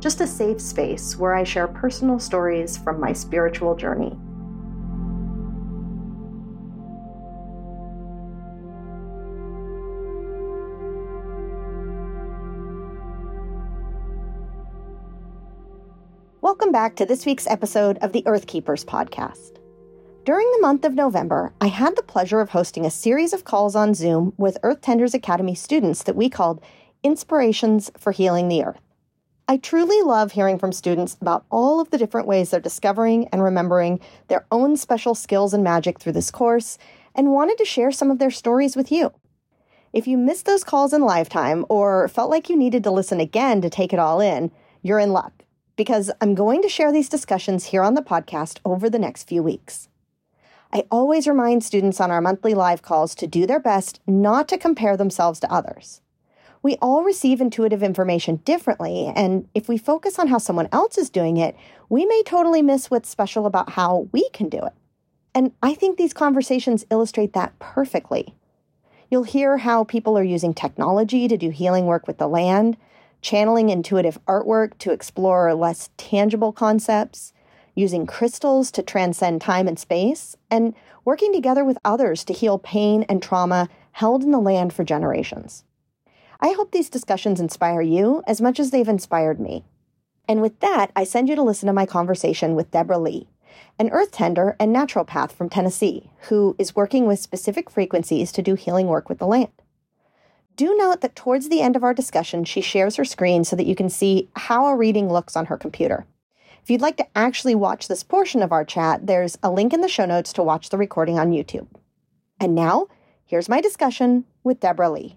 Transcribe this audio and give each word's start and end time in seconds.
just 0.00 0.20
a 0.20 0.26
safe 0.26 0.60
space 0.60 1.16
where 1.16 1.34
I 1.34 1.44
share 1.44 1.66
personal 1.66 2.18
stories 2.18 2.76
from 2.76 3.00
my 3.00 3.12
spiritual 3.12 3.74
journey. 3.74 4.16
Welcome 16.40 16.70
back 16.70 16.94
to 16.96 17.04
this 17.04 17.26
week's 17.26 17.46
episode 17.46 17.98
of 17.98 18.12
the 18.12 18.26
Earth 18.26 18.46
Keepers 18.46 18.84
podcast. 18.84 19.58
During 20.24 20.50
the 20.52 20.60
month 20.60 20.84
of 20.84 20.94
November, 20.94 21.52
I 21.60 21.66
had 21.66 21.96
the 21.96 22.02
pleasure 22.02 22.40
of 22.40 22.50
hosting 22.50 22.86
a 22.86 22.90
series 22.90 23.32
of 23.32 23.44
calls 23.44 23.74
on 23.74 23.94
Zoom 23.94 24.32
with 24.36 24.58
Earth 24.62 24.80
Tenders 24.80 25.14
Academy 25.14 25.54
students 25.54 26.04
that 26.04 26.16
we 26.16 26.30
called 26.30 26.62
Inspirations 27.02 27.90
for 27.98 28.12
Healing 28.12 28.48
the 28.48 28.62
Earth. 28.62 28.87
I 29.50 29.56
truly 29.56 30.02
love 30.02 30.32
hearing 30.32 30.58
from 30.58 30.72
students 30.72 31.16
about 31.22 31.46
all 31.50 31.80
of 31.80 31.88
the 31.88 31.96
different 31.96 32.26
ways 32.26 32.50
they're 32.50 32.60
discovering 32.60 33.28
and 33.28 33.42
remembering 33.42 33.98
their 34.26 34.44
own 34.52 34.76
special 34.76 35.14
skills 35.14 35.54
and 35.54 35.64
magic 35.64 35.98
through 35.98 36.12
this 36.12 36.30
course 36.30 36.76
and 37.14 37.32
wanted 37.32 37.56
to 37.56 37.64
share 37.64 37.90
some 37.90 38.10
of 38.10 38.18
their 38.18 38.30
stories 38.30 38.76
with 38.76 38.92
you. 38.92 39.10
If 39.90 40.06
you 40.06 40.18
missed 40.18 40.44
those 40.44 40.64
calls 40.64 40.92
in 40.92 41.00
lifetime 41.00 41.64
or 41.70 42.08
felt 42.08 42.28
like 42.28 42.50
you 42.50 42.58
needed 42.58 42.84
to 42.84 42.90
listen 42.90 43.20
again 43.20 43.62
to 43.62 43.70
take 43.70 43.94
it 43.94 43.98
all 43.98 44.20
in, 44.20 44.50
you're 44.82 44.98
in 44.98 45.14
luck 45.14 45.44
because 45.76 46.10
I'm 46.20 46.34
going 46.34 46.60
to 46.60 46.68
share 46.68 46.92
these 46.92 47.08
discussions 47.08 47.66
here 47.66 47.82
on 47.82 47.94
the 47.94 48.02
podcast 48.02 48.58
over 48.66 48.90
the 48.90 48.98
next 48.98 49.26
few 49.28 49.42
weeks. 49.42 49.88
I 50.74 50.84
always 50.90 51.26
remind 51.26 51.64
students 51.64 52.02
on 52.02 52.10
our 52.10 52.20
monthly 52.20 52.52
live 52.52 52.82
calls 52.82 53.14
to 53.14 53.26
do 53.26 53.46
their 53.46 53.60
best 53.60 54.00
not 54.06 54.46
to 54.48 54.58
compare 54.58 54.98
themselves 54.98 55.40
to 55.40 55.50
others. 55.50 56.02
We 56.62 56.76
all 56.82 57.04
receive 57.04 57.40
intuitive 57.40 57.82
information 57.82 58.36
differently, 58.36 59.12
and 59.14 59.48
if 59.54 59.68
we 59.68 59.78
focus 59.78 60.18
on 60.18 60.28
how 60.28 60.38
someone 60.38 60.68
else 60.72 60.98
is 60.98 61.08
doing 61.08 61.36
it, 61.36 61.56
we 61.88 62.04
may 62.04 62.22
totally 62.24 62.62
miss 62.62 62.90
what's 62.90 63.08
special 63.08 63.46
about 63.46 63.70
how 63.70 64.08
we 64.12 64.28
can 64.30 64.48
do 64.48 64.58
it. 64.58 64.72
And 65.34 65.52
I 65.62 65.74
think 65.74 65.96
these 65.96 66.12
conversations 66.12 66.84
illustrate 66.90 67.32
that 67.34 67.58
perfectly. 67.58 68.34
You'll 69.10 69.22
hear 69.22 69.58
how 69.58 69.84
people 69.84 70.18
are 70.18 70.24
using 70.24 70.52
technology 70.52 71.28
to 71.28 71.36
do 71.36 71.50
healing 71.50 71.86
work 71.86 72.06
with 72.06 72.18
the 72.18 72.28
land, 72.28 72.76
channeling 73.22 73.70
intuitive 73.70 74.18
artwork 74.26 74.76
to 74.78 74.92
explore 74.92 75.54
less 75.54 75.90
tangible 75.96 76.52
concepts, 76.52 77.32
using 77.74 78.06
crystals 78.06 78.72
to 78.72 78.82
transcend 78.82 79.40
time 79.40 79.68
and 79.68 79.78
space, 79.78 80.36
and 80.50 80.74
working 81.04 81.32
together 81.32 81.64
with 81.64 81.78
others 81.84 82.24
to 82.24 82.32
heal 82.32 82.58
pain 82.58 83.04
and 83.08 83.22
trauma 83.22 83.68
held 83.92 84.24
in 84.24 84.32
the 84.32 84.40
land 84.40 84.72
for 84.72 84.82
generations. 84.82 85.64
I 86.40 86.52
hope 86.52 86.70
these 86.70 86.88
discussions 86.88 87.40
inspire 87.40 87.80
you 87.80 88.22
as 88.26 88.40
much 88.40 88.60
as 88.60 88.70
they've 88.70 88.88
inspired 88.88 89.40
me. 89.40 89.64
And 90.28 90.40
with 90.40 90.60
that, 90.60 90.92
I 90.94 91.02
send 91.02 91.28
you 91.28 91.34
to 91.34 91.42
listen 91.42 91.66
to 91.66 91.72
my 91.72 91.86
conversation 91.86 92.54
with 92.54 92.70
Debra 92.70 92.98
Lee, 92.98 93.28
an 93.78 93.90
earth 93.90 94.12
tender 94.12 94.54
and 94.60 94.74
naturopath 94.74 95.32
from 95.32 95.48
Tennessee, 95.48 96.10
who 96.28 96.54
is 96.58 96.76
working 96.76 97.06
with 97.06 97.18
specific 97.18 97.68
frequencies 97.68 98.30
to 98.32 98.42
do 98.42 98.54
healing 98.54 98.86
work 98.86 99.08
with 99.08 99.18
the 99.18 99.26
land. 99.26 99.50
Do 100.54 100.76
note 100.76 101.00
that 101.00 101.16
towards 101.16 101.48
the 101.48 101.60
end 101.60 101.74
of 101.76 101.82
our 101.82 101.94
discussion, 101.94 102.44
she 102.44 102.60
shares 102.60 102.96
her 102.96 103.04
screen 103.04 103.44
so 103.44 103.56
that 103.56 103.66
you 103.66 103.74
can 103.74 103.88
see 103.88 104.28
how 104.36 104.66
a 104.66 104.76
reading 104.76 105.08
looks 105.08 105.36
on 105.36 105.46
her 105.46 105.56
computer. 105.56 106.06
If 106.62 106.70
you'd 106.70 106.80
like 106.80 106.98
to 106.98 107.06
actually 107.16 107.54
watch 107.54 107.88
this 107.88 108.02
portion 108.02 108.42
of 108.42 108.52
our 108.52 108.64
chat, 108.64 109.06
there's 109.06 109.38
a 109.42 109.50
link 109.50 109.72
in 109.72 109.80
the 109.80 109.88
show 109.88 110.04
notes 110.04 110.32
to 110.34 110.42
watch 110.42 110.68
the 110.68 110.78
recording 110.78 111.18
on 111.18 111.32
YouTube. 111.32 111.68
And 112.38 112.54
now, 112.54 112.88
here's 113.24 113.48
my 113.48 113.60
discussion 113.60 114.24
with 114.44 114.60
Debra 114.60 114.90
Lee. 114.90 115.16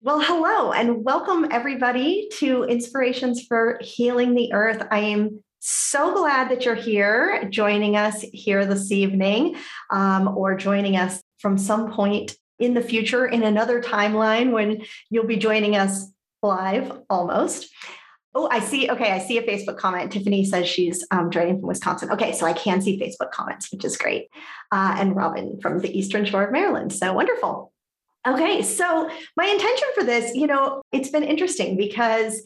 Well, 0.00 0.20
hello 0.20 0.70
and 0.70 1.04
welcome 1.04 1.48
everybody 1.50 2.28
to 2.34 2.62
Inspirations 2.62 3.42
for 3.42 3.80
Healing 3.80 4.36
the 4.36 4.52
Earth. 4.52 4.86
I 4.92 5.00
am 5.00 5.42
so 5.58 6.14
glad 6.14 6.52
that 6.52 6.64
you're 6.64 6.76
here 6.76 7.48
joining 7.50 7.96
us 7.96 8.20
here 8.32 8.64
this 8.64 8.92
evening 8.92 9.56
um, 9.90 10.28
or 10.28 10.56
joining 10.56 10.96
us 10.96 11.20
from 11.40 11.58
some 11.58 11.90
point 11.90 12.36
in 12.60 12.74
the 12.74 12.80
future 12.80 13.26
in 13.26 13.42
another 13.42 13.82
timeline 13.82 14.52
when 14.52 14.84
you'll 15.10 15.26
be 15.26 15.36
joining 15.36 15.74
us 15.74 16.06
live 16.44 16.92
almost. 17.10 17.68
Oh, 18.36 18.48
I 18.52 18.60
see. 18.60 18.88
Okay, 18.88 19.10
I 19.10 19.18
see 19.18 19.38
a 19.38 19.42
Facebook 19.42 19.78
comment. 19.78 20.12
Tiffany 20.12 20.44
says 20.44 20.68
she's 20.68 21.04
um, 21.10 21.32
joining 21.32 21.58
from 21.58 21.66
Wisconsin. 21.66 22.12
Okay, 22.12 22.34
so 22.34 22.46
I 22.46 22.52
can 22.52 22.80
see 22.80 23.00
Facebook 23.00 23.32
comments, 23.32 23.72
which 23.72 23.84
is 23.84 23.96
great. 23.96 24.28
Uh, 24.70 24.94
and 24.96 25.16
Robin 25.16 25.58
from 25.60 25.80
the 25.80 25.98
Eastern 25.98 26.24
Shore 26.24 26.44
of 26.44 26.52
Maryland. 26.52 26.92
So 26.92 27.12
wonderful. 27.12 27.72
Okay, 28.28 28.62
so 28.62 29.08
my 29.38 29.46
intention 29.46 29.88
for 29.94 30.04
this, 30.04 30.34
you 30.34 30.46
know, 30.46 30.82
it's 30.92 31.08
been 31.08 31.24
interesting 31.24 31.78
because 31.78 32.42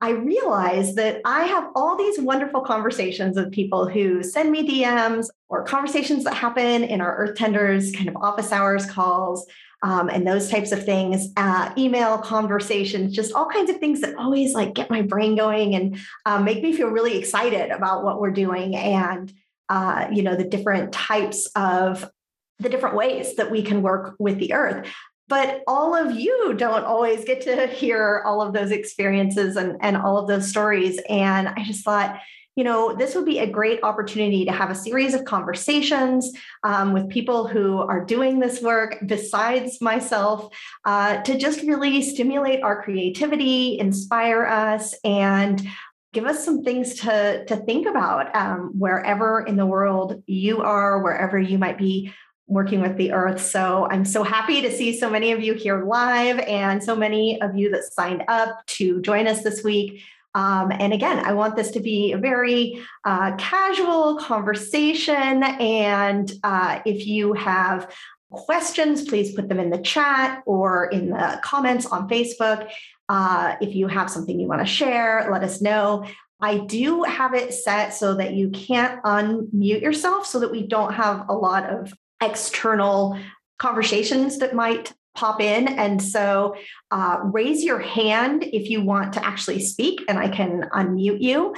I 0.00 0.10
realize 0.10 0.94
that 0.94 1.20
I 1.26 1.44
have 1.44 1.70
all 1.74 1.96
these 1.96 2.18
wonderful 2.18 2.62
conversations 2.62 3.36
with 3.36 3.52
people 3.52 3.86
who 3.86 4.22
send 4.22 4.50
me 4.50 4.66
DMs 4.66 5.26
or 5.50 5.64
conversations 5.64 6.24
that 6.24 6.34
happen 6.34 6.84
in 6.84 7.02
our 7.02 7.16
Earth 7.16 7.36
Tenders 7.36 7.92
kind 7.92 8.08
of 8.08 8.16
office 8.16 8.50
hours 8.50 8.86
calls 8.86 9.46
um, 9.82 10.08
and 10.08 10.26
those 10.26 10.48
types 10.48 10.72
of 10.72 10.84
things, 10.84 11.28
uh, 11.36 11.70
email 11.76 12.16
conversations, 12.16 13.14
just 13.14 13.34
all 13.34 13.46
kinds 13.46 13.68
of 13.68 13.76
things 13.76 14.00
that 14.00 14.16
always 14.16 14.54
like 14.54 14.74
get 14.74 14.90
my 14.90 15.02
brain 15.02 15.36
going 15.36 15.74
and 15.74 15.98
um, 16.24 16.44
make 16.44 16.62
me 16.62 16.72
feel 16.72 16.88
really 16.88 17.18
excited 17.18 17.70
about 17.70 18.04
what 18.04 18.20
we're 18.20 18.30
doing 18.30 18.74
and 18.74 19.34
uh, 19.68 20.08
you 20.10 20.22
know 20.22 20.34
the 20.34 20.44
different 20.44 20.92
types 20.92 21.46
of 21.56 22.10
the 22.58 22.68
different 22.70 22.96
ways 22.96 23.36
that 23.36 23.50
we 23.50 23.62
can 23.62 23.82
work 23.82 24.14
with 24.18 24.38
the 24.38 24.54
earth 24.54 24.88
but 25.28 25.62
all 25.66 25.94
of 25.94 26.16
you 26.16 26.54
don't 26.56 26.84
always 26.84 27.24
get 27.24 27.40
to 27.42 27.66
hear 27.66 28.22
all 28.24 28.40
of 28.40 28.52
those 28.52 28.70
experiences 28.70 29.56
and, 29.56 29.76
and 29.80 29.96
all 29.96 30.18
of 30.18 30.28
those 30.28 30.48
stories. 30.48 31.00
And 31.08 31.48
I 31.48 31.64
just 31.64 31.84
thought, 31.84 32.20
you 32.54 32.64
know, 32.64 32.94
this 32.94 33.14
would 33.14 33.26
be 33.26 33.40
a 33.40 33.46
great 33.46 33.80
opportunity 33.82 34.46
to 34.46 34.52
have 34.52 34.70
a 34.70 34.74
series 34.74 35.12
of 35.12 35.24
conversations 35.24 36.32
um, 36.64 36.94
with 36.94 37.10
people 37.10 37.46
who 37.46 37.78
are 37.78 38.02
doing 38.02 38.38
this 38.38 38.62
work 38.62 38.96
besides 39.04 39.80
myself 39.82 40.54
uh, 40.86 41.20
to 41.22 41.36
just 41.36 41.60
really 41.62 42.00
stimulate 42.00 42.62
our 42.62 42.82
creativity, 42.82 43.78
inspire 43.78 44.46
us, 44.46 44.94
and 45.04 45.68
give 46.14 46.24
us 46.24 46.42
some 46.42 46.62
things 46.62 46.94
to, 47.00 47.44
to 47.44 47.56
think 47.56 47.86
about 47.86 48.34
um, 48.34 48.72
wherever 48.78 49.42
in 49.42 49.56
the 49.56 49.66
world 49.66 50.22
you 50.26 50.62
are, 50.62 51.02
wherever 51.02 51.38
you 51.38 51.58
might 51.58 51.76
be 51.76 52.10
working 52.48 52.80
with 52.80 52.96
the 52.96 53.12
earth. 53.12 53.40
So 53.40 53.88
I'm 53.90 54.04
so 54.04 54.22
happy 54.22 54.62
to 54.62 54.70
see 54.70 54.96
so 54.98 55.10
many 55.10 55.32
of 55.32 55.42
you 55.42 55.54
here 55.54 55.84
live 55.84 56.38
and 56.40 56.82
so 56.82 56.94
many 56.94 57.40
of 57.40 57.56
you 57.56 57.70
that 57.72 57.84
signed 57.92 58.22
up 58.28 58.64
to 58.66 59.00
join 59.02 59.26
us 59.26 59.42
this 59.42 59.64
week. 59.64 60.02
Um, 60.34 60.70
and 60.70 60.92
again, 60.92 61.24
I 61.24 61.32
want 61.32 61.56
this 61.56 61.70
to 61.72 61.80
be 61.80 62.12
a 62.12 62.18
very 62.18 62.84
uh, 63.04 63.34
casual 63.36 64.18
conversation. 64.18 65.42
And 65.42 66.30
uh, 66.44 66.80
if 66.84 67.06
you 67.06 67.32
have 67.32 67.90
questions, 68.30 69.08
please 69.08 69.34
put 69.34 69.48
them 69.48 69.58
in 69.58 69.70
the 69.70 69.78
chat 69.78 70.42
or 70.46 70.86
in 70.86 71.10
the 71.10 71.40
comments 71.42 71.86
on 71.86 72.08
Facebook. 72.08 72.70
Uh, 73.08 73.56
if 73.60 73.74
you 73.74 73.88
have 73.88 74.10
something 74.10 74.38
you 74.38 74.46
want 74.46 74.60
to 74.60 74.66
share, 74.66 75.28
let 75.32 75.42
us 75.42 75.62
know. 75.62 76.06
I 76.40 76.58
do 76.58 77.02
have 77.04 77.34
it 77.34 77.54
set 77.54 77.94
so 77.94 78.14
that 78.16 78.34
you 78.34 78.50
can't 78.50 79.02
unmute 79.04 79.80
yourself 79.80 80.26
so 80.26 80.40
that 80.40 80.52
we 80.52 80.66
don't 80.66 80.92
have 80.92 81.28
a 81.28 81.32
lot 81.32 81.70
of 81.70 81.94
external 82.22 83.18
conversations 83.58 84.38
that 84.38 84.54
might 84.54 84.92
pop 85.14 85.40
in. 85.40 85.66
And 85.66 86.02
so 86.02 86.56
uh, 86.90 87.18
raise 87.22 87.64
your 87.64 87.78
hand 87.78 88.44
if 88.44 88.68
you 88.68 88.82
want 88.82 89.14
to 89.14 89.24
actually 89.24 89.60
speak, 89.60 90.02
and 90.08 90.18
I 90.18 90.28
can 90.28 90.68
unmute 90.74 91.20
you. 91.20 91.54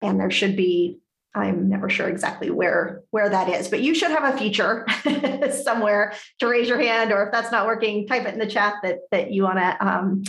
And 0.00 0.18
there 0.18 0.30
should 0.30 0.56
be 0.56 1.00
I'm 1.32 1.68
never 1.68 1.88
sure 1.88 2.08
exactly 2.08 2.50
where 2.50 3.02
where 3.10 3.28
that 3.28 3.48
is, 3.48 3.68
but 3.68 3.82
you 3.82 3.94
should 3.94 4.10
have 4.10 4.34
a 4.34 4.36
feature 4.36 4.84
somewhere 5.62 6.12
to 6.40 6.48
raise 6.48 6.68
your 6.68 6.80
hand, 6.80 7.12
or 7.12 7.24
if 7.24 7.32
that's 7.32 7.52
not 7.52 7.66
working, 7.66 8.06
type 8.06 8.26
it 8.26 8.34
in 8.34 8.40
the 8.40 8.46
chat 8.46 8.74
that 8.82 8.98
that 9.12 9.30
you 9.30 9.44
want 9.44 9.58
to 9.58 9.86
um, 9.86 10.24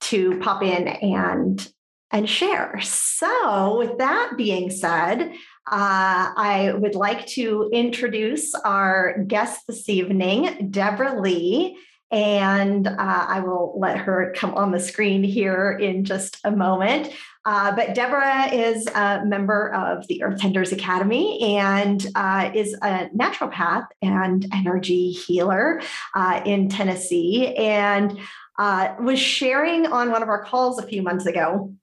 to 0.00 0.38
pop 0.40 0.62
in 0.62 0.86
and 0.86 1.66
and 2.10 2.28
share. 2.28 2.78
So, 2.82 3.78
with 3.78 3.98
that 3.98 4.32
being 4.36 4.70
said, 4.70 5.32
uh, 5.66 6.32
I 6.36 6.72
would 6.76 6.94
like 6.94 7.26
to 7.28 7.70
introduce 7.72 8.54
our 8.54 9.18
guest 9.26 9.66
this 9.66 9.88
evening, 9.88 10.68
Debra 10.70 11.20
Lee. 11.20 11.78
And 12.10 12.86
uh, 12.86 12.94
I 12.98 13.40
will 13.40 13.76
let 13.78 13.98
her 13.98 14.32
come 14.36 14.54
on 14.54 14.70
the 14.70 14.78
screen 14.78 15.24
here 15.24 15.72
in 15.72 16.04
just 16.04 16.36
a 16.44 16.50
moment. 16.50 17.12
Uh, 17.46 17.74
but 17.74 17.94
Debra 17.94 18.52
is 18.52 18.86
a 18.88 19.24
member 19.24 19.72
of 19.74 20.06
the 20.06 20.22
Earth 20.22 20.38
Tenders 20.38 20.70
Academy 20.70 21.56
and 21.58 22.06
uh, 22.14 22.50
is 22.54 22.74
a 22.82 23.08
naturopath 23.16 23.86
and 24.00 24.46
energy 24.52 25.10
healer 25.10 25.82
uh, 26.14 26.40
in 26.44 26.68
Tennessee. 26.68 27.54
And 27.56 28.18
uh, 28.58 28.94
was 29.00 29.18
sharing 29.18 29.86
on 29.86 30.10
one 30.10 30.22
of 30.22 30.28
our 30.28 30.44
calls 30.44 30.78
a 30.78 30.86
few 30.86 31.02
months 31.02 31.26
ago 31.26 31.74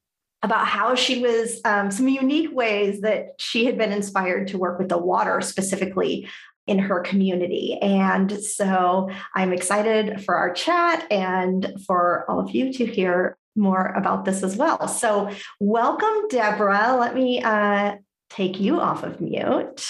about 0.43 0.67
how 0.67 0.95
she 0.95 1.21
was 1.21 1.61
um, 1.65 1.91
some 1.91 2.07
unique 2.07 2.51
ways 2.51 3.01
that 3.01 3.35
she 3.37 3.65
had 3.65 3.77
been 3.77 3.91
inspired 3.91 4.47
to 4.47 4.57
work 4.57 4.79
with 4.79 4.89
the 4.89 4.97
water 4.97 5.39
specifically 5.41 6.27
in 6.67 6.79
her 6.79 6.99
community. 7.01 7.77
And 7.81 8.31
so 8.31 9.09
I'm 9.35 9.53
excited 9.53 10.23
for 10.23 10.35
our 10.35 10.53
chat 10.53 11.05
and 11.11 11.75
for 11.85 12.25
all 12.29 12.39
of 12.39 12.51
you 12.51 12.71
to 12.73 12.85
hear 12.85 13.37
more 13.55 13.87
about 13.87 14.25
this 14.25 14.43
as 14.43 14.55
well. 14.55 14.87
So, 14.87 15.29
welcome, 15.59 16.27
Debra. 16.29 16.95
Let 16.99 17.15
me 17.15 17.41
uh, 17.43 17.95
take 18.29 18.59
you 18.59 18.79
off 18.79 19.03
of 19.03 19.19
mute. 19.19 19.85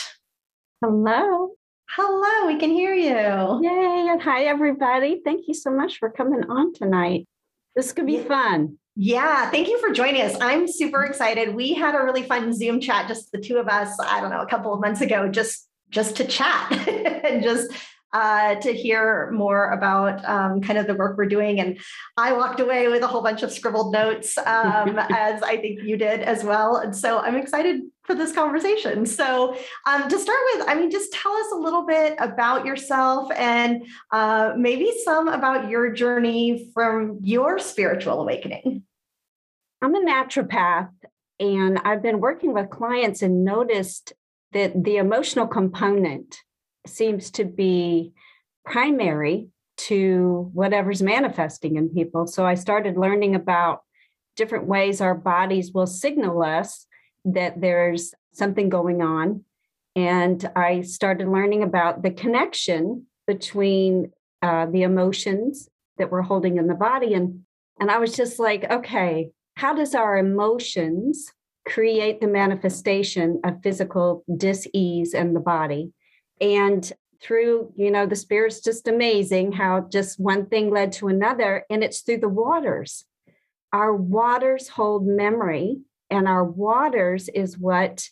Hello. 0.83 1.51
Hello, 1.89 2.47
we 2.47 2.57
can 2.57 2.71
hear 2.71 2.93
you. 2.93 3.59
Yay. 3.61 4.07
And 4.09 4.21
hi, 4.21 4.45
everybody. 4.45 5.21
Thank 5.23 5.47
you 5.47 5.53
so 5.53 5.69
much 5.69 5.97
for 5.99 6.09
coming 6.09 6.43
on 6.49 6.73
tonight. 6.73 7.27
This 7.75 7.91
could 7.91 8.07
be 8.07 8.17
fun. 8.17 8.77
Yeah, 8.95 9.49
thank 9.49 9.67
you 9.67 9.79
for 9.79 9.91
joining 9.91 10.21
us. 10.21 10.35
I'm 10.41 10.67
super 10.67 11.03
excited. 11.03 11.55
We 11.55 11.73
had 11.73 11.95
a 11.95 12.03
really 12.03 12.23
fun 12.23 12.53
Zoom 12.53 12.81
chat, 12.81 13.07
just 13.07 13.31
the 13.31 13.39
two 13.39 13.57
of 13.57 13.67
us, 13.67 13.97
I 13.99 14.19
don't 14.19 14.31
know, 14.31 14.41
a 14.41 14.47
couple 14.47 14.73
of 14.73 14.81
months 14.81 15.01
ago, 15.01 15.29
just 15.29 15.67
just 15.89 16.15
to 16.17 16.25
chat 16.25 16.71
and 16.87 17.43
just 17.43 17.71
uh, 18.13 18.55
to 18.55 18.73
hear 18.73 19.31
more 19.31 19.71
about 19.71 20.23
um, 20.27 20.61
kind 20.61 20.77
of 20.77 20.87
the 20.87 20.95
work 20.95 21.17
we're 21.17 21.25
doing. 21.25 21.59
And 21.59 21.79
I 22.17 22.33
walked 22.33 22.59
away 22.59 22.87
with 22.87 23.03
a 23.03 23.07
whole 23.07 23.21
bunch 23.21 23.43
of 23.43 23.51
scribbled 23.51 23.93
notes, 23.93 24.37
um, 24.37 24.99
as 25.09 25.41
I 25.41 25.57
think 25.57 25.83
you 25.83 25.97
did 25.97 26.21
as 26.21 26.43
well. 26.43 26.77
And 26.77 26.95
so 26.95 27.19
I'm 27.19 27.35
excited 27.35 27.81
for 28.03 28.15
this 28.15 28.33
conversation. 28.33 29.05
So, 29.05 29.55
um, 29.85 30.09
to 30.09 30.19
start 30.19 30.39
with, 30.53 30.67
I 30.67 30.75
mean, 30.75 30.89
just 30.89 31.13
tell 31.13 31.33
us 31.33 31.51
a 31.51 31.57
little 31.57 31.85
bit 31.85 32.15
about 32.19 32.65
yourself 32.65 33.31
and 33.35 33.85
uh, 34.11 34.53
maybe 34.57 34.91
some 35.03 35.27
about 35.27 35.69
your 35.69 35.91
journey 35.91 36.71
from 36.73 37.19
your 37.21 37.59
spiritual 37.59 38.21
awakening. 38.21 38.83
I'm 39.81 39.95
a 39.95 40.05
naturopath 40.05 40.89
and 41.39 41.79
I've 41.79 42.03
been 42.03 42.19
working 42.19 42.53
with 42.53 42.69
clients 42.69 43.21
and 43.21 43.43
noticed 43.43 44.13
that 44.53 44.83
the 44.83 44.97
emotional 44.97 45.47
component 45.47 46.37
seems 46.85 47.31
to 47.31 47.45
be 47.45 48.13
primary 48.65 49.49
to 49.77 50.51
whatever's 50.53 51.01
manifesting 51.01 51.77
in 51.77 51.89
people. 51.89 52.27
So 52.27 52.45
I 52.45 52.55
started 52.55 52.97
learning 52.97 53.33
about 53.33 53.81
different 54.35 54.65
ways 54.65 55.01
our 55.01 55.15
bodies 55.15 55.71
will 55.73 55.87
signal 55.87 56.43
us 56.43 56.85
that 57.25 57.59
there's 57.59 58.13
something 58.33 58.69
going 58.69 59.01
on. 59.01 59.43
And 59.95 60.49
I 60.55 60.81
started 60.81 61.27
learning 61.27 61.63
about 61.63 62.01
the 62.01 62.11
connection 62.11 63.07
between 63.27 64.11
uh, 64.41 64.65
the 64.67 64.83
emotions 64.83 65.69
that 65.97 66.11
we're 66.11 66.21
holding 66.21 66.57
in 66.57 66.67
the 66.67 66.73
body. 66.73 67.13
And, 67.13 67.41
and 67.79 67.91
I 67.91 67.97
was 67.97 68.15
just 68.15 68.39
like, 68.39 68.69
okay, 68.69 69.31
how 69.55 69.75
does 69.75 69.93
our 69.93 70.17
emotions 70.17 71.31
create 71.65 72.21
the 72.21 72.27
manifestation 72.27 73.39
of 73.43 73.61
physical 73.61 74.23
dis-ease 74.37 75.13
in 75.13 75.33
the 75.33 75.39
body 75.39 75.91
and 76.39 76.91
through 77.21 77.71
you 77.75 77.91
know 77.91 78.07
the 78.07 78.15
spirit's 78.15 78.61
just 78.61 78.87
amazing 78.87 79.51
how 79.51 79.79
just 79.91 80.19
one 80.19 80.47
thing 80.47 80.71
led 80.71 80.91
to 80.91 81.07
another 81.07 81.63
and 81.69 81.83
it's 81.83 82.01
through 82.01 82.17
the 82.17 82.27
waters 82.27 83.05
our 83.71 83.93
waters 83.95 84.67
hold 84.69 85.05
memory 85.05 85.77
and 86.11 86.27
our 86.27 86.43
waters 86.43 87.29
is 87.29 87.57
what 87.57 88.07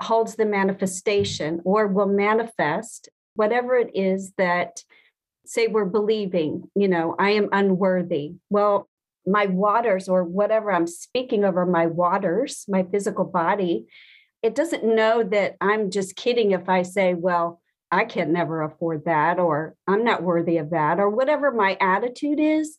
holds 0.00 0.34
the 0.34 0.46
manifestation 0.46 1.60
or 1.64 1.86
will 1.86 2.06
manifest 2.06 3.08
whatever 3.34 3.76
it 3.76 3.90
is 3.94 4.32
that 4.36 4.82
say 5.44 5.66
we're 5.66 5.84
believing 5.84 6.68
you 6.74 6.88
know 6.88 7.14
i 7.18 7.30
am 7.30 7.48
unworthy 7.52 8.32
well 8.50 8.88
my 9.26 9.46
waters 9.46 10.08
or 10.08 10.24
whatever 10.24 10.72
I'm 10.72 10.86
speaking 10.86 11.44
over 11.44 11.64
my 11.64 11.86
waters, 11.86 12.64
my 12.68 12.84
physical 12.84 13.24
body, 13.24 13.86
it 14.42 14.54
doesn't 14.54 14.84
know 14.84 15.22
that 15.22 15.56
I'm 15.60 15.90
just 15.90 16.16
kidding 16.16 16.50
if 16.50 16.68
I 16.68 16.82
say, 16.82 17.14
well, 17.14 17.60
I 17.90 18.04
can 18.04 18.32
never 18.32 18.62
afford 18.62 19.04
that, 19.04 19.38
or 19.38 19.76
I'm 19.86 20.02
not 20.02 20.22
worthy 20.22 20.56
of 20.56 20.70
that, 20.70 20.98
or 20.98 21.10
whatever 21.10 21.52
my 21.52 21.76
attitude 21.78 22.40
is. 22.40 22.78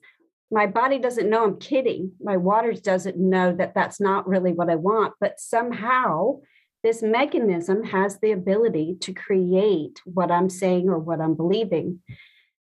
My 0.53 0.67
body 0.67 0.99
doesn't 0.99 1.31
know 1.31 1.43
I'm 1.43 1.57
kidding. 1.57 2.11
My 2.21 2.37
waters 2.37 2.79
doesn't 2.79 3.17
know 3.17 3.55
that 3.55 3.73
that's 3.73 3.99
not 3.99 4.27
really 4.27 4.53
what 4.53 4.69
I 4.69 4.75
want. 4.75 5.15
But 5.19 5.39
somehow, 5.39 6.41
this 6.83 7.01
mechanism 7.01 7.83
has 7.85 8.19
the 8.19 8.33
ability 8.33 8.97
to 9.01 9.13
create 9.13 9.99
what 10.05 10.29
I'm 10.29 10.51
saying 10.51 10.89
or 10.89 10.99
what 10.99 11.21
I'm 11.21 11.33
believing. 11.33 12.01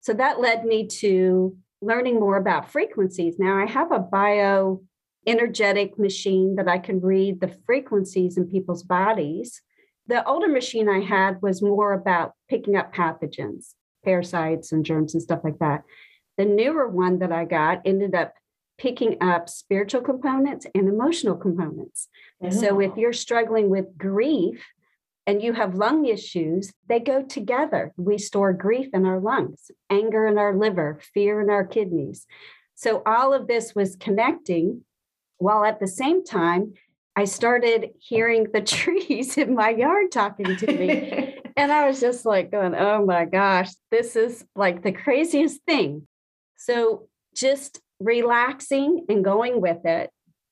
So 0.01 0.15
that 0.15 0.41
led 0.41 0.65
me 0.65 0.89
to 1.01 1.57
learning 1.81 2.19
more 2.19 2.37
about 2.37 2.73
frequencies. 2.73 3.37
Now, 3.39 3.57
I 3.57 3.67
have 3.67 3.93
a 3.93 4.01
bio 4.01 4.83
energetic 5.25 5.97
machine 5.97 6.57
that 6.57 6.67
I 6.67 6.79
can 6.79 7.01
read 7.01 7.41
the 7.41 7.55
frequencies 7.67 8.37
in 8.37 8.49
people's 8.49 8.83
bodies. 8.83 9.63
The 10.09 10.27
older 10.27 10.49
machine 10.49 10.89
I 10.89 11.01
had 11.01 11.41
was 11.41 11.63
more 11.63 11.93
about 11.93 12.33
picking 12.49 12.75
up 12.75 12.93
pathogens, 12.93 13.75
parasites 14.05 14.73
and 14.73 14.85
germs 14.85 15.15
and 15.15 15.23
stuff 15.23 15.41
like 15.45 15.61
that. 15.61 15.85
The 16.37 16.45
newer 16.45 16.89
one 16.89 17.19
that 17.21 17.33
I 17.33 17.45
got 17.45 17.83
ended 17.85 18.15
up 18.15 18.35
picking 18.79 19.17
up 19.23 19.49
spiritual 19.49 20.03
components 20.03 20.67
and 20.75 20.89
emotional 20.89 21.37
components. 21.37 22.09
Oh. 22.43 22.51
So 22.51 22.81
if 22.81 22.97
you're 22.97 23.13
struggling 23.13 23.71
with 23.71 23.97
grief, 23.97 24.63
and 25.27 25.43
you 25.43 25.53
have 25.53 25.75
lung 25.75 26.07
issues, 26.07 26.73
they 26.89 27.01
go 27.01 27.21
together. 27.21 27.93
We 27.97 28.17
store 28.17 28.53
grief 28.53 28.89
in 28.95 29.05
our 29.05 29.19
lungs, 29.19 29.73
anger 29.91 30.27
in 30.27 30.39
our 30.39 30.57
liver, 30.57 31.01
fear 31.13 31.41
in 31.41 31.51
our 31.51 31.67
kidneys. 31.67 32.27
So 32.77 33.03
all 33.05 33.35
of 33.35 33.49
this 33.49 33.75
was 33.75 33.97
connecting 33.97 34.85
while 35.39 35.65
at 35.65 35.81
the 35.81 35.89
same 35.89 36.25
time, 36.25 36.75
I 37.15 37.25
started 37.25 37.91
hearing 37.99 38.47
the 38.53 38.61
trees 38.63 39.37
in 39.37 39.55
my 39.55 39.71
yard 39.71 40.13
talking 40.13 40.57
to 40.57 40.67
me. 40.67 41.39
and 41.57 41.73
I 41.73 41.87
was 41.87 42.01
just 42.01 42.25
like 42.25 42.51
going, 42.51 42.75
oh 42.75 43.05
my 43.05 43.25
gosh, 43.25 43.71
this 43.91 44.17
is 44.17 44.45
like 44.55 44.83
the 44.83 44.93
craziest 44.93 45.63
thing. 45.65 46.07
So 46.57 47.09
just 47.35 47.81
relaxing 48.01 49.07
and 49.09 49.25
going 49.25 49.61
with 49.61 49.85
it 49.85 50.11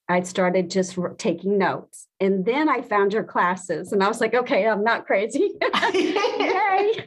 I 0.09 0.23
started 0.23 0.71
just 0.71 0.99
taking 1.17 1.59
notes. 1.59 2.09
And 2.21 2.45
then 2.45 2.69
I 2.69 2.83
found 2.83 3.13
your 3.13 3.25
classes 3.25 3.93
and 3.93 4.03
I 4.03 4.09
was 4.09 4.21
like, 4.21 4.35
okay, 4.35 4.67
I'm 4.67 4.85
not 4.85 5.07
crazy. 5.07 5.51
Yay. 5.95 7.07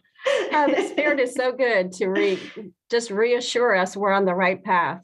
Uh, 0.51 0.67
the 0.67 0.87
spirit 0.89 1.19
is 1.19 1.33
so 1.33 1.51
good 1.51 1.91
to 1.93 2.07
re- 2.07 2.39
just 2.89 3.11
reassure 3.11 3.75
us 3.75 3.95
we're 3.95 4.11
on 4.11 4.25
the 4.25 4.33
right 4.33 4.63
path. 4.63 5.01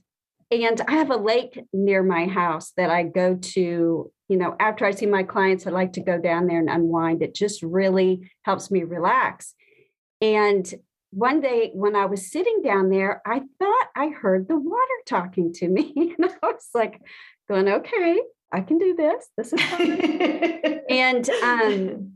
And 0.49 0.81
I 0.87 0.93
have 0.93 1.11
a 1.11 1.17
lake 1.17 1.59
near 1.71 2.03
my 2.03 2.25
house 2.25 2.73
that 2.77 2.89
I 2.89 3.03
go 3.03 3.35
to, 3.35 4.11
you 4.27 4.37
know, 4.37 4.55
after 4.59 4.85
I 4.85 4.91
see 4.91 5.05
my 5.05 5.23
clients, 5.23 5.65
I 5.65 5.71
like 5.71 5.93
to 5.93 6.01
go 6.01 6.17
down 6.17 6.47
there 6.47 6.59
and 6.59 6.69
unwind. 6.69 7.21
It 7.21 7.35
just 7.35 7.61
really 7.63 8.29
helps 8.43 8.69
me 8.69 8.83
relax. 8.83 9.53
And 10.19 10.71
one 11.13 11.41
day 11.41 11.71
when 11.73 11.95
I 11.95 12.05
was 12.05 12.31
sitting 12.31 12.61
down 12.63 12.89
there, 12.89 13.21
I 13.25 13.41
thought 13.59 13.87
I 13.95 14.09
heard 14.09 14.47
the 14.47 14.57
water 14.57 14.81
talking 15.05 15.53
to 15.53 15.67
me. 15.67 15.93
And 16.17 16.25
I 16.25 16.47
was 16.47 16.69
like, 16.73 17.01
going, 17.47 17.67
okay, 17.67 18.19
I 18.51 18.61
can 18.61 18.77
do 18.77 18.95
this. 18.95 19.29
This 19.37 19.53
is 19.53 19.59
and 20.89 21.29
um, 21.43 22.13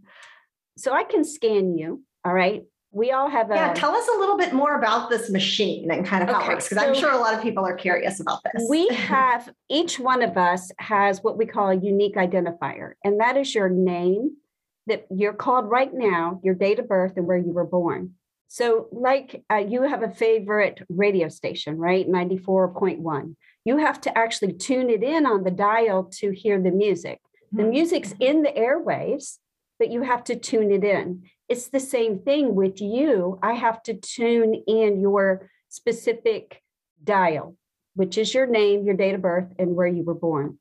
so 0.78 0.94
I 0.94 1.04
can 1.04 1.24
scan 1.24 1.78
you. 1.78 2.04
All 2.24 2.34
right. 2.34 2.64
We 2.92 3.12
all 3.12 3.30
have 3.30 3.52
a. 3.52 3.56
Yeah, 3.56 3.74
tell 3.74 3.94
us 3.94 4.08
a 4.08 4.18
little 4.18 4.38
bit 4.38 4.54
more 4.54 4.76
about 4.78 5.10
this 5.10 5.30
machine 5.30 5.92
and 5.92 6.06
kind 6.06 6.24
of 6.24 6.30
how 6.30 6.38
okay, 6.38 6.46
it 6.46 6.54
works, 6.54 6.70
because 6.70 6.84
so 6.84 6.90
I'm 6.90 6.96
sure 6.96 7.12
a 7.12 7.18
lot 7.18 7.34
of 7.34 7.42
people 7.42 7.66
are 7.66 7.76
curious 7.76 8.20
about 8.20 8.40
this. 8.44 8.66
We 8.70 8.88
have, 8.92 9.50
each 9.70 10.00
one 10.00 10.24
of 10.24 10.38
us 10.38 10.72
has 10.80 11.22
what 11.22 11.38
we 11.38 11.46
call 11.46 11.70
a 11.70 11.76
unique 11.76 12.16
identifier, 12.16 12.94
and 13.04 13.20
that 13.20 13.36
is 13.36 13.54
your 13.54 13.70
name 13.70 14.38
that 14.88 15.06
you're 15.12 15.34
called 15.34 15.70
right 15.70 15.94
now, 15.94 16.40
your 16.44 16.56
date 16.56 16.80
of 16.80 16.88
birth, 16.88 17.14
and 17.18 17.28
where 17.28 17.38
you 17.38 17.52
were 17.52 17.66
born. 17.66 18.14
So, 18.50 18.88
like 18.92 19.44
uh, 19.52 19.58
you 19.58 19.84
have 19.84 20.04
a 20.04 20.10
favorite 20.10 20.82
radio 20.90 21.28
station, 21.30 21.78
right? 21.78 22.08
94.1 22.08 23.36
you 23.68 23.76
have 23.76 24.00
to 24.00 24.18
actually 24.18 24.54
tune 24.54 24.90
it 24.90 25.04
in 25.04 25.26
on 25.26 25.44
the 25.44 25.52
dial 25.52 26.06
to 26.06 26.32
hear 26.32 26.58
the 26.58 26.72
music. 26.72 27.20
The 27.52 27.64
mm-hmm. 27.64 27.72
music's 27.72 28.14
in 28.18 28.42
the 28.42 28.52
airwaves, 28.52 29.40
but 29.78 29.92
you 29.92 30.04
have 30.04 30.24
to 30.26 30.38
tune 30.38 30.72
it 30.72 30.86
in. 30.86 31.24
It's 31.50 31.68
the 31.68 31.82
same 31.82 32.20
thing 32.20 32.56
with 32.56 32.80
you. 32.80 33.38
I 33.44 33.56
have 33.56 33.84
to 33.84 33.94
tune 33.94 34.54
in 34.68 35.02
your 35.02 35.50
specific 35.68 36.62
dial, 37.04 37.58
which 37.94 38.18
is 38.18 38.34
your 38.34 38.48
name, 38.48 38.86
your 38.86 38.96
date 38.96 39.16
of 39.16 39.22
birth, 39.22 39.52
and 39.60 39.76
where 39.76 39.86
you 39.86 40.04
were 40.04 40.16
born. 40.16 40.60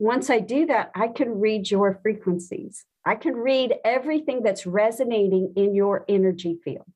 Once 0.00 0.28
I 0.28 0.40
do 0.40 0.66
that, 0.66 0.90
I 0.96 1.06
can 1.06 1.38
read 1.38 1.70
your 1.70 2.00
frequencies. 2.02 2.84
I 3.04 3.14
can 3.14 3.36
read 3.36 3.76
everything 3.84 4.42
that's 4.42 4.66
resonating 4.66 5.52
in 5.54 5.76
your 5.76 6.04
energy 6.08 6.58
field. 6.64 6.86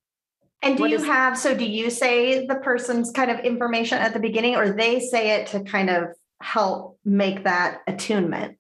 And 0.63 0.77
do 0.77 0.83
what 0.83 0.91
you 0.91 0.99
is, 0.99 1.05
have, 1.05 1.37
so 1.37 1.57
do 1.57 1.65
you 1.65 1.91
say 1.91 2.47
the 2.47 2.55
person's 2.57 3.11
kind 3.11 3.31
of 3.31 3.41
information 3.41 3.99
at 3.99 4.13
the 4.13 4.21
beginning 4.21 4.57
or 4.57 4.73
they 4.73 5.01
say 5.01 5.33
it 5.33 5.49
to 5.49 5.61
kind 5.61 5.91
of 5.91 6.09
help 6.41 6.99
make 7.05 7.45
that 7.45 7.81
attunement? 7.87 8.59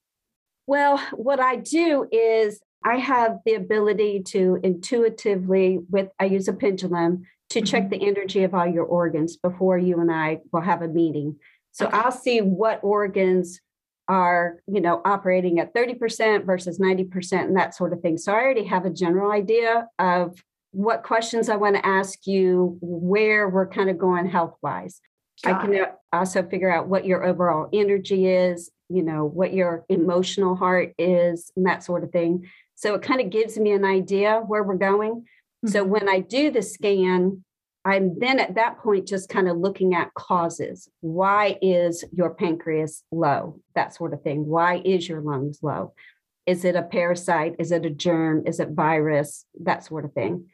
Well, 0.66 0.99
what 1.12 1.40
I 1.40 1.56
do 1.56 2.09
is 2.11 2.61
I 2.85 2.97
have 2.97 3.38
the 3.44 3.54
ability 3.54 4.23
to 4.28 4.59
intuitively, 4.62 5.80
with 5.90 6.09
I 6.18 6.25
use 6.25 6.49
a 6.49 6.52
pendulum 6.52 7.25
to 7.50 7.61
mm-hmm. 7.61 7.66
check 7.66 7.90
the 7.90 8.04
energy 8.04 8.42
of 8.42 8.54
all 8.54 8.66
your 8.66 8.85
organs 8.85 9.37
before 9.37 9.78
you 9.78 10.00
and 10.00 10.11
I 10.11 10.40
will 10.52 10.61
have 10.61 10.82
a 10.82 10.88
meeting. 10.88 11.37
So 11.73 11.87
okay. 11.87 11.97
I'll 11.97 12.12
see 12.12 12.40
what 12.40 12.80
organs 12.82 13.61
are, 14.09 14.61
you 14.66 14.80
know, 14.80 15.00
operating 15.04 15.61
at 15.61 15.75
30% 15.75 16.44
versus 16.44 16.78
90% 16.78 17.32
and 17.44 17.56
that 17.56 17.75
sort 17.75 17.92
of 17.92 18.00
thing. 18.00 18.18
So 18.18 18.32
I 18.32 18.37
already 18.37 18.64
have 18.64 18.85
a 18.85 18.90
general 18.90 19.30
idea 19.30 19.88
of 19.99 20.42
what 20.72 21.02
questions 21.02 21.48
I 21.48 21.56
want 21.56 21.76
to 21.76 21.86
ask 21.86 22.26
you, 22.26 22.78
where 22.80 23.48
we're 23.48 23.68
kind 23.68 23.88
of 23.88 23.98
going 23.98 24.28
health 24.28 24.56
wise. 24.62 25.00
I 25.44 25.54
can 25.54 25.74
it. 25.74 25.92
also 26.12 26.42
figure 26.42 26.70
out 26.70 26.88
what 26.88 27.04
your 27.04 27.24
overall 27.24 27.68
energy 27.72 28.26
is, 28.26 28.70
you 28.88 29.02
know, 29.02 29.24
what 29.24 29.52
your 29.52 29.84
emotional 29.88 30.54
heart 30.54 30.94
is, 30.98 31.50
and 31.56 31.66
that 31.66 31.82
sort 31.82 32.04
of 32.04 32.12
thing. 32.12 32.48
So 32.74 32.94
it 32.94 33.02
kind 33.02 33.20
of 33.20 33.30
gives 33.30 33.58
me 33.58 33.72
an 33.72 33.84
idea 33.84 34.42
where 34.46 34.62
we're 34.62 34.76
going. 34.76 35.12
Mm-hmm. 35.14 35.68
So 35.68 35.84
when 35.84 36.08
I 36.08 36.20
do 36.20 36.50
the 36.50 36.62
scan, 36.62 37.44
I'm 37.84 38.18
then 38.18 38.38
at 38.38 38.54
that 38.54 38.78
point 38.78 39.08
just 39.08 39.28
kind 39.28 39.48
of 39.48 39.56
looking 39.56 39.94
at 39.94 40.14
causes. 40.14 40.88
Why 41.00 41.58
is 41.60 42.04
your 42.12 42.34
pancreas 42.34 43.02
low? 43.10 43.60
That 43.74 43.94
sort 43.94 44.14
of 44.14 44.22
thing. 44.22 44.46
Why 44.46 44.80
is 44.84 45.08
your 45.08 45.20
lungs 45.20 45.58
low? 45.62 45.94
Is 46.46 46.64
it 46.64 46.76
a 46.76 46.82
parasite? 46.82 47.56
Is 47.58 47.72
it 47.72 47.84
a 47.84 47.90
germ? 47.90 48.44
Is 48.46 48.60
it 48.60 48.70
virus? 48.70 49.44
That 49.60 49.84
sort 49.84 50.04
of 50.04 50.12
thing. 50.12 50.46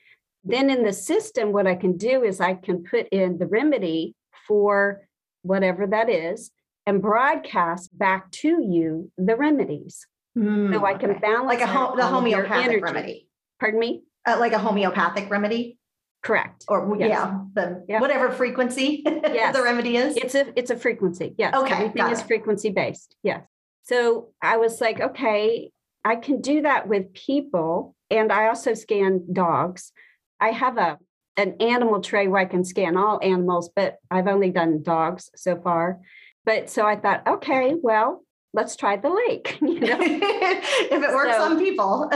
Then 0.48 0.70
in 0.70 0.82
the 0.82 0.92
system, 0.92 1.52
what 1.52 1.66
I 1.66 1.74
can 1.74 1.96
do 1.96 2.24
is 2.24 2.40
I 2.40 2.54
can 2.54 2.82
put 2.82 3.08
in 3.08 3.38
the 3.38 3.46
remedy 3.46 4.14
for 4.46 5.02
whatever 5.42 5.86
that 5.86 6.08
is 6.08 6.50
and 6.86 7.02
broadcast 7.02 7.96
back 7.96 8.30
to 8.30 8.48
you 8.62 9.12
the 9.18 9.36
remedies. 9.36 10.06
Mm, 10.36 10.72
so 10.72 10.86
I 10.86 10.94
can 10.94 11.10
okay. 11.10 11.20
balance 11.20 11.46
like 11.46 11.60
a 11.60 11.66
ho- 11.66 11.94
the 11.96 12.06
homeopathic 12.06 12.82
remedy. 12.82 13.28
Pardon 13.60 13.80
me? 13.80 14.02
Uh, 14.26 14.36
like 14.38 14.52
a 14.52 14.58
homeopathic 14.58 15.30
remedy. 15.30 15.78
Correct. 16.22 16.64
Or 16.68 16.96
yes. 16.98 17.10
yeah, 17.10 17.38
the 17.54 17.84
yep. 17.88 18.00
whatever 18.00 18.30
frequency 18.30 19.02
yes. 19.06 19.54
the 19.54 19.62
remedy 19.62 19.96
is. 19.96 20.16
It's 20.16 20.34
a 20.34 20.58
it's 20.58 20.70
a 20.70 20.76
frequency. 20.76 21.34
Yes. 21.38 21.54
Okay. 21.54 21.74
Everything 21.74 22.10
is 22.10 22.20
it. 22.20 22.26
frequency 22.26 22.70
based. 22.70 23.14
Yes. 23.22 23.42
So 23.82 24.28
I 24.42 24.56
was 24.56 24.80
like, 24.80 25.00
okay, 25.00 25.70
I 26.04 26.16
can 26.16 26.40
do 26.40 26.62
that 26.62 26.88
with 26.88 27.12
people, 27.12 27.94
and 28.10 28.32
I 28.32 28.48
also 28.48 28.74
scan 28.74 29.26
dogs. 29.32 29.92
I 30.40 30.50
have 30.50 30.78
a 30.78 30.98
an 31.36 31.54
animal 31.60 32.00
tray 32.00 32.26
where 32.26 32.40
I 32.40 32.46
can 32.46 32.64
scan 32.64 32.96
all 32.96 33.20
animals, 33.22 33.70
but 33.74 33.98
I've 34.10 34.26
only 34.26 34.50
done 34.50 34.82
dogs 34.82 35.30
so 35.36 35.60
far. 35.60 36.00
But 36.44 36.68
so 36.68 36.84
I 36.84 36.96
thought, 36.96 37.26
okay, 37.26 37.74
well, 37.80 38.24
let's 38.52 38.74
try 38.74 38.96
the 38.96 39.10
lake. 39.10 39.58
You 39.62 39.80
know? 39.80 39.98
if 40.00 40.90
it 40.90 41.14
works 41.14 41.36
so, 41.36 41.42
on 41.44 41.58
people. 41.58 42.10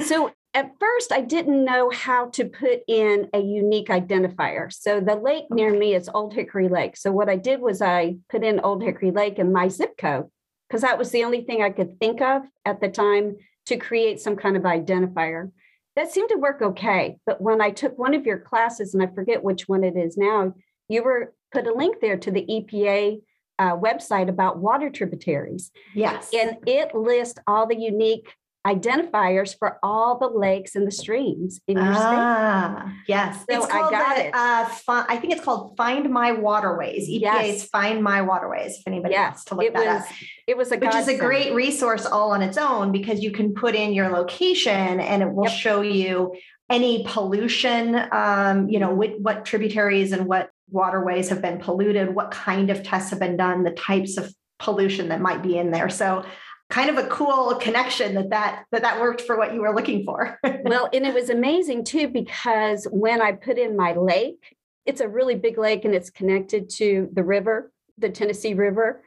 so 0.06 0.32
at 0.54 0.72
first, 0.80 1.12
I 1.12 1.20
didn't 1.20 1.64
know 1.64 1.90
how 1.90 2.30
to 2.30 2.44
put 2.46 2.80
in 2.88 3.28
a 3.32 3.38
unique 3.38 3.88
identifier. 3.88 4.72
So 4.72 5.00
the 5.00 5.14
lake 5.14 5.44
near 5.50 5.72
me 5.72 5.94
is 5.94 6.10
Old 6.12 6.34
Hickory 6.34 6.68
Lake. 6.68 6.96
So 6.96 7.12
what 7.12 7.28
I 7.28 7.36
did 7.36 7.60
was 7.60 7.80
I 7.80 8.16
put 8.28 8.42
in 8.42 8.58
Old 8.58 8.82
Hickory 8.82 9.12
Lake 9.12 9.38
in 9.38 9.52
my 9.52 9.68
zip 9.68 9.96
code 9.96 10.26
because 10.68 10.82
that 10.82 10.98
was 10.98 11.10
the 11.10 11.22
only 11.22 11.42
thing 11.42 11.62
I 11.62 11.70
could 11.70 12.00
think 12.00 12.20
of 12.20 12.42
at 12.64 12.80
the 12.80 12.88
time 12.88 13.36
to 13.66 13.76
create 13.76 14.20
some 14.20 14.34
kind 14.34 14.56
of 14.56 14.64
identifier. 14.64 15.52
That 15.96 16.10
seemed 16.12 16.28
to 16.30 16.36
work 16.36 16.62
okay. 16.62 17.18
But 17.26 17.40
when 17.40 17.60
I 17.60 17.70
took 17.70 17.98
one 17.98 18.14
of 18.14 18.26
your 18.26 18.38
classes, 18.38 18.94
and 18.94 19.02
I 19.02 19.06
forget 19.06 19.42
which 19.42 19.68
one 19.68 19.84
it 19.84 19.96
is 19.96 20.16
now, 20.16 20.54
you 20.88 21.02
were 21.02 21.34
put 21.52 21.66
a 21.66 21.74
link 21.74 22.00
there 22.00 22.16
to 22.16 22.30
the 22.30 22.46
EPA 22.46 23.20
uh, 23.58 23.76
website 23.76 24.28
about 24.28 24.58
water 24.58 24.88
tributaries. 24.88 25.70
Yes. 25.94 26.30
And 26.32 26.56
it 26.66 26.94
lists 26.94 27.38
all 27.46 27.66
the 27.66 27.76
unique 27.76 28.34
identifiers 28.66 29.56
for 29.58 29.78
all 29.82 30.18
the 30.18 30.28
lakes 30.28 30.76
and 30.76 30.86
the 30.86 30.90
streams 30.90 31.60
in 31.66 31.78
your 31.78 31.86
ah, 31.86 32.82
state. 32.84 32.94
Yes. 33.08 33.44
So 33.48 33.64
I 33.64 33.90
got 33.90 34.16
the, 34.16 34.26
it. 34.26 34.34
Uh, 34.34 34.66
fi- 34.66 35.06
I 35.08 35.16
think 35.16 35.32
it's 35.32 35.42
called 35.42 35.76
Find 35.78 36.10
My 36.10 36.32
Waterways. 36.32 37.08
EPA's 37.08 37.20
yes. 37.22 37.64
Find 37.68 38.02
My 38.02 38.20
Waterways. 38.20 38.78
If 38.78 38.82
anybody 38.86 39.14
yes. 39.14 39.30
wants 39.30 39.44
to 39.44 39.54
look 39.54 39.64
it 39.64 39.74
that 39.74 39.94
was, 39.94 40.02
up. 40.02 40.16
It 40.46 40.56
was 40.58 40.72
a 40.72 40.76
which 40.76 40.94
is 40.94 41.08
a 41.08 41.16
great 41.16 41.54
resource 41.54 42.04
all 42.04 42.32
on 42.32 42.42
its 42.42 42.58
own 42.58 42.92
because 42.92 43.22
you 43.22 43.30
can 43.30 43.54
put 43.54 43.74
in 43.74 43.94
your 43.94 44.10
location 44.10 45.00
and 45.00 45.22
it 45.22 45.32
will 45.32 45.44
yep. 45.44 45.52
show 45.52 45.80
you 45.80 46.34
any 46.68 47.04
pollution, 47.06 48.00
um, 48.12 48.68
you 48.68 48.78
know, 48.78 48.94
what, 48.94 49.18
what 49.20 49.44
tributaries 49.44 50.12
and 50.12 50.26
what 50.26 50.50
waterways 50.70 51.30
have 51.30 51.42
been 51.42 51.58
polluted, 51.58 52.14
what 52.14 52.30
kind 52.30 52.70
of 52.70 52.82
tests 52.82 53.10
have 53.10 53.18
been 53.18 53.36
done, 53.36 53.64
the 53.64 53.72
types 53.72 54.18
of 54.18 54.32
pollution 54.58 55.08
that 55.08 55.20
might 55.20 55.42
be 55.42 55.58
in 55.58 55.70
there. 55.70 55.88
So 55.88 56.24
kind 56.70 56.88
of 56.88 57.04
a 57.04 57.08
cool 57.08 57.56
connection 57.56 58.14
that 58.14 58.30
that 58.30 58.64
that, 58.70 58.82
that 58.82 59.00
worked 59.00 59.20
for 59.20 59.36
what 59.36 59.52
you 59.52 59.60
were 59.60 59.74
looking 59.74 60.04
for. 60.04 60.38
well, 60.64 60.88
and 60.92 61.04
it 61.04 61.12
was 61.12 61.28
amazing 61.28 61.84
too 61.84 62.08
because 62.08 62.86
when 62.90 63.20
I 63.20 63.32
put 63.32 63.58
in 63.58 63.76
my 63.76 63.92
lake, 63.92 64.56
it's 64.86 65.00
a 65.00 65.08
really 65.08 65.34
big 65.34 65.58
lake 65.58 65.84
and 65.84 65.94
it's 65.94 66.10
connected 66.10 66.70
to 66.70 67.08
the 67.12 67.24
river, 67.24 67.72
the 67.98 68.08
Tennessee 68.08 68.54
River. 68.54 69.02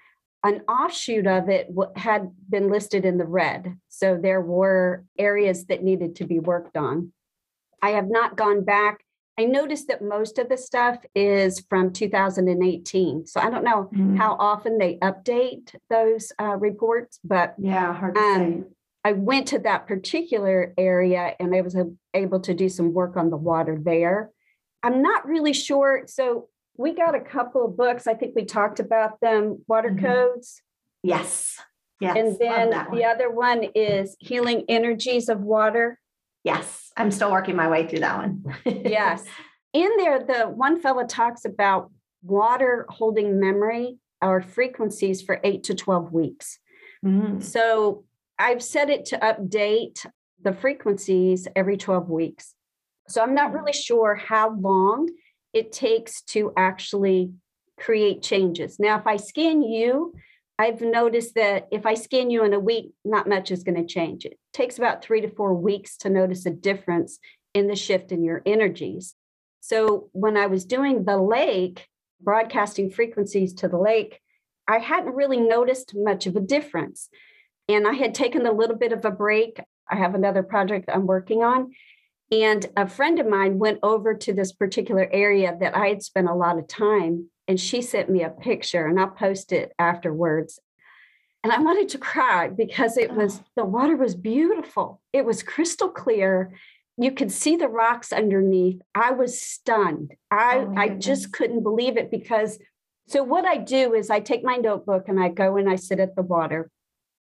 An 0.45 0.61
offshoot 0.67 1.25
of 1.25 1.47
it 1.47 1.69
had 1.95 2.29
been 2.49 2.69
listed 2.69 3.05
in 3.05 3.17
the 3.17 3.25
red. 3.25 3.77
So 3.87 4.19
there 4.21 4.41
were 4.41 5.05
areas 5.17 5.65
that 5.67 5.83
needed 5.83 6.17
to 6.17 6.25
be 6.25 6.39
worked 6.39 6.75
on. 6.75 7.13
I 7.81 7.91
have 7.91 8.09
not 8.09 8.35
gone 8.35 8.65
back. 8.65 9.02
I 9.37 9.45
noticed 9.45 9.87
that 9.87 10.03
most 10.03 10.37
of 10.37 10.47
the 10.47 10.57
stuff 10.57 10.97
is 11.15 11.59
from 11.67 11.91
2018. 11.91 13.25
So 13.25 13.39
I 13.39 13.49
don't 13.49 13.63
know 13.63 13.89
mm-hmm. 13.91 14.15
how 14.15 14.35
often 14.39 14.77
they 14.77 14.97
update 14.97 15.73
those 15.89 16.31
uh, 16.39 16.57
reports, 16.57 17.19
but 17.23 17.55
yeah, 17.57 17.93
hard 17.93 18.15
to 18.15 18.21
um, 18.21 18.37
say. 18.37 18.69
I 19.05 19.13
went 19.13 19.47
to 19.49 19.59
that 19.59 19.87
particular 19.87 20.73
area 20.77 21.35
and 21.39 21.53
I 21.55 21.61
was 21.61 21.75
able 22.13 22.39
to 22.41 22.53
do 22.53 22.69
some 22.69 22.93
work 22.93 23.17
on 23.17 23.31
the 23.31 23.37
water 23.37 23.77
there. 23.81 24.29
I'm 24.83 25.01
not 25.01 25.27
really 25.27 25.53
sure. 25.53 26.03
So 26.05 26.49
we 26.77 26.93
got 26.93 27.15
a 27.15 27.19
couple 27.19 27.65
of 27.65 27.75
books. 27.75 28.07
I 28.07 28.13
think 28.13 28.35
we 28.35 28.45
talked 28.45 28.79
about 28.79 29.19
them, 29.19 29.63
water 29.67 29.89
mm-hmm. 29.89 30.05
codes. 30.05 30.61
Yes. 31.01 31.59
Yes. 31.99 32.17
And 32.17 32.37
then 32.39 32.69
the 32.91 33.05
other 33.05 33.29
one 33.29 33.63
is 33.75 34.15
healing 34.19 34.65
energies 34.67 35.29
of 35.29 35.41
water. 35.41 35.99
Yes, 36.43 36.82
I'm 36.95 37.11
still 37.11 37.31
working 37.31 37.55
my 37.55 37.67
way 37.67 37.87
through 37.87 37.99
that 37.99 38.17
one. 38.17 38.43
yes. 38.65 39.25
In 39.73 39.89
there, 39.97 40.19
the 40.23 40.43
one 40.43 40.79
fellow 40.79 41.05
talks 41.05 41.45
about 41.45 41.91
water 42.21 42.85
holding 42.89 43.39
memory 43.39 43.97
or 44.21 44.41
frequencies 44.41 45.21
for 45.21 45.39
eight 45.43 45.63
to 45.63 45.73
12 45.73 46.13
weeks. 46.13 46.59
Mm-hmm. 47.03 47.41
So 47.41 48.05
I've 48.37 48.63
set 48.63 48.89
it 48.89 49.05
to 49.05 49.17
update 49.17 50.05
the 50.41 50.53
frequencies 50.53 51.47
every 51.55 51.77
12 51.77 52.09
weeks. 52.09 52.53
So 53.07 53.21
I'm 53.21 53.33
not 53.33 53.53
really 53.53 53.73
sure 53.73 54.15
how 54.15 54.55
long 54.55 55.09
it 55.53 55.71
takes 55.71 56.21
to 56.21 56.53
actually 56.55 57.31
create 57.79 58.21
changes. 58.21 58.79
Now, 58.79 58.97
if 58.97 59.07
I 59.07 59.17
scan 59.17 59.61
you, 59.61 60.13
I've 60.59 60.81
noticed 60.81 61.35
that 61.35 61.67
if 61.71 61.85
I 61.85 61.95
scan 61.95 62.29
you 62.29 62.43
in 62.43 62.53
a 62.53 62.59
week, 62.59 62.93
not 63.03 63.27
much 63.27 63.51
is 63.51 63.63
going 63.63 63.75
to 63.75 63.91
change. 63.91 64.25
It 64.25 64.37
takes 64.53 64.77
about 64.77 65.03
three 65.03 65.21
to 65.21 65.29
four 65.29 65.53
weeks 65.53 65.97
to 65.97 66.09
notice 66.09 66.45
a 66.45 66.51
difference 66.51 67.19
in 67.53 67.67
the 67.67 67.75
shift 67.75 68.11
in 68.11 68.23
your 68.23 68.41
energies. 68.45 69.15
So 69.61 70.09
when 70.11 70.37
I 70.37 70.47
was 70.47 70.65
doing 70.65 71.05
the 71.05 71.17
lake, 71.17 71.87
broadcasting 72.21 72.91
frequencies 72.91 73.53
to 73.55 73.67
the 73.67 73.77
lake, 73.77 74.19
I 74.67 74.77
hadn't 74.77 75.15
really 75.15 75.39
noticed 75.39 75.93
much 75.95 76.27
of 76.27 76.35
a 76.35 76.41
difference. 76.41 77.09
And 77.67 77.87
I 77.87 77.93
had 77.93 78.13
taken 78.13 78.45
a 78.45 78.51
little 78.51 78.75
bit 78.75 78.91
of 78.91 79.05
a 79.05 79.11
break. 79.11 79.59
I 79.89 79.95
have 79.95 80.15
another 80.15 80.43
project 80.43 80.89
I'm 80.93 81.07
working 81.07 81.43
on. 81.43 81.71
And 82.31 82.65
a 82.77 82.87
friend 82.87 83.19
of 83.19 83.27
mine 83.27 83.59
went 83.59 83.79
over 83.83 84.13
to 84.13 84.33
this 84.33 84.51
particular 84.51 85.07
area 85.11 85.55
that 85.59 85.75
I 85.75 85.87
had 85.87 86.03
spent 86.03 86.29
a 86.29 86.33
lot 86.33 86.57
of 86.57 86.67
time 86.67 87.29
and 87.47 87.59
she 87.59 87.81
sent 87.81 88.09
me 88.09 88.23
a 88.23 88.29
picture 88.29 88.85
and 88.85 88.99
I'll 88.99 89.09
post 89.09 89.51
it 89.51 89.73
afterwards. 89.77 90.59
And 91.43 91.51
I 91.51 91.59
wanted 91.59 91.89
to 91.89 91.97
cry 91.97 92.47
because 92.47 92.97
it 92.97 93.11
was 93.13 93.39
oh. 93.39 93.43
the 93.57 93.65
water 93.65 93.97
was 93.97 94.15
beautiful. 94.15 95.01
It 95.11 95.25
was 95.25 95.43
crystal 95.43 95.89
clear. 95.89 96.53
You 96.97 97.11
could 97.11 97.31
see 97.31 97.55
the 97.55 97.67
rocks 97.67 98.13
underneath. 98.13 98.81
I 98.95 99.11
was 99.11 99.41
stunned. 99.41 100.13
I, 100.31 100.59
oh 100.59 100.73
I 100.77 100.89
just 100.89 101.33
couldn't 101.33 101.63
believe 101.63 101.97
it 101.97 102.09
because 102.09 102.59
so 103.07 103.23
what 103.23 103.45
I 103.45 103.57
do 103.57 103.93
is 103.93 104.09
I 104.09 104.21
take 104.21 104.43
my 104.43 104.55
notebook 104.55 105.09
and 105.09 105.21
I 105.21 105.29
go 105.29 105.57
and 105.57 105.69
I 105.69 105.75
sit 105.75 105.99
at 105.99 106.15
the 106.15 106.21
water 106.21 106.71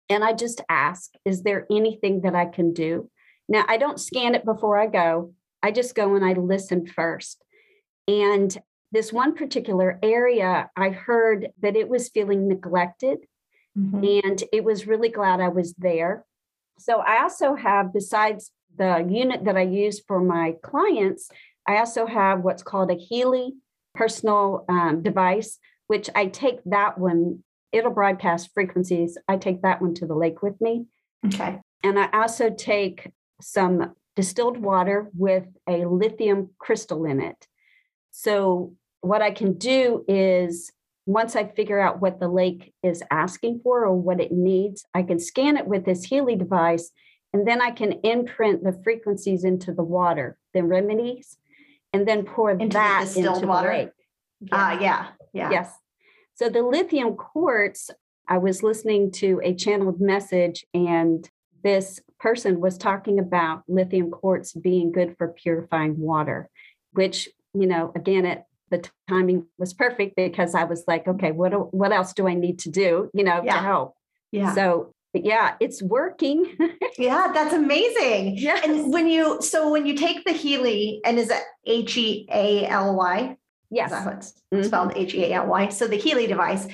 and 0.09 0.23
I 0.23 0.33
just 0.33 0.61
ask, 0.69 1.11
is 1.25 1.43
there 1.43 1.67
anything 1.71 2.21
that 2.21 2.37
I 2.37 2.47
can 2.47 2.73
do? 2.73 3.11
Now 3.49 3.64
I 3.67 3.76
don't 3.76 3.99
scan 3.99 4.37
it 4.37 4.45
before 4.45 4.79
I 4.79 4.87
go. 4.87 5.35
I 5.62 5.73
just 5.73 5.95
go 5.95 6.14
and 6.14 6.25
I 6.25 6.35
listen 6.35 6.87
first. 6.87 7.43
And 8.07 8.57
this 8.93 9.13
one 9.13 9.35
particular 9.35 9.99
area, 10.03 10.71
I 10.77 10.91
heard 10.91 11.49
that 11.61 11.77
it 11.77 11.89
was 11.89 12.11
feeling 12.11 12.47
neglected. 12.49 13.19
Mm-hmm. 13.77 14.27
And 14.27 14.45
it 14.53 14.65
was 14.65 14.87
really 14.87 15.09
glad 15.09 15.41
I 15.41 15.49
was 15.49 15.75
there. 15.75 16.25
So 16.79 16.99
I 16.99 17.23
also 17.23 17.55
have, 17.55 17.93
besides 17.93 18.51
the 18.77 19.07
unit 19.09 19.45
that 19.45 19.57
I 19.57 19.63
use 19.63 20.01
for 20.07 20.21
my 20.21 20.57
clients, 20.63 21.31
I 21.67 21.79
also 21.79 22.07
have 22.07 22.41
what's 22.41 22.63
called 22.63 22.91
a 22.91 22.97
Healy 22.97 23.55
personal 23.95 24.65
um, 24.69 25.03
device, 25.03 25.59
which 25.87 26.11
I 26.15 26.27
take 26.27 26.59
that 26.67 26.99
one 26.99 27.43
it'll 27.73 27.91
broadcast 27.91 28.51
frequencies. 28.53 29.17
I 29.27 29.37
take 29.37 29.63
that 29.63 29.81
one 29.81 29.95
to 29.95 30.07
the 30.07 30.15
lake 30.15 30.43
with 30.43 30.61
me. 30.61 30.87
Okay. 31.27 31.59
And 31.83 31.99
I 31.99 32.09
also 32.13 32.51
take 32.51 33.11
some 33.41 33.95
distilled 34.15 34.59
water 34.59 35.11
with 35.15 35.47
a 35.67 35.87
lithium 35.87 36.51
crystal 36.59 37.07
in 37.07 37.21
it. 37.21 37.47
So, 38.11 38.75
what 39.03 39.21
I 39.21 39.33
can 39.33 39.55
do 39.55 40.05
is 40.09 40.73
once 41.05 41.37
I 41.37 41.45
figure 41.45 41.81
out 41.81 42.01
what 42.01 42.21
the 42.21 42.29
lake 42.29 42.73
is 42.83 43.03
asking 43.11 43.61
for 43.63 43.85
or 43.85 43.95
what 43.95 44.21
it 44.21 44.33
needs, 44.33 44.87
I 44.95 45.03
can 45.03 45.19
scan 45.19 45.57
it 45.57 45.67
with 45.67 45.85
this 45.85 46.05
Healy 46.05 46.37
device 46.37 46.91
and 47.33 47.47
then 47.47 47.61
I 47.61 47.73
can 47.73 47.93
imprint 48.05 48.63
the 48.63 48.79
frequencies 48.85 49.45
into 49.45 49.73
the 49.73 49.83
water, 49.83 50.39
the 50.55 50.63
remedies, 50.63 51.39
and 51.93 52.07
then 52.07 52.25
pour 52.25 52.51
Into 52.51 52.67
the 52.67 52.73
that 52.75 53.05
distilled 53.05 53.37
into 53.37 53.49
water? 53.49 53.69
the 53.69 53.75
lake. 53.75 53.91
Ah, 54.53 54.79
yeah. 54.79 55.09
Yeah. 55.33 55.51
Yes. 55.51 55.73
So 56.35 56.49
the 56.49 56.63
lithium 56.63 57.17
quartz, 57.17 57.91
I 58.29 58.39
was 58.39 58.63
listening 58.63 59.11
to 59.13 59.41
a 59.43 59.55
channeled 59.55 60.01
message, 60.01 60.65
and 60.75 61.29
this 61.65 62.01
person 62.21 62.61
was 62.61 62.77
talking 62.79 63.19
about 63.19 63.63
lithium 63.67 64.11
quartz 64.11 64.53
being 64.53 64.93
good 64.93 65.17
for 65.17 65.29
purifying 65.29 65.99
water, 65.99 66.49
which, 66.93 67.29
you 67.55 67.67
know, 67.67 67.93
again, 67.97 68.27
it 68.27 68.45
the 68.73 68.83
timing 69.09 69.47
was 69.59 69.73
perfect 69.73 70.17
because 70.17 70.55
I 70.57 70.64
was 70.64 70.83
like, 70.88 71.07
okay, 71.07 71.31
what 71.31 71.52
do- 71.52 71.69
what 71.71 71.93
else 71.93 72.12
do 72.12 72.26
I 72.26 72.35
need 72.35 72.59
to 72.61 72.71
do, 72.71 73.09
you 73.14 73.23
know, 73.23 73.41
Yeah. 73.45 73.55
to 73.55 73.59
help? 73.61 73.95
Yeah. 74.33 74.52
So 74.55 74.93
yeah, 75.14 75.55
it's 75.61 75.83
working. 75.83 76.57
yeah, 76.99 77.31
that's 77.35 77.52
amazing. 77.55 78.38
yes. 78.38 78.64
And 78.67 78.93
when 78.93 79.07
you 79.09 79.41
so 79.43 79.71
when 79.71 79.85
you 79.87 79.95
take 79.95 80.25
the 80.25 80.33
Healy 80.33 81.00
and 81.05 81.19
is 81.19 81.31
it 81.31 81.43
H 81.67 81.97
E 81.99 82.26
A 82.33 82.67
L 82.67 82.95
Y? 82.97 83.37
yes. 83.71 83.91
That's 83.91 84.05
that 84.05 84.11
how 84.11 84.17
it's 84.19 84.43
Mhm. 84.52 84.64
spelled? 84.64 84.93
H 84.97 85.14
E 85.14 85.25
A 85.26 85.33
L 85.35 85.47
Y. 85.47 85.69
So 85.69 85.87
the 85.87 85.97
Healy 85.97 86.26
device. 86.26 86.67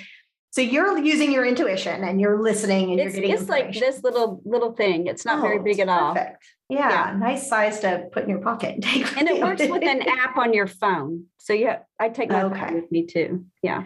So 0.51 0.63
you're 0.63 0.97
using 0.99 1.31
your 1.31 1.45
intuition 1.45 2.03
and 2.05 2.21
you're 2.21 2.43
listening 2.43 2.91
and 2.93 3.01
It's, 3.01 3.15
you're 3.15 3.23
getting 3.27 3.37
it's 3.41 3.49
like 3.51 3.73
this 3.73 4.03
little 4.03 4.41
little 4.45 4.73
thing. 4.73 5.07
It's 5.07 5.25
not 5.25 5.41
very 5.43 5.59
Oh, 5.59 5.63
big 5.63 5.73
it's 5.73 5.81
at 5.81 5.89
all. 5.89 6.15
Perfect. 6.15 6.45
Yeah, 6.71 7.11
Yeah. 7.13 7.17
nice 7.19 7.49
size 7.49 7.81
to 7.81 8.09
put 8.13 8.25
in 8.25 8.31
your 8.31 8.41
pocket 8.41 8.75
and 8.75 8.83
take. 8.83 9.17
And 9.17 9.29
it 9.29 9.41
works 9.41 9.61
with 9.61 9.83
an 9.83 10.03
app 10.03 10.37
on 10.37 10.55
your 10.55 10.67
phone. 10.67 11.27
So 11.39 11.53
yeah, 11.53 11.81
I 12.01 12.09
take 12.09 12.31
my 12.31 12.45
Okay. 12.45 12.61
phone 12.61 12.75
with 12.75 12.91
me 12.91 13.07
too. 13.07 13.45
Yeah. 13.63 13.85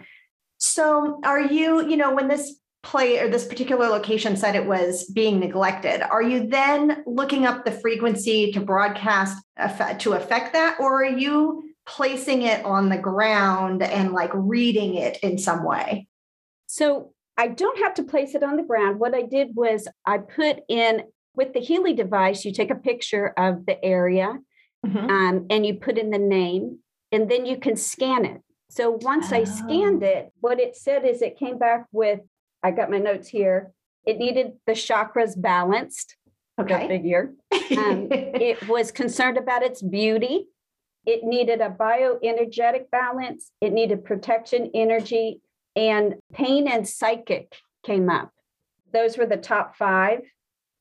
So 0.57 1.19
are 1.25 1.41
you, 1.41 1.87
you 1.87 1.97
know, 1.97 2.13
when 2.15 2.29
this 2.29 2.55
play 2.81 3.19
or 3.19 3.29
this 3.29 3.45
particular 3.45 3.87
location 3.87 4.35
said 4.35 4.55
it 4.55 4.65
was 4.65 5.05
being 5.05 5.39
neglected, 5.39 6.01
are 6.01 6.21
you 6.23 6.47
then 6.47 7.03
looking 7.05 7.45
up 7.45 7.65
the 7.65 7.71
frequency 7.71 8.51
to 8.53 8.59
broadcast 8.61 9.37
to 9.99 10.13
affect 10.13 10.53
that? 10.53 10.77
Or 10.79 11.03
are 11.03 11.17
you 11.17 11.63
placing 11.85 12.43
it 12.43 12.63
on 12.63 12.87
the 12.89 12.97
ground 12.97 13.83
and 13.83 14.13
like 14.13 14.31
reading 14.33 14.95
it 14.95 15.17
in 15.23 15.37
some 15.37 15.63
way? 15.65 16.07
So 16.73 17.13
I 17.37 17.49
don't 17.49 17.77
have 17.83 17.93
to 17.95 18.03
place 18.03 18.33
it 18.33 18.41
on 18.41 18.55
the 18.57 18.63
ground. 18.63 18.99
What 18.99 19.13
I 19.13 19.21
did 19.21 19.49
was 19.55 19.87
I 20.07 20.17
put 20.17 20.61
in 20.67 21.03
with 21.35 21.53
the 21.53 21.59
Healy 21.59 21.93
device, 21.93 22.43
you 22.45 22.51
take 22.51 22.71
a 22.71 22.75
picture 22.89 23.27
of 23.37 23.67
the 23.67 23.77
area 23.85 24.39
Mhm. 24.83 25.07
um, 25.09 25.45
and 25.51 25.63
you 25.67 25.75
put 25.75 25.99
in 25.99 26.09
the 26.09 26.17
name, 26.17 26.79
and 27.11 27.29
then 27.29 27.45
you 27.45 27.57
can 27.57 27.75
scan 27.75 28.25
it. 28.25 28.41
So 28.71 28.97
once 29.01 29.31
I 29.31 29.43
scanned 29.43 30.03
Oh. 30.03 30.07
it, 30.07 30.31
what 30.41 30.59
it 30.59 30.75
said 30.75 31.05
is 31.05 31.21
it 31.21 31.37
came 31.37 31.59
back 31.59 31.85
with, 31.91 32.21
I 32.63 32.71
got 32.71 32.89
my 32.89 32.97
notes 32.97 33.27
here. 33.27 33.71
It 34.07 34.17
needed 34.17 34.53
the 34.65 34.73
chakras 34.73 35.39
balanced, 35.39 36.17
Okay. 36.59 36.87
figure. 36.87 37.35
Um, 37.77 38.07
it 38.49 38.67
was 38.67 38.91
concerned 38.91 39.37
about 39.37 39.61
its 39.61 39.83
beauty. 39.83 40.47
It 41.05 41.23
needed 41.23 41.61
a 41.61 41.69
bioenergetic 41.69 42.89
balance. 42.89 43.51
It 43.61 43.73
needed 43.73 44.03
protection 44.05 44.71
energy, 44.73 45.41
and 45.75 46.15
pain 46.33 46.67
and 46.67 46.87
psychic 46.87 47.55
came 47.85 48.09
up. 48.09 48.31
Those 48.91 49.17
were 49.17 49.25
the 49.25 49.37
top 49.37 49.75
five. 49.75 50.21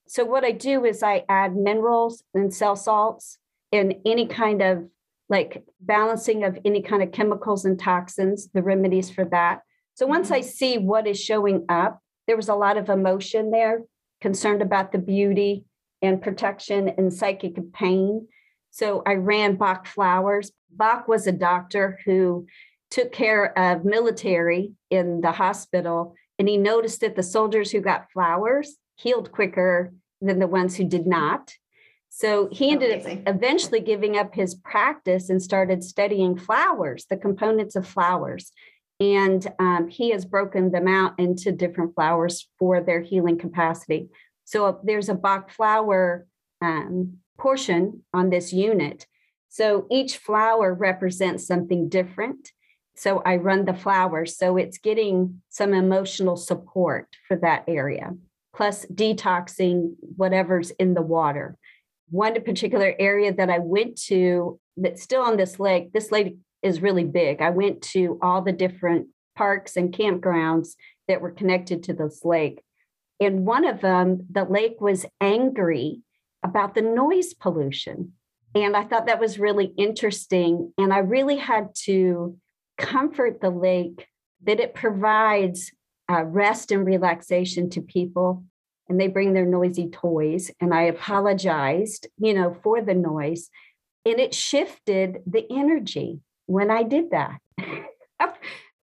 So, 0.07 0.25
what 0.25 0.45
I 0.45 0.53
do 0.53 0.85
is 0.85 1.03
I 1.03 1.25
add 1.29 1.57
minerals 1.57 2.23
and 2.35 2.53
cell 2.53 2.77
salts 2.77 3.39
and 3.73 3.95
any 4.05 4.27
kind 4.27 4.61
of 4.61 4.89
like 5.29 5.65
balancing 5.81 6.45
of 6.45 6.59
any 6.65 6.83
kind 6.83 7.03
of 7.03 7.13
chemicals 7.13 7.65
and 7.65 7.79
toxins, 7.79 8.49
the 8.53 8.63
remedies 8.63 9.11
for 9.11 9.25
that. 9.27 9.63
So, 9.95 10.07
once 10.07 10.27
mm-hmm. 10.27 10.35
I 10.35 10.41
see 10.43 10.79
what 10.79 11.07
is 11.07 11.21
showing 11.21 11.65
up, 11.69 12.01
there 12.27 12.37
was 12.37 12.49
a 12.49 12.55
lot 12.55 12.77
of 12.77 12.89
emotion 12.89 13.51
there, 13.51 13.83
concerned 14.21 14.63
about 14.63 14.93
the 14.93 14.99
beauty, 14.99 15.65
and 16.03 16.21
protection 16.21 16.91
and 16.99 17.13
psychic 17.13 17.73
pain. 17.73 18.27
So 18.71 19.03
I 19.07 19.15
ran 19.15 19.57
Bach 19.57 19.87
Flowers. 19.87 20.51
Bach 20.71 21.07
was 21.07 21.27
a 21.27 21.33
doctor 21.33 21.99
who 22.05 22.47
took 22.93 23.11
care 23.11 23.59
of 23.59 23.87
military 23.87 24.73
in 24.91 25.23
the 25.23 25.33
hospital, 25.33 26.15
and 26.39 26.47
he 26.47 26.59
noticed 26.59 27.01
that 27.01 27.17
the 27.17 27.23
soldiers 27.23 27.71
who 27.71 27.81
got 27.81 28.13
flowers 28.13 28.77
healed 28.97 29.33
quicker 29.33 29.95
than 30.21 30.39
the 30.39 30.47
ones 30.47 30.77
who 30.77 30.85
did 30.85 31.07
not. 31.07 31.55
So 32.11 32.51
he 32.53 32.73
ended 32.73 32.93
Amazing. 32.93 33.19
up 33.27 33.35
eventually 33.35 33.81
giving 33.81 34.19
up 34.19 34.35
his 34.35 34.55
practice 34.55 35.31
and 35.31 35.43
started 35.43 35.83
studying 35.83 36.37
flowers, 36.37 37.07
the 37.09 37.17
components 37.17 37.75
of 37.77 37.89
flowers. 37.89 38.53
And 39.01 39.51
um, 39.59 39.89
he 39.89 40.11
has 40.11 40.27
broken 40.27 40.71
them 40.71 40.87
out 40.87 41.19
into 41.19 41.51
different 41.51 41.95
flowers 41.95 42.47
for 42.59 42.83
their 42.83 43.01
healing 43.01 43.39
capacity. 43.39 44.11
So 44.45 44.81
there's 44.85 45.09
a 45.09 45.15
Bach 45.15 45.51
flower 45.51 46.27
um, 46.61 47.15
portion 47.39 48.03
on 48.13 48.29
this 48.29 48.53
unit. 48.53 49.07
So 49.49 49.87
each 49.91 50.19
flower 50.19 50.75
represents 50.75 51.47
something 51.47 51.89
different. 51.89 52.53
So 52.95 53.23
I 53.25 53.37
run 53.37 53.65
the 53.65 53.75
flowers. 53.75 54.37
So 54.37 54.57
it's 54.57 54.79
getting 54.79 55.43
some 55.49 55.73
emotional 55.73 56.37
support 56.37 57.09
for 57.27 57.37
that 57.39 57.65
area, 57.67 58.15
plus 58.55 58.85
detoxing 58.87 59.95
whatever's 60.17 60.71
in 60.73 60.95
the 60.95 61.03
water. 61.03 61.57
One 62.11 62.41
particular 62.43 62.95
area 62.99 63.33
that 63.33 63.49
I 63.49 63.59
went 63.59 64.01
to 64.03 64.61
that's 64.77 65.03
still 65.03 65.23
on 65.23 65.37
this 65.37 65.59
lake, 65.59 65.93
this 65.93 66.13
lake 66.13 66.37
is 66.63 66.83
really 66.83 67.05
big. 67.05 67.41
I 67.41 67.51
went 67.51 67.83
to 67.83 68.19
all 68.23 68.43
the 68.43 68.53
different 68.53 69.09
parks 69.35 69.77
and 69.77 69.95
campgrounds 69.95 70.71
that 71.09 71.21
were 71.21 71.31
connected 71.31 71.83
to 71.85 71.95
this 71.95 72.25
lake. 72.25 72.63
In 73.19 73.45
one 73.45 73.65
of 73.65 73.81
them, 73.81 74.27
the 74.31 74.45
lake 74.45 74.81
was 74.81 75.07
angry 75.21 76.01
about 76.43 76.75
the 76.75 76.83
noise 76.83 77.35
pollution. 77.35 78.13
And 78.55 78.77
I 78.77 78.85
thought 78.85 79.07
that 79.07 79.21
was 79.21 79.39
really 79.39 79.73
interesting. 79.79 80.73
And 80.77 80.93
I 80.93 80.99
really 80.99 81.37
had 81.37 81.75
to 81.85 82.37
comfort 82.79 83.41
the 83.41 83.51
lake 83.51 84.07
that 84.45 84.61
it 84.61 84.75
provides 84.75 85.73
uh, 86.11 86.25
rest 86.25 86.73
and 86.73 86.85
relaxation 86.85 87.71
to 87.71 87.81
people. 87.81 88.45
And 88.89 89.01
they 89.01 89.09
bring 89.09 89.33
their 89.33 89.47
noisy 89.47 89.89
toys. 89.89 90.51
And 90.61 90.75
I 90.75 90.83
apologized, 90.83 92.09
you 92.19 92.35
know, 92.35 92.57
for 92.63 92.83
the 92.83 92.95
noise. 92.95 93.49
And 94.05 94.19
it 94.19 94.35
shifted 94.35 95.23
the 95.27 95.47
energy 95.51 96.21
when 96.47 96.71
I 96.71 96.83
did 96.83 97.11
that. 97.11 97.39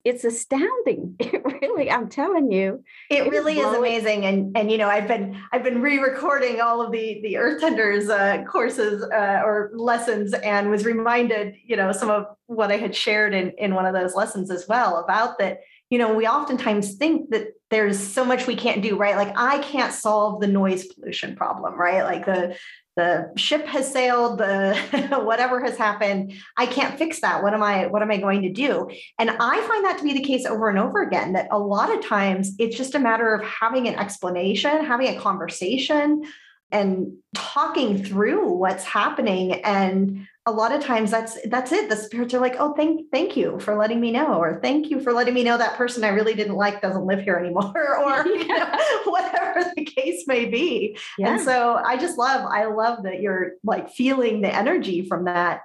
it's 0.09 0.23
astounding. 0.23 1.15
It 1.27 1.41
really, 1.61 1.89
I'm 1.91 2.07
telling 2.09 2.51
you. 2.51 2.83
It 3.09 3.21
It 3.21 3.27
is 3.27 3.31
really 3.31 3.53
is 3.59 3.63
blowing- 3.65 3.77
amazing, 3.79 4.25
and 4.25 4.57
and 4.57 4.71
you 4.71 4.77
know 4.77 4.87
I've 4.89 5.07
been 5.07 5.37
I've 5.51 5.63
been 5.63 5.81
re-recording 5.81 6.61
all 6.61 6.81
of 6.81 6.91
the 6.91 7.19
the 7.23 7.37
Earth 7.37 7.59
Tenders 7.61 8.09
uh, 8.09 8.43
courses 8.49 9.03
uh, 9.03 9.41
or 9.43 9.71
lessons, 9.73 10.33
and 10.33 10.69
was 10.69 10.85
reminded 10.85 11.55
you 11.65 11.75
know 11.75 11.91
some 11.91 12.09
of 12.09 12.25
what 12.45 12.71
I 12.71 12.77
had 12.77 12.95
shared 12.95 13.33
in 13.33 13.51
in 13.57 13.75
one 13.75 13.85
of 13.85 13.93
those 13.93 14.15
lessons 14.15 14.49
as 14.51 14.67
well 14.67 14.97
about 15.03 15.37
that. 15.39 15.59
You 15.89 15.97
know, 15.99 16.13
we 16.13 16.27
oftentimes 16.27 16.95
think 16.95 17.29
that 17.31 17.47
there's 17.69 17.97
so 17.99 18.25
much 18.25 18.45
we 18.47 18.55
can't 18.55 18.81
do, 18.81 18.97
right? 18.97 19.15
Like 19.15 19.33
I 19.37 19.59
can't 19.59 19.93
solve 19.93 20.41
the 20.41 20.47
noise 20.47 20.85
pollution 20.85 21.35
problem, 21.35 21.75
right? 21.75 22.03
Like 22.03 22.25
the 22.25 22.57
the 22.97 23.31
ship 23.37 23.65
has 23.67 23.89
sailed, 23.89 24.39
the 24.39 24.75
whatever 25.23 25.63
has 25.63 25.77
happened, 25.77 26.33
I 26.57 26.65
can't 26.65 26.97
fix 26.97 27.21
that. 27.21 27.43
What 27.43 27.53
am 27.53 27.63
I 27.63 27.87
what 27.87 28.01
am 28.01 28.11
I 28.11 28.17
going 28.17 28.41
to 28.41 28.51
do? 28.51 28.89
And 29.17 29.29
I 29.29 29.61
find 29.61 29.85
that 29.85 29.99
to 29.99 30.03
be 30.03 30.13
the 30.13 30.23
case 30.23 30.45
over 30.45 30.67
and 30.67 30.79
over 30.79 31.03
again, 31.03 31.33
that 31.33 31.47
a 31.51 31.59
lot 31.59 31.95
of 31.95 32.03
times 32.03 32.55
it's 32.59 32.75
just 32.75 32.95
a 32.95 32.99
matter 32.99 33.33
of 33.33 33.45
having 33.45 33.87
an 33.87 33.95
explanation, 33.95 34.83
having 34.83 35.15
a 35.15 35.19
conversation, 35.19 36.23
and 36.71 37.13
talking 37.35 38.03
through 38.03 38.51
what's 38.53 38.83
happening. 38.83 39.53
And 39.63 40.27
a 40.47 40.51
lot 40.51 40.71
of 40.71 40.81
times 40.81 41.11
that's 41.11 41.37
that's 41.49 41.73
it. 41.73 41.89
The 41.89 41.95
spirits 41.97 42.33
are 42.33 42.39
like, 42.39 42.55
oh, 42.57 42.73
thank 42.73 43.11
thank 43.11 43.35
you 43.35 43.59
for 43.59 43.75
letting 43.75 43.99
me 43.99 44.11
know, 44.11 44.41
or 44.41 44.59
thank 44.61 44.89
you 44.89 45.01
for 45.01 45.11
letting 45.11 45.33
me 45.33 45.43
know 45.43 45.57
that 45.57 45.75
person 45.75 46.05
I 46.05 46.09
really 46.09 46.33
didn't 46.33 46.55
like 46.55 46.81
doesn't 46.81 47.05
live 47.05 47.21
here 47.21 47.35
anymore, 47.35 47.99
or 48.03 48.25
you 48.25 48.47
know, 48.57 48.77
whatever 49.05 49.71
the 49.75 49.83
case 49.83 50.23
may 50.25 50.45
be. 50.45 50.97
And 51.19 51.41
so 51.41 51.75
I 51.75 51.97
just 51.97 52.17
love, 52.17 52.49
I 52.49 52.65
love 52.65 53.03
that 53.03 53.21
you're 53.21 53.51
like 53.63 53.91
feeling 53.91 54.41
the 54.41 54.53
energy 54.53 55.05
from 55.07 55.25
that. 55.25 55.61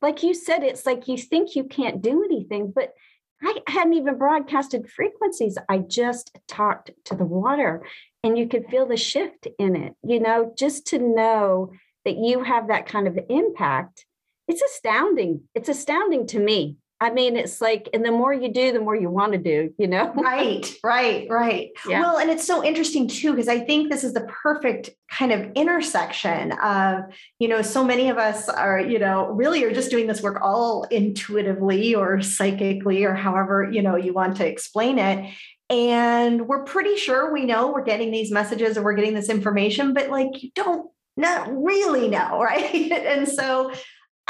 like 0.00 0.22
you 0.22 0.32
said, 0.32 0.62
it's 0.62 0.86
like 0.86 1.08
you 1.08 1.18
think 1.18 1.56
you 1.56 1.64
can't 1.64 2.00
do 2.00 2.24
anything, 2.24 2.72
but 2.74 2.94
I 3.42 3.58
hadn't 3.66 3.94
even 3.94 4.18
broadcasted 4.18 4.90
frequencies. 4.90 5.58
I 5.68 5.78
just 5.78 6.38
talked 6.46 6.90
to 7.06 7.14
the 7.14 7.24
water 7.24 7.84
and 8.22 8.38
you 8.38 8.46
could 8.48 8.66
feel 8.66 8.86
the 8.86 8.96
shift 8.96 9.48
in 9.58 9.76
it, 9.76 9.94
you 10.06 10.20
know, 10.20 10.52
just 10.56 10.86
to 10.88 10.98
know 10.98 11.72
that 12.04 12.16
you 12.16 12.44
have 12.44 12.68
that 12.68 12.86
kind 12.86 13.08
of 13.08 13.18
impact. 13.28 14.04
It's 14.50 14.62
astounding. 14.62 15.42
It's 15.54 15.68
astounding 15.68 16.26
to 16.28 16.40
me. 16.40 16.76
I 17.02 17.10
mean, 17.10 17.36
it's 17.36 17.60
like, 17.60 17.88
and 17.94 18.04
the 18.04 18.10
more 18.10 18.34
you 18.34 18.52
do, 18.52 18.72
the 18.72 18.80
more 18.80 18.96
you 18.96 19.08
want 19.08 19.32
to 19.32 19.38
do, 19.38 19.72
you 19.78 19.86
know? 19.86 20.12
Right, 20.16 20.74
right, 20.82 21.26
right. 21.30 21.70
Yeah. 21.88 22.00
Well, 22.00 22.18
and 22.18 22.28
it's 22.30 22.46
so 22.46 22.64
interesting 22.64 23.06
too, 23.06 23.30
because 23.30 23.46
I 23.46 23.60
think 23.60 23.90
this 23.90 24.02
is 24.02 24.12
the 24.12 24.28
perfect 24.42 24.90
kind 25.08 25.30
of 25.30 25.52
intersection 25.54 26.50
of, 26.52 27.04
you 27.38 27.46
know, 27.46 27.62
so 27.62 27.84
many 27.84 28.10
of 28.10 28.18
us 28.18 28.48
are, 28.48 28.80
you 28.80 28.98
know, 28.98 29.28
really 29.28 29.62
are 29.62 29.72
just 29.72 29.90
doing 29.90 30.08
this 30.08 30.20
work 30.20 30.40
all 30.42 30.82
intuitively 30.90 31.94
or 31.94 32.20
psychically 32.20 33.04
or 33.04 33.14
however, 33.14 33.70
you 33.70 33.82
know, 33.82 33.94
you 33.94 34.12
want 34.12 34.36
to 34.38 34.46
explain 34.46 34.98
it. 34.98 35.32
And 35.70 36.48
we're 36.48 36.64
pretty 36.64 36.96
sure 36.96 37.32
we 37.32 37.44
know 37.44 37.70
we're 37.70 37.84
getting 37.84 38.10
these 38.10 38.32
messages 38.32 38.76
or 38.76 38.82
we're 38.82 38.94
getting 38.94 39.14
this 39.14 39.30
information, 39.30 39.94
but 39.94 40.10
like 40.10 40.42
you 40.42 40.50
don't 40.56 40.90
not 41.16 41.48
really 41.50 42.08
know, 42.08 42.40
right? 42.42 42.92
and 42.92 43.28
so 43.28 43.72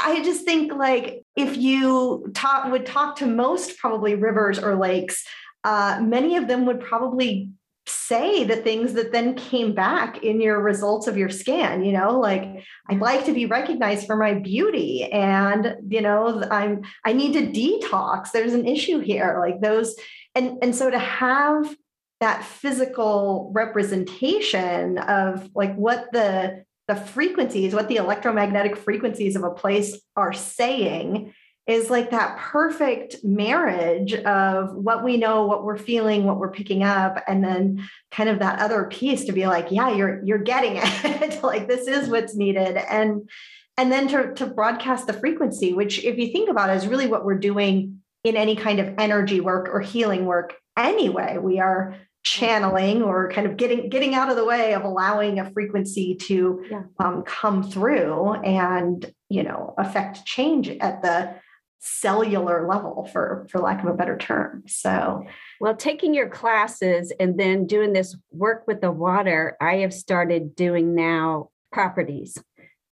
I 0.03 0.23
just 0.23 0.45
think 0.45 0.73
like 0.73 1.23
if 1.35 1.57
you 1.57 2.31
talk 2.33 2.71
would 2.71 2.85
talk 2.85 3.17
to 3.17 3.25
most 3.25 3.77
probably 3.77 4.15
rivers 4.15 4.59
or 4.59 4.75
lakes, 4.75 5.25
uh, 5.63 5.99
many 6.01 6.37
of 6.37 6.47
them 6.47 6.65
would 6.65 6.79
probably 6.79 7.49
say 7.87 8.43
the 8.43 8.55
things 8.55 8.93
that 8.93 9.11
then 9.11 9.35
came 9.35 9.73
back 9.73 10.23
in 10.23 10.39
your 10.39 10.61
results 10.61 11.07
of 11.07 11.17
your 11.17 11.29
scan 11.29 11.83
you 11.83 11.91
know 11.91 12.19
like 12.19 12.63
i'd 12.89 12.99
like 12.99 13.25
to 13.25 13.33
be 13.33 13.47
recognized 13.47 14.05
for 14.05 14.15
my 14.15 14.35
beauty 14.35 15.03
and 15.11 15.75
you 15.89 15.99
know 15.99 16.43
i'm 16.51 16.83
i 17.05 17.11
need 17.11 17.33
to 17.33 17.41
detox. 17.41 18.31
There's 18.31 18.53
an 18.53 18.67
issue 18.67 18.99
here 18.99 19.37
like 19.39 19.61
those 19.61 19.95
and 20.35 20.59
and 20.61 20.75
so 20.75 20.91
to 20.91 20.99
have 20.99 21.75
that 22.19 22.45
physical 22.45 23.51
representation 23.53 24.99
of 24.99 25.49
like 25.55 25.75
what 25.75 26.11
the 26.11 26.63
the 26.91 26.99
frequencies, 26.99 27.73
what 27.73 27.87
the 27.87 27.95
electromagnetic 27.95 28.75
frequencies 28.75 29.37
of 29.37 29.43
a 29.43 29.51
place 29.51 29.97
are 30.17 30.33
saying 30.33 31.33
is 31.65 31.89
like 31.89 32.11
that 32.11 32.37
perfect 32.37 33.23
marriage 33.23 34.13
of 34.13 34.73
what 34.73 35.01
we 35.01 35.15
know, 35.15 35.45
what 35.45 35.63
we're 35.63 35.77
feeling, 35.77 36.25
what 36.25 36.37
we're 36.37 36.51
picking 36.51 36.83
up, 36.83 37.23
and 37.29 37.41
then 37.41 37.87
kind 38.11 38.29
of 38.29 38.39
that 38.39 38.59
other 38.59 38.89
piece 38.91 39.23
to 39.23 39.31
be 39.31 39.47
like, 39.47 39.67
yeah, 39.71 39.95
you're 39.95 40.21
you're 40.25 40.37
getting 40.37 40.73
it. 40.83 41.41
like 41.41 41.69
this 41.69 41.87
is 41.87 42.09
what's 42.09 42.35
needed. 42.35 42.75
And 42.75 43.29
and 43.77 43.89
then 43.89 44.09
to, 44.09 44.33
to 44.33 44.45
broadcast 44.47 45.07
the 45.07 45.13
frequency, 45.13 45.71
which 45.71 46.03
if 46.03 46.17
you 46.17 46.27
think 46.33 46.49
about 46.49 46.71
it, 46.71 46.75
is 46.75 46.87
really 46.87 47.07
what 47.07 47.23
we're 47.23 47.39
doing 47.39 48.01
in 48.25 48.35
any 48.35 48.57
kind 48.57 48.81
of 48.81 48.95
energy 48.97 49.39
work 49.39 49.69
or 49.71 49.79
healing 49.79 50.25
work 50.25 50.55
anyway. 50.77 51.37
We 51.37 51.61
are 51.61 51.95
channeling 52.23 53.01
or 53.01 53.31
kind 53.31 53.47
of 53.47 53.57
getting 53.57 53.89
getting 53.89 54.13
out 54.13 54.29
of 54.29 54.35
the 54.35 54.45
way 54.45 54.73
of 54.73 54.83
allowing 54.83 55.39
a 55.39 55.51
frequency 55.51 56.15
to 56.15 56.63
yeah. 56.69 56.83
um, 56.99 57.23
come 57.23 57.63
through 57.63 58.33
and 58.33 59.11
you 59.29 59.41
know 59.41 59.73
affect 59.77 60.23
change 60.25 60.69
at 60.69 61.01
the 61.01 61.33
cellular 61.79 62.67
level 62.67 63.09
for 63.11 63.47
for 63.49 63.59
lack 63.59 63.81
of 63.81 63.89
a 63.89 63.93
better 63.95 64.15
term 64.15 64.61
so 64.67 65.25
well 65.59 65.75
taking 65.75 66.13
your 66.13 66.29
classes 66.29 67.11
and 67.19 67.39
then 67.39 67.65
doing 67.65 67.91
this 67.91 68.15
work 68.29 68.65
with 68.67 68.81
the 68.81 68.91
water 68.91 69.57
i 69.59 69.77
have 69.77 69.91
started 69.91 70.55
doing 70.55 70.93
now 70.93 71.49
properties 71.71 72.37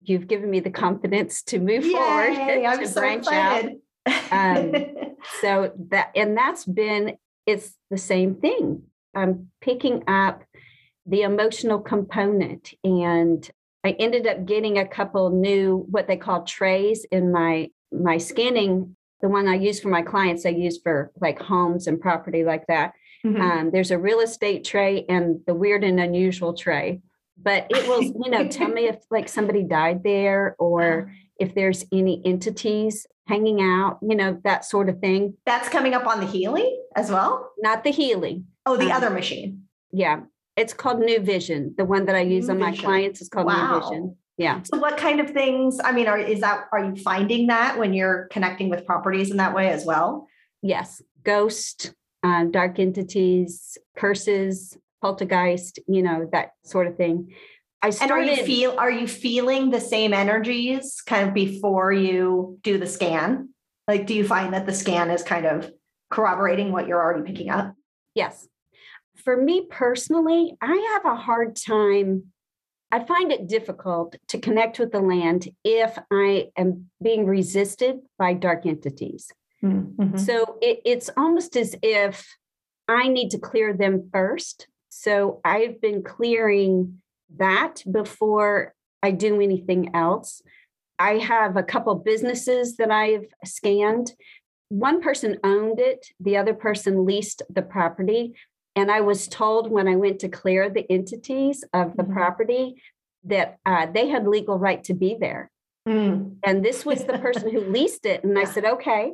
you've 0.02 0.28
given 0.28 0.50
me 0.50 0.60
the 0.60 0.70
confidence 0.70 1.42
to 1.42 1.58
move 1.58 1.86
Yay, 1.86 1.92
forward 1.92 2.66
I'm 2.66 2.78
to 2.80 2.86
so 2.86 3.00
branch 3.00 3.26
excited. 3.26 3.76
out 4.06 4.32
um, 4.32 4.74
so 5.40 5.72
that 5.88 6.10
and 6.14 6.36
that's 6.36 6.66
been 6.66 7.16
it's 7.46 7.72
the 7.90 7.96
same 7.96 8.34
thing 8.34 8.82
I'm 9.14 9.50
picking 9.60 10.02
up 10.08 10.44
the 11.06 11.22
emotional 11.22 11.80
component. 11.80 12.72
And 12.82 13.48
I 13.84 13.90
ended 13.98 14.26
up 14.26 14.46
getting 14.46 14.78
a 14.78 14.88
couple 14.88 15.30
new 15.30 15.86
what 15.90 16.06
they 16.06 16.16
call 16.16 16.44
trays 16.44 17.04
in 17.10 17.32
my 17.32 17.70
my 17.92 18.18
scanning. 18.18 18.96
The 19.20 19.28
one 19.28 19.48
I 19.48 19.54
use 19.54 19.80
for 19.80 19.88
my 19.88 20.02
clients, 20.02 20.44
I 20.44 20.50
use 20.50 20.78
for 20.82 21.10
like 21.20 21.40
homes 21.40 21.86
and 21.86 22.00
property 22.00 22.44
like 22.44 22.66
that. 22.66 22.92
Mm-hmm. 23.24 23.40
Um, 23.40 23.70
there's 23.70 23.90
a 23.90 23.98
real 23.98 24.20
estate 24.20 24.64
tray 24.64 25.06
and 25.08 25.40
the 25.46 25.54
weird 25.54 25.84
and 25.84 25.98
unusual 25.98 26.54
tray. 26.54 27.00
But 27.40 27.66
it 27.70 27.88
will, 27.88 28.02
you 28.24 28.30
know, 28.30 28.48
tell 28.48 28.68
me 28.68 28.86
if 28.86 28.96
like 29.10 29.28
somebody 29.28 29.62
died 29.62 30.02
there 30.02 30.56
or 30.58 31.12
if 31.38 31.54
there's 31.54 31.84
any 31.90 32.20
entities 32.24 33.06
hanging 33.26 33.62
out, 33.62 33.98
you 34.02 34.14
know, 34.14 34.40
that 34.44 34.64
sort 34.64 34.88
of 34.88 34.98
thing. 35.00 35.34
That's 35.46 35.68
coming 35.68 35.94
up 35.94 36.06
on 36.06 36.20
the 36.20 36.26
Healy 36.26 36.78
as 36.94 37.10
well? 37.10 37.50
Not 37.58 37.84
the 37.84 37.90
Healy. 37.90 38.44
Oh, 38.66 38.76
the 38.76 38.86
um, 38.86 38.92
other 38.92 39.10
machine. 39.10 39.64
Yeah. 39.92 40.20
It's 40.56 40.72
called 40.72 41.00
New 41.00 41.20
Vision. 41.20 41.74
The 41.76 41.84
one 41.84 42.06
that 42.06 42.14
I 42.14 42.20
use 42.20 42.46
New 42.46 42.54
on 42.54 42.60
my 42.60 42.70
Vision. 42.70 42.84
clients 42.84 43.20
is 43.20 43.28
called 43.28 43.46
wow. 43.46 43.74
New 43.74 43.80
Vision. 43.80 44.16
Yeah. 44.36 44.62
So 44.62 44.78
what 44.78 44.96
kind 44.96 45.20
of 45.20 45.30
things, 45.30 45.78
I 45.82 45.92
mean, 45.92 46.08
are 46.08 46.18
is 46.18 46.40
that 46.40 46.64
are 46.72 46.84
you 46.84 46.96
finding 46.96 47.46
that 47.48 47.78
when 47.78 47.94
you're 47.94 48.26
connecting 48.32 48.68
with 48.68 48.84
properties 48.84 49.30
in 49.30 49.36
that 49.36 49.54
way 49.54 49.68
as 49.68 49.84
well? 49.84 50.26
Yes. 50.62 51.02
Ghost, 51.22 51.94
uh, 52.22 52.44
dark 52.44 52.78
entities, 52.78 53.78
curses, 53.96 54.76
poltergeist, 55.02 55.78
you 55.86 56.02
know, 56.02 56.28
that 56.32 56.52
sort 56.64 56.86
of 56.86 56.96
thing. 56.96 57.32
I 57.82 57.90
started, 57.90 58.14
and 58.14 58.30
are 58.30 58.32
you 58.32 58.44
feel 58.44 58.74
are 58.78 58.90
you 58.90 59.06
feeling 59.06 59.70
the 59.70 59.80
same 59.80 60.14
energies 60.14 61.02
kind 61.06 61.28
of 61.28 61.34
before 61.34 61.92
you 61.92 62.58
do 62.62 62.78
the 62.78 62.86
scan? 62.86 63.50
Like, 63.86 64.06
do 64.06 64.14
you 64.14 64.26
find 64.26 64.54
that 64.54 64.64
the 64.66 64.72
scan 64.72 65.10
is 65.10 65.22
kind 65.22 65.44
of 65.44 65.70
corroborating 66.10 66.72
what 66.72 66.88
you're 66.88 67.00
already 67.00 67.30
picking 67.30 67.50
up? 67.50 67.74
Yes. 68.14 68.48
For 69.24 69.36
me 69.36 69.66
personally, 69.70 70.56
I 70.60 70.92
have 70.92 71.06
a 71.10 71.16
hard 71.16 71.56
time. 71.56 72.24
I 72.92 73.02
find 73.04 73.32
it 73.32 73.48
difficult 73.48 74.16
to 74.28 74.38
connect 74.38 74.78
with 74.78 74.92
the 74.92 75.00
land 75.00 75.48
if 75.64 75.98
I 76.12 76.48
am 76.56 76.90
being 77.02 77.26
resisted 77.26 78.00
by 78.18 78.34
dark 78.34 78.66
entities. 78.66 79.32
Mm-hmm. 79.64 80.18
So 80.18 80.58
it, 80.60 80.80
it's 80.84 81.10
almost 81.16 81.56
as 81.56 81.74
if 81.82 82.36
I 82.86 83.08
need 83.08 83.30
to 83.30 83.38
clear 83.38 83.72
them 83.72 84.10
first. 84.12 84.68
So 84.90 85.40
I've 85.44 85.80
been 85.80 86.02
clearing 86.02 87.00
that 87.36 87.82
before 87.90 88.74
I 89.02 89.10
do 89.10 89.40
anything 89.40 89.94
else. 89.94 90.42
I 90.98 91.14
have 91.14 91.56
a 91.56 91.62
couple 91.62 91.94
businesses 91.96 92.76
that 92.76 92.90
I've 92.90 93.26
scanned. 93.44 94.12
One 94.68 95.00
person 95.00 95.38
owned 95.42 95.80
it, 95.80 96.06
the 96.20 96.36
other 96.36 96.54
person 96.54 97.04
leased 97.04 97.42
the 97.50 97.62
property. 97.62 98.34
And 98.76 98.90
I 98.90 99.00
was 99.00 99.28
told 99.28 99.70
when 99.70 99.86
I 99.86 99.96
went 99.96 100.20
to 100.20 100.28
clear 100.28 100.68
the 100.68 100.90
entities 100.90 101.64
of 101.72 101.96
the 101.96 102.02
mm-hmm. 102.02 102.12
property 102.12 102.82
that 103.24 103.58
uh, 103.64 103.86
they 103.86 104.08
had 104.08 104.26
legal 104.26 104.58
right 104.58 104.82
to 104.84 104.94
be 104.94 105.16
there. 105.18 105.50
Mm. 105.88 106.36
And 106.44 106.64
this 106.64 106.84
was 106.84 107.04
the 107.04 107.18
person 107.18 107.50
who 107.50 107.60
leased 107.70 108.06
it. 108.06 108.24
And 108.24 108.38
I 108.38 108.44
said, 108.44 108.64
okay, 108.64 109.12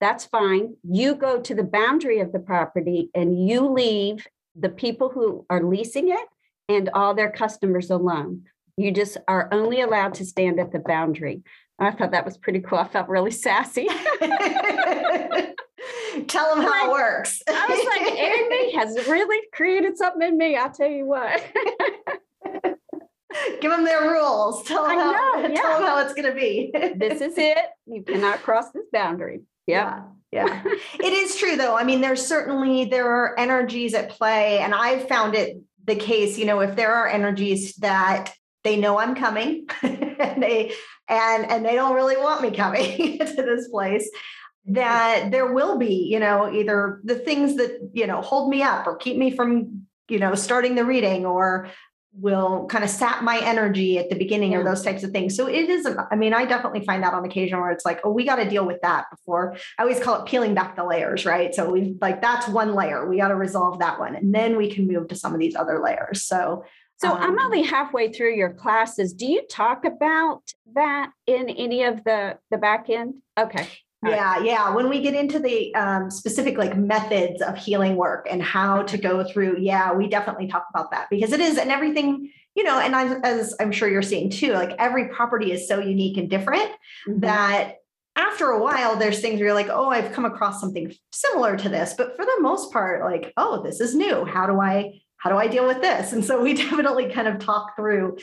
that's 0.00 0.26
fine. 0.26 0.76
You 0.82 1.14
go 1.14 1.40
to 1.40 1.54
the 1.54 1.62
boundary 1.62 2.20
of 2.20 2.32
the 2.32 2.38
property 2.38 3.10
and 3.14 3.48
you 3.48 3.68
leave 3.68 4.26
the 4.56 4.68
people 4.68 5.10
who 5.10 5.44
are 5.50 5.62
leasing 5.62 6.08
it 6.08 6.26
and 6.68 6.88
all 6.94 7.14
their 7.14 7.30
customers 7.30 7.90
alone. 7.90 8.44
You 8.76 8.92
just 8.92 9.18
are 9.28 9.48
only 9.52 9.80
allowed 9.82 10.14
to 10.14 10.24
stand 10.24 10.58
at 10.58 10.72
the 10.72 10.78
boundary. 10.78 11.42
I 11.78 11.90
thought 11.90 12.12
that 12.12 12.24
was 12.24 12.38
pretty 12.38 12.60
cool. 12.60 12.78
I 12.78 12.88
felt 12.88 13.08
really 13.08 13.30
sassy. 13.30 13.88
Tell 16.26 16.54
them 16.54 16.64
how 16.64 16.88
it 16.88 16.92
works. 16.92 17.42
I 17.48 17.66
was 17.68 17.84
like, 17.86 18.18
Amy 18.18 18.74
has 18.74 19.08
really 19.08 19.46
created 19.52 19.96
something 19.96 20.26
in 20.26 20.38
me. 20.38 20.56
I'll 20.56 20.70
tell 20.70 20.88
you 20.88 21.06
what. 21.06 21.42
Give 23.60 23.70
them 23.70 23.84
their 23.84 24.10
rules. 24.10 24.64
Tell 24.64 24.86
them, 24.86 24.98
how, 24.98 25.38
yeah. 25.40 25.54
tell 25.54 25.78
them 25.78 25.86
how 25.86 26.00
it's 26.00 26.14
going 26.14 26.28
to 26.28 26.34
be. 26.34 26.72
this 26.96 27.20
is 27.20 27.38
it. 27.38 27.58
You 27.86 28.02
cannot 28.02 28.42
cross 28.42 28.70
this 28.72 28.86
boundary. 28.92 29.42
Yep. 29.66 29.86
Yeah. 29.86 30.02
Yeah. 30.32 30.62
it 30.64 31.12
is 31.12 31.36
true 31.36 31.56
though. 31.56 31.76
I 31.76 31.82
mean, 31.82 32.00
there's 32.00 32.24
certainly 32.24 32.84
there 32.84 33.10
are 33.10 33.38
energies 33.38 33.94
at 33.94 34.10
play 34.10 34.58
and 34.58 34.74
I've 34.74 35.08
found 35.08 35.34
it 35.34 35.60
the 35.84 35.96
case, 35.96 36.38
you 36.38 36.44
know, 36.44 36.60
if 36.60 36.76
there 36.76 36.94
are 36.94 37.08
energies 37.08 37.74
that 37.76 38.32
they 38.62 38.76
know 38.76 38.98
I'm 38.98 39.16
coming 39.16 39.66
and 39.82 40.40
they 40.40 40.72
and 41.08 41.50
and 41.50 41.64
they 41.64 41.74
don't 41.74 41.94
really 41.94 42.16
want 42.16 42.42
me 42.42 42.52
coming 42.52 43.18
to 43.18 43.42
this 43.42 43.68
place 43.68 44.08
that 44.72 45.30
there 45.30 45.52
will 45.52 45.78
be 45.78 46.08
you 46.10 46.18
know 46.18 46.52
either 46.52 47.00
the 47.04 47.16
things 47.16 47.56
that 47.56 47.90
you 47.92 48.06
know 48.06 48.20
hold 48.20 48.50
me 48.50 48.62
up 48.62 48.86
or 48.86 48.96
keep 48.96 49.16
me 49.16 49.30
from 49.30 49.86
you 50.08 50.18
know 50.18 50.34
starting 50.34 50.74
the 50.74 50.84
reading 50.84 51.26
or 51.26 51.68
will 52.12 52.66
kind 52.66 52.82
of 52.82 52.90
sap 52.90 53.22
my 53.22 53.38
energy 53.38 53.98
at 53.98 54.10
the 54.10 54.16
beginning 54.16 54.52
yeah. 54.52 54.58
or 54.58 54.64
those 54.64 54.82
types 54.82 55.04
of 55.04 55.12
things. 55.12 55.36
So 55.36 55.46
it 55.46 55.70
is, 55.70 55.86
I 56.10 56.16
mean, 56.16 56.34
I 56.34 56.44
definitely 56.44 56.84
find 56.84 57.04
that 57.04 57.14
on 57.14 57.24
occasion 57.24 57.60
where 57.60 57.70
it's 57.70 57.84
like, 57.84 58.00
oh, 58.02 58.10
we 58.10 58.24
got 58.24 58.36
to 58.36 58.48
deal 58.48 58.66
with 58.66 58.80
that 58.82 59.04
before. 59.10 59.56
I 59.78 59.82
always 59.82 60.00
call 60.00 60.20
it 60.20 60.26
peeling 60.26 60.52
back 60.52 60.74
the 60.74 60.84
layers, 60.84 61.24
right? 61.24 61.54
So 61.54 61.70
we've 61.70 61.96
like, 62.00 62.20
that's 62.20 62.48
one 62.48 62.74
layer. 62.74 63.08
We 63.08 63.18
got 63.18 63.28
to 63.28 63.36
resolve 63.36 63.78
that 63.78 64.00
one. 64.00 64.16
And 64.16 64.34
then 64.34 64.56
we 64.56 64.72
can 64.72 64.88
move 64.88 65.06
to 65.08 65.14
some 65.14 65.34
of 65.34 65.38
these 65.38 65.54
other 65.54 65.80
layers. 65.80 66.24
So, 66.24 66.64
so 66.96 67.12
um, 67.12 67.22
I'm 67.22 67.38
only 67.38 67.62
halfway 67.62 68.12
through 68.12 68.34
your 68.34 68.52
classes. 68.54 69.12
Do 69.12 69.26
you 69.26 69.46
talk 69.48 69.84
about 69.84 70.42
that 70.74 71.10
in 71.28 71.48
any 71.48 71.84
of 71.84 72.02
the 72.02 72.38
the 72.50 72.58
back 72.58 72.90
end? 72.90 73.14
Okay 73.38 73.68
yeah 74.04 74.42
yeah 74.42 74.74
when 74.74 74.88
we 74.88 75.00
get 75.00 75.14
into 75.14 75.38
the 75.38 75.74
um, 75.74 76.10
specific 76.10 76.56
like 76.56 76.76
methods 76.76 77.42
of 77.42 77.56
healing 77.56 77.96
work 77.96 78.26
and 78.30 78.42
how 78.42 78.82
to 78.82 78.96
go 78.96 79.24
through 79.24 79.58
yeah 79.58 79.92
we 79.92 80.08
definitely 80.08 80.46
talk 80.46 80.66
about 80.74 80.90
that 80.90 81.08
because 81.10 81.32
it 81.32 81.40
is 81.40 81.58
and 81.58 81.70
everything 81.70 82.30
you 82.54 82.64
know 82.64 82.80
and 82.80 82.96
I'm, 82.96 83.22
as 83.24 83.54
i'm 83.60 83.72
sure 83.72 83.88
you're 83.88 84.02
seeing 84.02 84.30
too 84.30 84.52
like 84.52 84.74
every 84.78 85.08
property 85.08 85.52
is 85.52 85.68
so 85.68 85.80
unique 85.80 86.16
and 86.16 86.30
different 86.30 86.70
mm-hmm. 87.06 87.20
that 87.20 87.76
after 88.16 88.46
a 88.46 88.60
while, 88.60 88.96
there's 88.96 89.20
things 89.20 89.38
where 89.38 89.46
you're 89.46 89.54
like, 89.54 89.68
oh, 89.70 89.88
I've 89.88 90.12
come 90.12 90.24
across 90.24 90.60
something 90.60 90.92
similar 91.12 91.56
to 91.56 91.68
this. 91.68 91.94
But 91.96 92.16
for 92.16 92.24
the 92.24 92.38
most 92.40 92.72
part, 92.72 93.02
like, 93.02 93.32
oh, 93.36 93.62
this 93.62 93.80
is 93.80 93.94
new. 93.94 94.24
How 94.24 94.46
do 94.46 94.60
I 94.60 95.00
how 95.16 95.28
do 95.30 95.36
I 95.36 95.46
deal 95.46 95.66
with 95.66 95.80
this? 95.82 96.12
And 96.12 96.24
so 96.24 96.40
we 96.42 96.54
definitely 96.68 97.10
kind 97.10 97.28
of 97.28 97.38
talk 97.38 97.76
through, 97.76 98.18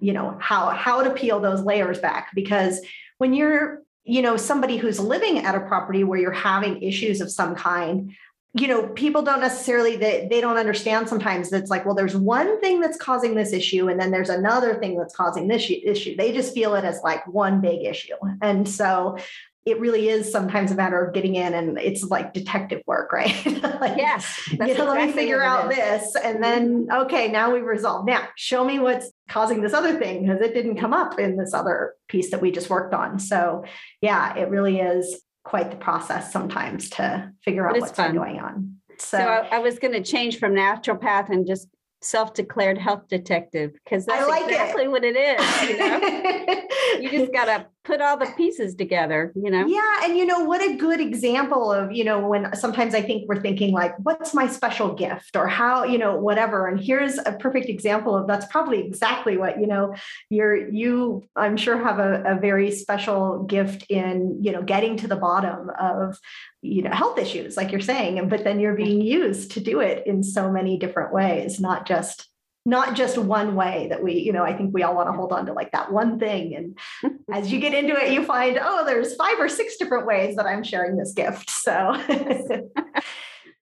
you 0.00 0.12
know, 0.12 0.36
how 0.40 0.70
how 0.70 1.02
to 1.02 1.10
peel 1.10 1.40
those 1.40 1.62
layers 1.62 1.98
back 1.98 2.30
because 2.34 2.80
when 3.18 3.34
you're 3.34 3.82
you 4.04 4.22
know 4.22 4.36
somebody 4.36 4.76
who's 4.76 4.98
living 4.98 5.38
at 5.38 5.54
a 5.54 5.60
property 5.60 6.04
where 6.04 6.18
you're 6.18 6.32
having 6.32 6.82
issues 6.82 7.20
of 7.20 7.30
some 7.30 7.54
kind 7.54 8.12
you 8.54 8.68
know 8.68 8.88
people 8.88 9.22
don't 9.22 9.40
necessarily 9.40 9.96
they, 9.96 10.26
they 10.30 10.40
don't 10.40 10.58
understand 10.58 11.08
sometimes 11.08 11.48
that's 11.48 11.70
like 11.70 11.86
well 11.86 11.94
there's 11.94 12.16
one 12.16 12.60
thing 12.60 12.80
that's 12.80 12.98
causing 12.98 13.34
this 13.34 13.52
issue 13.52 13.88
and 13.88 13.98
then 13.98 14.10
there's 14.10 14.28
another 14.28 14.74
thing 14.74 14.98
that's 14.98 15.14
causing 15.14 15.48
this 15.48 15.70
issue. 15.70 16.16
They 16.16 16.32
just 16.32 16.52
feel 16.54 16.74
it 16.74 16.84
as 16.84 17.00
like 17.02 17.26
one 17.26 17.60
big 17.60 17.84
issue. 17.84 18.14
And 18.42 18.68
so 18.68 19.16
it 19.64 19.78
really 19.78 20.08
is 20.08 20.30
sometimes 20.30 20.72
a 20.72 20.74
matter 20.74 21.04
of 21.04 21.14
getting 21.14 21.36
in 21.36 21.54
and 21.54 21.78
it's 21.78 22.02
like 22.02 22.32
detective 22.32 22.82
work, 22.86 23.12
right? 23.12 23.46
like, 23.80 23.96
yes. 23.96 24.40
You 24.50 24.58
know, 24.58 24.66
exactly 24.66 24.86
let 24.86 25.06
me 25.06 25.12
figure 25.12 25.42
out 25.42 25.68
this. 25.70 26.16
And 26.16 26.42
then, 26.42 26.86
mm-hmm. 26.86 27.02
okay, 27.02 27.28
now 27.28 27.52
we've 27.52 27.64
resolved. 27.64 28.08
Now 28.08 28.26
show 28.36 28.64
me 28.64 28.80
what's 28.80 29.12
causing 29.28 29.62
this 29.62 29.72
other 29.72 29.98
thing 29.98 30.26
because 30.26 30.40
it 30.40 30.52
didn't 30.52 30.78
come 30.78 30.92
up 30.92 31.18
in 31.18 31.36
this 31.36 31.54
other 31.54 31.94
piece 32.08 32.32
that 32.32 32.40
we 32.40 32.50
just 32.50 32.70
worked 32.70 32.92
on. 32.92 33.20
So 33.20 33.64
yeah, 34.00 34.36
it 34.36 34.48
really 34.48 34.80
is 34.80 35.22
quite 35.44 35.70
the 35.70 35.76
process 35.76 36.32
sometimes 36.32 36.90
to 36.90 37.30
figure 37.44 37.68
out 37.68 37.78
what's 37.78 37.92
going 37.92 38.40
on. 38.40 38.76
So, 38.98 39.18
so 39.18 39.24
I, 39.24 39.56
I 39.56 39.58
was 39.60 39.78
going 39.78 39.94
to 39.94 40.02
change 40.02 40.38
from 40.38 40.54
naturopath 40.54 41.28
and 41.28 41.46
just 41.46 41.68
self-declared 42.00 42.78
health 42.78 43.06
detective 43.08 43.72
because 43.84 44.06
that's 44.06 44.28
like 44.28 44.44
exactly 44.44 44.84
it. 44.84 44.90
what 44.90 45.04
it 45.04 45.16
is. 45.16 45.68
You, 45.68 45.78
know? 45.78 47.00
you 47.00 47.10
just 47.10 47.32
got 47.32 47.44
to 47.44 47.66
put 47.84 48.00
all 48.00 48.16
the 48.16 48.26
pieces 48.36 48.74
together, 48.74 49.32
you 49.34 49.50
know? 49.50 49.66
Yeah. 49.66 50.04
And 50.04 50.16
you 50.16 50.24
know, 50.24 50.44
what 50.44 50.62
a 50.62 50.76
good 50.76 51.00
example 51.00 51.72
of, 51.72 51.92
you 51.92 52.04
know, 52.04 52.26
when 52.26 52.54
sometimes 52.54 52.94
I 52.94 53.02
think 53.02 53.28
we're 53.28 53.40
thinking 53.40 53.72
like, 53.72 53.94
what's 53.98 54.34
my 54.34 54.46
special 54.46 54.94
gift 54.94 55.34
or 55.36 55.48
how, 55.48 55.84
you 55.84 55.98
know, 55.98 56.16
whatever. 56.16 56.68
And 56.68 56.78
here's 56.78 57.18
a 57.18 57.32
perfect 57.32 57.68
example 57.68 58.16
of 58.16 58.26
that's 58.26 58.46
probably 58.46 58.86
exactly 58.86 59.36
what, 59.36 59.60
you 59.60 59.66
know, 59.66 59.94
you're, 60.30 60.68
you, 60.70 61.24
I'm 61.34 61.56
sure 61.56 61.76
have 61.76 61.98
a, 61.98 62.22
a 62.24 62.40
very 62.40 62.70
special 62.70 63.42
gift 63.44 63.90
in, 63.90 64.38
you 64.42 64.52
know, 64.52 64.62
getting 64.62 64.96
to 64.98 65.08
the 65.08 65.16
bottom 65.16 65.70
of, 65.78 66.18
you 66.62 66.82
know, 66.82 66.90
health 66.90 67.18
issues, 67.18 67.56
like 67.56 67.72
you're 67.72 67.80
saying, 67.80 68.28
but 68.28 68.44
then 68.44 68.60
you're 68.60 68.76
being 68.76 69.00
used 69.00 69.52
to 69.52 69.60
do 69.60 69.80
it 69.80 70.06
in 70.06 70.22
so 70.22 70.50
many 70.50 70.78
different 70.78 71.12
ways, 71.12 71.58
not 71.58 71.86
just 71.86 72.28
not 72.64 72.94
just 72.94 73.18
one 73.18 73.54
way 73.54 73.88
that 73.90 74.02
we, 74.02 74.14
you 74.14 74.32
know, 74.32 74.44
I 74.44 74.56
think 74.56 74.72
we 74.72 74.82
all 74.82 74.94
want 74.94 75.08
to 75.08 75.12
hold 75.12 75.32
on 75.32 75.46
to 75.46 75.52
like 75.52 75.72
that 75.72 75.92
one 75.92 76.18
thing. 76.18 76.54
And 77.02 77.18
as 77.32 77.52
you 77.52 77.58
get 77.58 77.74
into 77.74 77.96
it, 77.96 78.12
you 78.12 78.24
find, 78.24 78.58
oh, 78.60 78.84
there's 78.84 79.16
five 79.16 79.38
or 79.40 79.48
six 79.48 79.76
different 79.76 80.06
ways 80.06 80.36
that 80.36 80.46
I'm 80.46 80.62
sharing 80.62 80.96
this 80.96 81.12
gift. 81.12 81.50
So, 81.62 81.94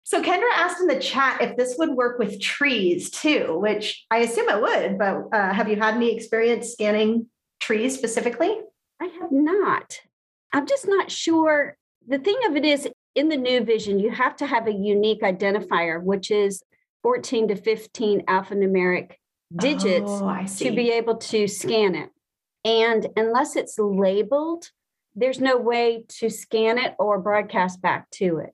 so 0.04 0.22
Kendra 0.22 0.50
asked 0.54 0.80
in 0.80 0.86
the 0.86 0.98
chat 0.98 1.42
if 1.42 1.56
this 1.56 1.76
would 1.78 1.90
work 1.90 2.18
with 2.18 2.40
trees 2.40 3.10
too, 3.10 3.58
which 3.60 4.04
I 4.10 4.18
assume 4.18 4.48
it 4.48 4.60
would, 4.60 4.98
but 4.98 5.28
uh, 5.32 5.52
have 5.52 5.68
you 5.68 5.76
had 5.76 5.94
any 5.94 6.14
experience 6.16 6.72
scanning 6.72 7.26
trees 7.60 7.94
specifically? 7.94 8.58
I 9.00 9.06
have 9.20 9.30
not. 9.30 10.00
I'm 10.52 10.66
just 10.66 10.88
not 10.88 11.10
sure. 11.10 11.76
The 12.08 12.18
thing 12.18 12.38
of 12.48 12.56
it 12.56 12.64
is, 12.64 12.88
in 13.14 13.28
the 13.28 13.36
new 13.36 13.62
vision, 13.62 13.98
you 13.98 14.10
have 14.10 14.36
to 14.36 14.46
have 14.46 14.66
a 14.66 14.72
unique 14.72 15.22
identifier, 15.22 16.02
which 16.02 16.30
is 16.30 16.62
14 17.02 17.48
to 17.48 17.56
15 17.56 18.26
alphanumeric 18.26 19.12
digits 19.56 20.10
oh, 20.10 20.44
to 20.58 20.70
be 20.70 20.90
able 20.92 21.16
to 21.16 21.48
scan 21.48 21.94
it. 21.94 22.10
And 22.64 23.06
unless 23.16 23.56
it's 23.56 23.78
labeled, 23.78 24.70
there's 25.14 25.40
no 25.40 25.56
way 25.56 26.04
to 26.08 26.30
scan 26.30 26.78
it 26.78 26.94
or 26.98 27.18
broadcast 27.18 27.82
back 27.82 28.10
to 28.12 28.38
it. 28.38 28.50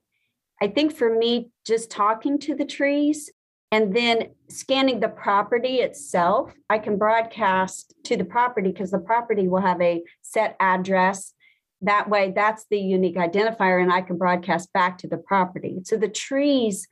I 0.61 0.67
think 0.67 0.95
for 0.95 1.13
me, 1.15 1.51
just 1.65 1.91
talking 1.91 2.39
to 2.39 2.55
the 2.55 2.65
trees 2.65 3.29
and 3.71 3.95
then 3.95 4.29
scanning 4.49 4.99
the 4.99 5.09
property 5.09 5.77
itself, 5.77 6.53
I 6.69 6.79
can 6.79 6.97
broadcast 6.97 7.93
to 8.05 8.17
the 8.17 8.25
property 8.25 8.71
because 8.71 8.91
the 8.91 8.99
property 8.99 9.47
will 9.47 9.61
have 9.61 9.81
a 9.81 10.03
set 10.21 10.55
address. 10.59 11.33
That 11.81 12.09
way, 12.09 12.31
that's 12.35 12.65
the 12.71 12.79
unique 12.79 13.17
identifier, 13.17 13.81
and 13.81 13.91
I 13.91 14.01
can 14.01 14.17
broadcast 14.17 14.73
back 14.73 14.97
to 14.99 15.07
the 15.07 15.17
property. 15.17 15.79
So 15.83 15.97
the 15.97 16.07
trees 16.07 16.87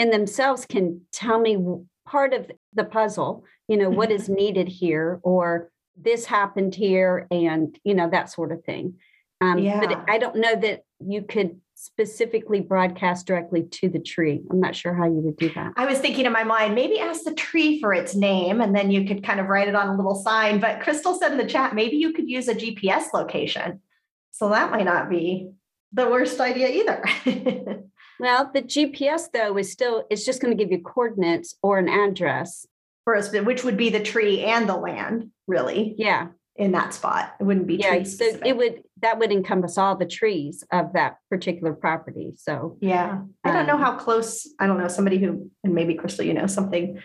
in 0.00 0.10
themselves 0.10 0.64
can 0.64 1.02
tell 1.12 1.38
me 1.38 1.58
part 2.06 2.32
of 2.32 2.50
the 2.72 2.84
puzzle, 2.84 3.44
you 3.68 3.76
know, 3.76 3.90
what 3.90 4.10
is 4.10 4.24
mm-hmm. 4.24 4.34
needed 4.34 4.66
here 4.66 5.20
or 5.22 5.70
this 5.94 6.24
happened 6.24 6.74
here 6.74 7.26
and, 7.30 7.78
you 7.84 7.92
know, 7.92 8.08
that 8.08 8.30
sort 8.30 8.50
of 8.50 8.64
thing. 8.64 8.94
Um, 9.42 9.58
yeah. 9.58 9.78
But 9.78 10.04
I 10.08 10.16
don't 10.16 10.36
know 10.36 10.56
that 10.56 10.84
you 11.00 11.20
could 11.22 11.60
specifically 11.74 12.60
broadcast 12.60 13.26
directly 13.26 13.62
to 13.64 13.90
the 13.90 13.98
tree. 13.98 14.40
I'm 14.50 14.60
not 14.60 14.74
sure 14.74 14.94
how 14.94 15.04
you 15.04 15.20
would 15.20 15.36
do 15.36 15.52
that. 15.54 15.74
I 15.76 15.84
was 15.84 15.98
thinking 15.98 16.24
in 16.24 16.32
my 16.32 16.44
mind, 16.44 16.74
maybe 16.74 16.98
ask 16.98 17.24
the 17.24 17.34
tree 17.34 17.78
for 17.78 17.92
its 17.92 18.14
name 18.14 18.62
and 18.62 18.74
then 18.74 18.90
you 18.90 19.06
could 19.06 19.22
kind 19.22 19.38
of 19.38 19.48
write 19.48 19.68
it 19.68 19.74
on 19.74 19.88
a 19.88 19.96
little 19.96 20.14
sign. 20.14 20.60
But 20.60 20.80
Crystal 20.80 21.14
said 21.14 21.32
in 21.32 21.38
the 21.38 21.46
chat, 21.46 21.74
maybe 21.74 21.98
you 21.98 22.14
could 22.14 22.28
use 22.28 22.48
a 22.48 22.54
GPS 22.54 23.12
location. 23.12 23.82
So 24.30 24.48
that 24.48 24.70
might 24.70 24.84
not 24.84 25.10
be 25.10 25.50
the 25.92 26.08
worst 26.08 26.40
idea 26.40 26.68
either. 26.68 27.84
Well, 28.20 28.50
the 28.52 28.62
GPS 28.62 29.28
though 29.32 29.56
is 29.56 29.72
still 29.72 30.04
it's 30.10 30.24
just 30.24 30.40
going 30.40 30.56
to 30.56 30.62
give 30.62 30.70
you 30.70 30.82
coordinates 30.82 31.56
or 31.62 31.78
an 31.78 31.88
address 31.88 32.66
for 33.04 33.16
us, 33.16 33.32
which 33.32 33.64
would 33.64 33.76
be 33.76 33.90
the 33.90 34.02
tree 34.02 34.44
and 34.44 34.68
the 34.68 34.76
land, 34.76 35.30
really. 35.46 35.94
Yeah. 35.98 36.28
In 36.56 36.72
that 36.72 36.92
spot, 36.92 37.34
it 37.40 37.44
wouldn't 37.44 37.66
be 37.66 37.76
yeah. 37.76 38.02
So 38.02 38.26
it 38.44 38.54
would 38.54 38.82
that 39.00 39.18
would 39.18 39.32
encompass 39.32 39.78
all 39.78 39.96
the 39.96 40.04
trees 40.04 40.62
of 40.70 40.92
that 40.92 41.16
particular 41.30 41.72
property. 41.72 42.32
So 42.36 42.76
yeah, 42.82 43.22
I 43.44 43.52
don't 43.52 43.66
know 43.66 43.76
um, 43.76 43.80
how 43.80 43.96
close. 43.96 44.46
I 44.58 44.66
don't 44.66 44.78
know 44.78 44.88
somebody 44.88 45.16
who 45.16 45.50
and 45.64 45.74
maybe 45.74 45.94
Crystal, 45.94 46.24
you 46.24 46.34
know, 46.34 46.46
something 46.46 47.00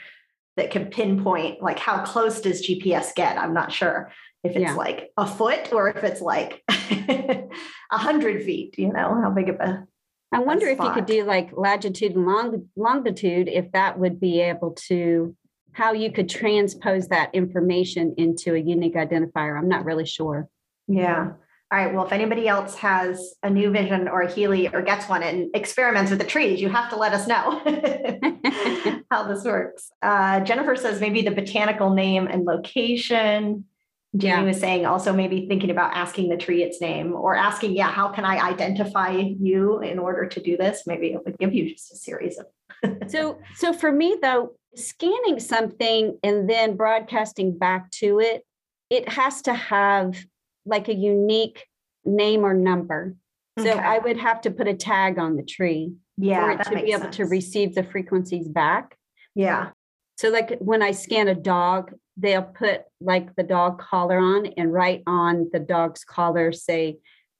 that 0.58 0.72
can 0.72 0.88
pinpoint 0.88 1.62
like 1.62 1.80
how 1.80 2.04
close 2.04 2.42
does 2.42 2.68
GPS 2.68 3.16
get? 3.16 3.38
I'm 3.38 3.54
not 3.54 3.72
sure 3.72 4.12
if 4.44 4.58
it's 4.58 4.62
yeah. 4.62 4.74
like 4.74 5.12
a 5.16 5.26
foot 5.26 5.72
or 5.72 5.88
if 5.90 6.04
it's 6.04 6.22
like 6.22 6.62
a 6.70 7.48
hundred 7.92 8.44
feet. 8.44 8.78
You 8.78 8.92
know, 8.92 9.22
how 9.22 9.30
big 9.30 9.48
of 9.48 9.56
a 9.62 9.88
I 10.32 10.40
wonder 10.40 10.68
if 10.68 10.80
you 10.80 10.92
could 10.92 11.06
do 11.06 11.24
like 11.24 11.52
latitude 11.54 12.16
and 12.16 12.26
long, 12.26 12.68
longitude, 12.76 13.48
if 13.48 13.72
that 13.72 13.98
would 14.00 14.20
be 14.20 14.42
able 14.42 14.72
to, 14.88 15.36
how 15.72 15.94
you 15.94 16.12
could 16.12 16.30
transpose 16.30 17.08
that 17.10 17.34
information 17.34 18.16
into 18.18 18.54
a 18.54 18.58
unique 18.58 18.96
identifier. 18.96 19.58
I'm 19.58 19.70
not 19.70 19.86
really 19.86 20.06
sure. 20.06 20.48
Yeah. 20.88 21.34
All 21.72 21.80
right. 21.80 21.94
Well, 21.94 22.06
if 22.06 22.12
anybody 22.12 22.48
else 22.48 22.76
has 22.76 23.34
a 23.42 23.50
new 23.50 23.72
vision 23.72 24.08
or 24.08 24.22
a 24.22 24.32
Healy 24.32 24.68
or 24.68 24.82
gets 24.82 25.10
one 25.10 25.24
and 25.24 25.50
experiments 25.56 26.12
with 26.12 26.20
the 26.20 26.26
trees, 26.26 26.62
you 26.62 26.70
have 26.70 26.90
to 26.92 26.96
let 26.96 27.14
us 27.14 27.28
know 27.28 27.60
how 29.12 29.28
this 29.28 29.44
works. 29.44 29.90
Uh, 30.02 30.42
Jennifer 30.42 30.76
says 30.76 31.02
maybe 31.02 31.24
the 31.24 31.32
botanical 31.32 31.90
name 31.94 32.28
and 32.28 32.46
location. 32.46 33.66
Jamie 34.18 34.42
yeah. 34.42 34.44
was 34.44 34.60
saying 34.60 34.86
also 34.86 35.14
maybe 35.14 35.48
thinking 35.48 35.72
about 35.72 35.94
asking 35.94 36.30
the 36.30 36.38
tree 36.38 36.64
its 36.64 36.80
name 36.80 37.14
or 37.14 37.36
asking, 37.36 37.76
yeah, 37.76 37.92
how 37.92 38.10
can 38.10 38.24
I 38.24 38.38
identify 38.38 39.12
you 39.12 39.82
in 39.82 40.00
order 40.00 40.26
to 40.26 40.42
do 40.42 40.56
this? 40.58 40.84
Maybe 40.86 41.08
it 41.08 41.24
would 41.26 41.38
give 41.38 41.54
you 41.54 41.70
just 41.70 41.92
a 41.92 41.96
series 41.96 42.38
of. 42.38 42.46
so, 43.08 43.40
so 43.56 43.74
for 43.74 43.92
me 43.92 44.18
though, 44.22 44.52
scanning 44.76 45.40
something 45.40 46.18
and 46.24 46.50
then 46.50 46.76
broadcasting 46.76 47.58
back 47.58 47.92
to 47.92 48.20
it, 48.20 48.46
it 48.90 49.10
has 49.10 49.42
to 49.44 49.54
have 49.54 50.16
like 50.66 50.88
a 50.88 50.94
unique 50.94 51.66
name 52.06 52.46
or 52.46 52.54
number. 52.54 53.16
So 53.58 53.70
okay. 53.70 53.80
I 53.80 54.00
would 54.00 54.18
have 54.18 54.42
to 54.42 54.52
put 54.52 54.68
a 54.68 54.74
tag 54.74 55.18
on 55.18 55.38
the 55.38 55.44
tree 55.44 55.94
yeah, 56.18 56.44
for 56.44 56.52
it 56.52 56.64
to 56.66 56.70
be 56.72 56.92
able 56.92 57.04
sense. 57.04 57.18
to 57.18 57.26
receive 57.26 57.76
the 57.76 57.84
frequencies 57.84 58.48
back. 58.48 58.98
Yeah. 59.34 59.72
So 60.18 60.30
like 60.30 60.58
when 60.60 60.82
I 60.82 60.92
scan 60.92 61.28
a 61.28 61.36
dog, 61.36 61.94
they'll 62.18 62.42
put 62.42 62.82
like 63.02 63.36
the 63.36 63.44
dog 63.44 63.80
collar 63.80 64.18
on 64.18 64.48
and 64.58 64.72
write 64.72 65.04
on 65.06 65.50
the 65.52 65.60
dog's 65.60 66.04
collar, 66.04 66.52
say, 66.52 66.98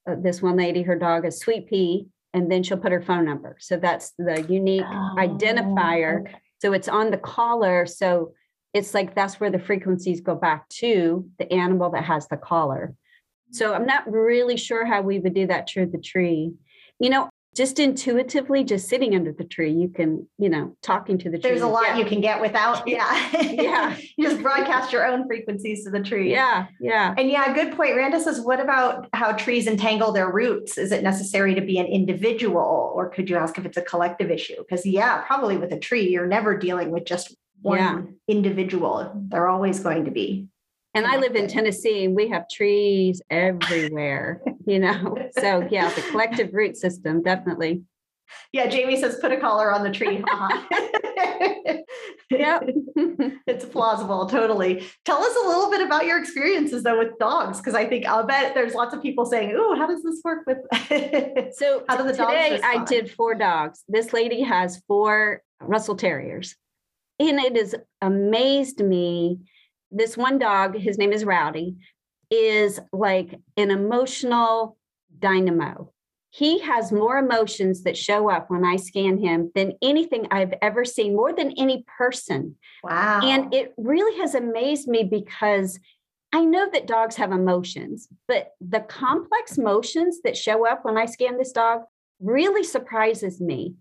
uh, 0.08 0.16
this 0.18 0.42
one 0.42 0.56
lady, 0.56 0.82
her 0.82 0.98
dog 0.98 1.24
is 1.24 1.38
Sweet 1.38 1.68
Pea, 1.68 2.06
and 2.34 2.50
then 2.50 2.62
she'll 2.62 2.76
put 2.76 2.92
her 2.92 3.02
phone 3.02 3.24
number. 3.24 3.56
So 3.60 3.76
that's 3.76 4.12
the 4.18 4.42
unique 4.48 4.84
oh, 4.86 5.14
identifier. 5.16 6.20
Okay. 6.20 6.34
So 6.60 6.72
it's 6.72 6.88
on 6.88 7.10
the 7.10 7.16
collar. 7.16 7.86
So 7.86 8.34
it's 8.74 8.92
like 8.92 9.14
that's 9.14 9.40
where 9.40 9.50
the 9.50 9.58
frequencies 9.58 10.20
go 10.20 10.34
back 10.34 10.68
to 10.68 11.26
the 11.38 11.50
animal 11.52 11.90
that 11.90 12.04
has 12.04 12.28
the 12.28 12.36
collar. 12.36 12.94
So 13.52 13.72
I'm 13.72 13.86
not 13.86 14.10
really 14.10 14.56
sure 14.56 14.84
how 14.84 15.02
we 15.02 15.18
would 15.18 15.34
do 15.34 15.46
that 15.46 15.68
through 15.68 15.86
the 15.86 15.98
tree. 15.98 16.52
You 16.98 17.10
know, 17.10 17.30
just 17.56 17.78
intuitively 17.78 18.62
just 18.62 18.86
sitting 18.86 19.14
under 19.14 19.32
the 19.32 19.42
tree 19.42 19.72
you 19.72 19.88
can 19.88 20.26
you 20.36 20.48
know 20.48 20.76
talking 20.82 21.16
to 21.16 21.30
the 21.30 21.38
tree 21.38 21.50
there's 21.50 21.62
a 21.62 21.66
lot 21.66 21.86
yeah. 21.86 21.96
you 21.96 22.04
can 22.04 22.20
get 22.20 22.40
without 22.40 22.86
yeah. 22.86 23.30
yeah. 23.42 23.96
Just 24.20 24.42
broadcast 24.42 24.92
your 24.92 25.06
own 25.06 25.26
frequencies 25.26 25.84
to 25.84 25.90
the 25.90 26.00
tree 26.00 26.30
yeah 26.30 26.66
yeah. 26.80 27.14
And 27.16 27.30
yeah 27.30 27.54
good 27.54 27.74
point 27.74 27.96
randa 27.96 28.20
says 28.20 28.40
what 28.40 28.60
about 28.60 29.08
how 29.14 29.32
trees 29.32 29.66
entangle 29.66 30.12
their 30.12 30.30
roots? 30.30 30.76
Is 30.76 30.92
it 30.92 31.02
necessary 31.02 31.54
to 31.54 31.60
be 31.60 31.78
an 31.78 31.86
individual 31.86 32.92
or 32.94 33.08
could 33.08 33.30
you 33.30 33.36
ask 33.36 33.56
if 33.56 33.64
it's 33.64 33.76
a 33.76 33.82
collective 33.82 34.30
issue? 34.30 34.56
Because 34.58 34.84
yeah 34.84 35.22
probably 35.22 35.56
with 35.56 35.72
a 35.72 35.78
tree 35.78 36.10
you're 36.10 36.26
never 36.26 36.56
dealing 36.58 36.90
with 36.90 37.06
just 37.06 37.34
one 37.62 37.78
yeah. 37.78 38.02
individual. 38.28 39.12
They're 39.28 39.48
always 39.48 39.80
going 39.80 40.04
to 40.04 40.10
be 40.10 40.48
and 40.96 41.06
I 41.06 41.16
live 41.16 41.36
in 41.36 41.46
Tennessee 41.46 42.04
and 42.04 42.16
we 42.16 42.28
have 42.28 42.48
trees 42.48 43.20
everywhere. 43.30 44.40
you 44.66 44.78
know. 44.78 45.16
So 45.38 45.68
yeah, 45.70 45.92
the 45.92 46.00
collective 46.02 46.54
root 46.54 46.76
system 46.76 47.22
definitely. 47.22 47.82
Yeah, 48.52 48.68
Jamie 48.68 48.98
says 48.98 49.18
put 49.20 49.32
a 49.32 49.36
collar 49.38 49.72
on 49.72 49.82
the 49.82 49.90
tree. 49.90 50.24
yep. 52.30 52.62
it's 53.46 53.64
plausible, 53.66 54.26
totally. 54.26 54.86
Tell 55.04 55.22
us 55.22 55.36
a 55.44 55.48
little 55.48 55.70
bit 55.70 55.82
about 55.82 56.06
your 56.06 56.18
experiences 56.18 56.82
though 56.82 56.98
with 56.98 57.18
dogs, 57.18 57.58
because 57.58 57.74
I 57.74 57.86
think 57.86 58.06
I'll 58.06 58.26
bet 58.26 58.54
there's 58.54 58.74
lots 58.74 58.94
of 58.94 59.02
people 59.02 59.26
saying, 59.26 59.54
"Oh, 59.56 59.76
how 59.76 59.86
does 59.86 60.02
this 60.02 60.20
work 60.24 60.46
with?" 60.46 60.58
so 61.54 61.84
how 61.88 61.96
do 61.96 62.04
the 62.04 62.12
today 62.12 62.50
dogs 62.50 62.62
I 62.64 62.84
did 62.84 63.10
four 63.10 63.34
dogs. 63.34 63.84
This 63.88 64.12
lady 64.12 64.42
has 64.42 64.82
four 64.88 65.42
Russell 65.60 65.96
Terriers, 65.96 66.56
and 67.20 67.38
it 67.38 67.56
has 67.56 67.74
amazed 68.00 68.80
me. 68.80 69.40
This 69.96 70.16
one 70.16 70.38
dog, 70.38 70.76
his 70.76 70.98
name 70.98 71.12
is 71.12 71.24
Rowdy, 71.24 71.76
is 72.30 72.80
like 72.92 73.40
an 73.56 73.70
emotional 73.70 74.76
dynamo 75.18 75.90
he 76.36 76.58
has 76.58 76.92
more 76.92 77.16
emotions 77.16 77.82
that 77.84 77.96
show 77.96 78.30
up 78.30 78.50
when 78.50 78.62
I 78.62 78.76
scan 78.76 79.16
him 79.16 79.50
than 79.54 79.72
anything 79.80 80.26
I've 80.30 80.52
ever 80.60 80.84
seen, 80.84 81.16
more 81.16 81.32
than 81.32 81.54
any 81.56 81.82
person. 81.96 82.56
Wow. 82.84 83.22
And 83.22 83.54
it 83.54 83.72
really 83.78 84.18
has 84.20 84.34
amazed 84.34 84.86
me 84.86 85.02
because 85.02 85.78
I 86.34 86.44
know 86.44 86.68
that 86.74 86.86
dogs 86.86 87.16
have 87.16 87.32
emotions, 87.32 88.08
but 88.28 88.50
the 88.60 88.80
complex 88.80 89.56
motions 89.56 90.20
that 90.24 90.36
show 90.36 90.68
up 90.68 90.84
when 90.84 90.98
I 90.98 91.06
scan 91.06 91.38
this 91.38 91.52
dog 91.52 91.84
really 92.20 92.64
surprises 92.64 93.40
me. 93.40 93.74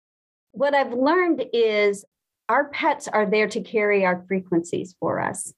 What 0.54 0.74
I've 0.74 0.94
learned 0.94 1.44
is 1.52 2.06
our 2.48 2.70
pets 2.70 3.10
are 3.10 3.30
there 3.30 3.50
to 3.50 3.60
carry 3.60 4.06
our 4.06 4.24
frequencies 4.30 4.96
for 5.02 5.20
us, 5.20 5.54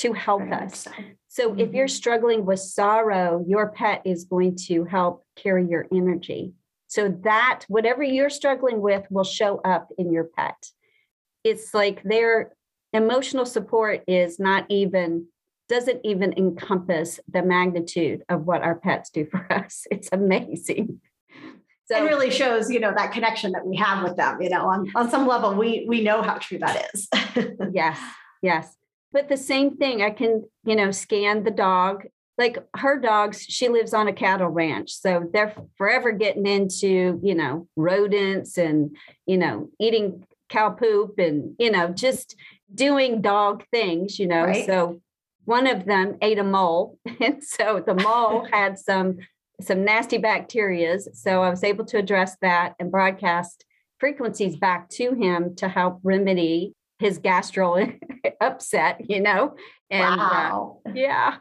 to 0.00 0.14
help 0.14 0.50
us. 0.50 0.88
So 1.28 1.50
mm-hmm. 1.50 1.60
if 1.60 1.72
you're 1.72 1.86
mm-hmm. 1.86 1.94
struggling 1.94 2.46
with 2.46 2.60
sorrow, 2.60 3.44
your 3.46 3.70
pet 3.70 4.02
is 4.04 4.24
going 4.24 4.56
to 4.68 4.84
help 4.84 5.24
carry 5.36 5.66
your 5.66 5.86
energy. 5.92 6.54
So 6.88 7.08
that 7.22 7.64
whatever 7.68 8.02
you're 8.02 8.30
struggling 8.30 8.80
with 8.80 9.04
will 9.10 9.24
show 9.24 9.58
up 9.58 9.90
in 9.98 10.12
your 10.12 10.24
pet. 10.24 10.56
It's 11.44 11.72
like 11.72 12.02
their 12.02 12.52
emotional 12.92 13.46
support 13.46 14.02
is 14.08 14.40
not 14.40 14.66
even 14.68 15.26
doesn't 15.68 16.00
even 16.02 16.34
encompass 16.36 17.20
the 17.30 17.42
magnitude 17.42 18.24
of 18.28 18.44
what 18.44 18.62
our 18.62 18.74
pets 18.74 19.08
do 19.10 19.24
for 19.24 19.46
us. 19.52 19.86
It's 19.90 20.08
amazing. 20.10 21.00
So, 21.84 21.96
it 21.96 22.08
really 22.08 22.30
shows, 22.30 22.70
you 22.70 22.80
know, 22.80 22.92
that 22.96 23.12
connection 23.12 23.52
that 23.52 23.66
we 23.66 23.76
have 23.76 24.04
with 24.04 24.16
them. 24.16 24.40
You 24.40 24.48
know, 24.50 24.66
on, 24.68 24.90
on 24.94 25.10
some 25.10 25.26
level, 25.26 25.54
we 25.54 25.86
we 25.88 26.02
know 26.02 26.22
how 26.22 26.38
true 26.38 26.58
that 26.58 26.88
is. 26.94 27.08
yes, 27.72 27.98
yes. 28.42 28.76
But 29.12 29.28
the 29.28 29.36
same 29.36 29.76
thing, 29.76 30.02
I 30.02 30.10
can, 30.10 30.44
you 30.64 30.76
know, 30.76 30.90
scan 30.90 31.44
the 31.44 31.50
dog. 31.50 32.06
Like 32.38 32.58
her 32.76 32.98
dogs, 32.98 33.42
she 33.42 33.68
lives 33.68 33.92
on 33.92 34.08
a 34.08 34.12
cattle 34.12 34.48
ranch. 34.48 34.92
So 34.92 35.28
they're 35.32 35.54
forever 35.76 36.12
getting 36.12 36.46
into, 36.46 37.20
you 37.22 37.34
know, 37.34 37.68
rodents 37.76 38.56
and, 38.56 38.96
you 39.26 39.36
know, 39.36 39.68
eating 39.78 40.24
cow 40.48 40.70
poop 40.70 41.18
and, 41.18 41.54
you 41.58 41.70
know, 41.70 41.88
just 41.88 42.36
doing 42.74 43.20
dog 43.20 43.64
things, 43.70 44.18
you 44.18 44.26
know. 44.26 44.44
Right. 44.44 44.64
So 44.64 45.00
one 45.44 45.66
of 45.66 45.84
them 45.84 46.16
ate 46.22 46.38
a 46.38 46.44
mole. 46.44 46.98
And 47.20 47.42
so 47.42 47.82
the 47.84 47.94
mole 47.94 48.46
had 48.52 48.78
some 48.78 49.18
some 49.60 49.84
nasty 49.84 50.18
bacterias. 50.18 51.14
So 51.14 51.42
I 51.42 51.50
was 51.50 51.62
able 51.62 51.84
to 51.86 51.98
address 51.98 52.36
that 52.40 52.74
and 52.78 52.90
broadcast 52.90 53.66
frequencies 53.98 54.56
back 54.56 54.88
to 54.88 55.12
him 55.12 55.54
to 55.56 55.68
help 55.68 56.00
remedy 56.02 56.74
his 57.00 57.18
gastro 57.18 57.90
upset, 58.40 59.10
you 59.10 59.20
know? 59.20 59.56
And 59.90 60.20
uh, 60.20 60.28
wow. 60.30 60.80
Uh, 60.86 60.92
yeah, 60.94 61.36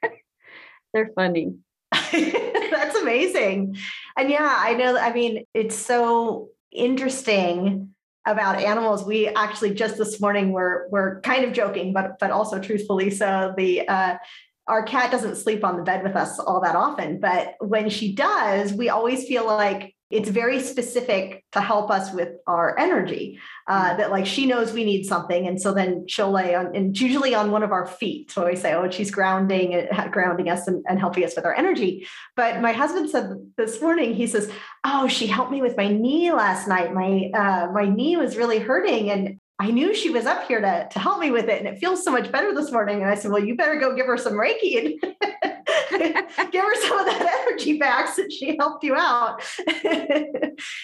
they're 0.94 1.10
funny. 1.14 1.56
That's 1.92 2.96
amazing. 2.96 3.76
And 4.16 4.30
yeah, 4.30 4.54
I 4.56 4.74
know, 4.74 4.96
I 4.96 5.12
mean, 5.12 5.44
it's 5.52 5.76
so 5.76 6.48
interesting 6.72 7.94
about 8.24 8.60
animals. 8.60 9.04
We 9.04 9.28
actually 9.28 9.74
just 9.74 9.98
this 9.98 10.20
morning 10.20 10.52
were 10.52 10.86
we're 10.90 11.20
kind 11.22 11.44
of 11.44 11.52
joking, 11.52 11.92
but 11.92 12.18
but 12.20 12.30
also 12.30 12.60
truthfully. 12.60 13.10
So 13.10 13.54
the 13.56 13.88
uh, 13.88 14.18
our 14.66 14.82
cat 14.82 15.10
doesn't 15.10 15.36
sleep 15.36 15.64
on 15.64 15.76
the 15.76 15.82
bed 15.82 16.02
with 16.04 16.14
us 16.14 16.38
all 16.38 16.60
that 16.60 16.76
often, 16.76 17.20
but 17.20 17.54
when 17.58 17.88
she 17.88 18.14
does, 18.14 18.72
we 18.72 18.90
always 18.90 19.26
feel 19.26 19.46
like 19.46 19.94
it's 20.10 20.30
very 20.30 20.60
specific 20.60 21.44
to 21.52 21.60
help 21.60 21.90
us 21.90 22.12
with 22.12 22.30
our 22.46 22.78
energy 22.78 23.38
uh, 23.66 23.90
mm-hmm. 23.90 23.98
that 23.98 24.10
like 24.10 24.26
she 24.26 24.46
knows 24.46 24.72
we 24.72 24.84
need 24.84 25.04
something 25.04 25.46
and 25.46 25.60
so 25.60 25.72
then 25.72 26.06
she'll 26.08 26.30
lay 26.30 26.54
on 26.54 26.74
and 26.74 26.98
usually 26.98 27.34
on 27.34 27.50
one 27.50 27.62
of 27.62 27.72
our 27.72 27.86
feet 27.86 28.30
so 28.30 28.46
i 28.46 28.54
say 28.54 28.72
oh 28.74 28.90
she's 28.90 29.10
grounding 29.10 29.74
uh, 29.74 30.08
grounding 30.08 30.48
us 30.48 30.66
and, 30.66 30.84
and 30.88 30.98
helping 30.98 31.24
us 31.24 31.36
with 31.36 31.44
our 31.44 31.54
energy 31.54 32.06
but 32.36 32.60
my 32.60 32.72
husband 32.72 33.08
said 33.10 33.30
this 33.56 33.80
morning 33.80 34.14
he 34.14 34.26
says 34.26 34.50
oh 34.84 35.08
she 35.08 35.26
helped 35.26 35.50
me 35.50 35.60
with 35.60 35.76
my 35.76 35.88
knee 35.88 36.32
last 36.32 36.66
night 36.68 36.92
my 36.94 37.30
uh, 37.34 37.70
my 37.72 37.86
knee 37.86 38.16
was 38.16 38.36
really 38.36 38.58
hurting 38.58 39.10
and 39.10 39.38
I 39.60 39.72
knew 39.72 39.92
she 39.92 40.10
was 40.10 40.24
up 40.24 40.46
here 40.46 40.60
to, 40.60 40.88
to 40.88 40.98
help 41.00 41.18
me 41.18 41.32
with 41.32 41.48
it, 41.48 41.58
and 41.58 41.66
it 41.66 41.80
feels 41.80 42.04
so 42.04 42.12
much 42.12 42.30
better 42.30 42.54
this 42.54 42.70
morning. 42.70 43.02
And 43.02 43.10
I 43.10 43.16
said, 43.16 43.32
Well, 43.32 43.42
you 43.42 43.56
better 43.56 43.74
go 43.74 43.96
give 43.96 44.06
her 44.06 44.16
some 44.16 44.34
Reiki 44.34 45.00
and 45.02 45.56
give 46.50 46.64
her 46.64 46.74
some 46.82 46.98
of 46.98 47.06
that 47.06 47.44
energy 47.46 47.78
back 47.78 48.08
since 48.08 48.34
she 48.34 48.56
helped 48.58 48.84
you 48.84 48.94
out. 48.94 49.42
so 49.42 49.64
and, 49.64 50.02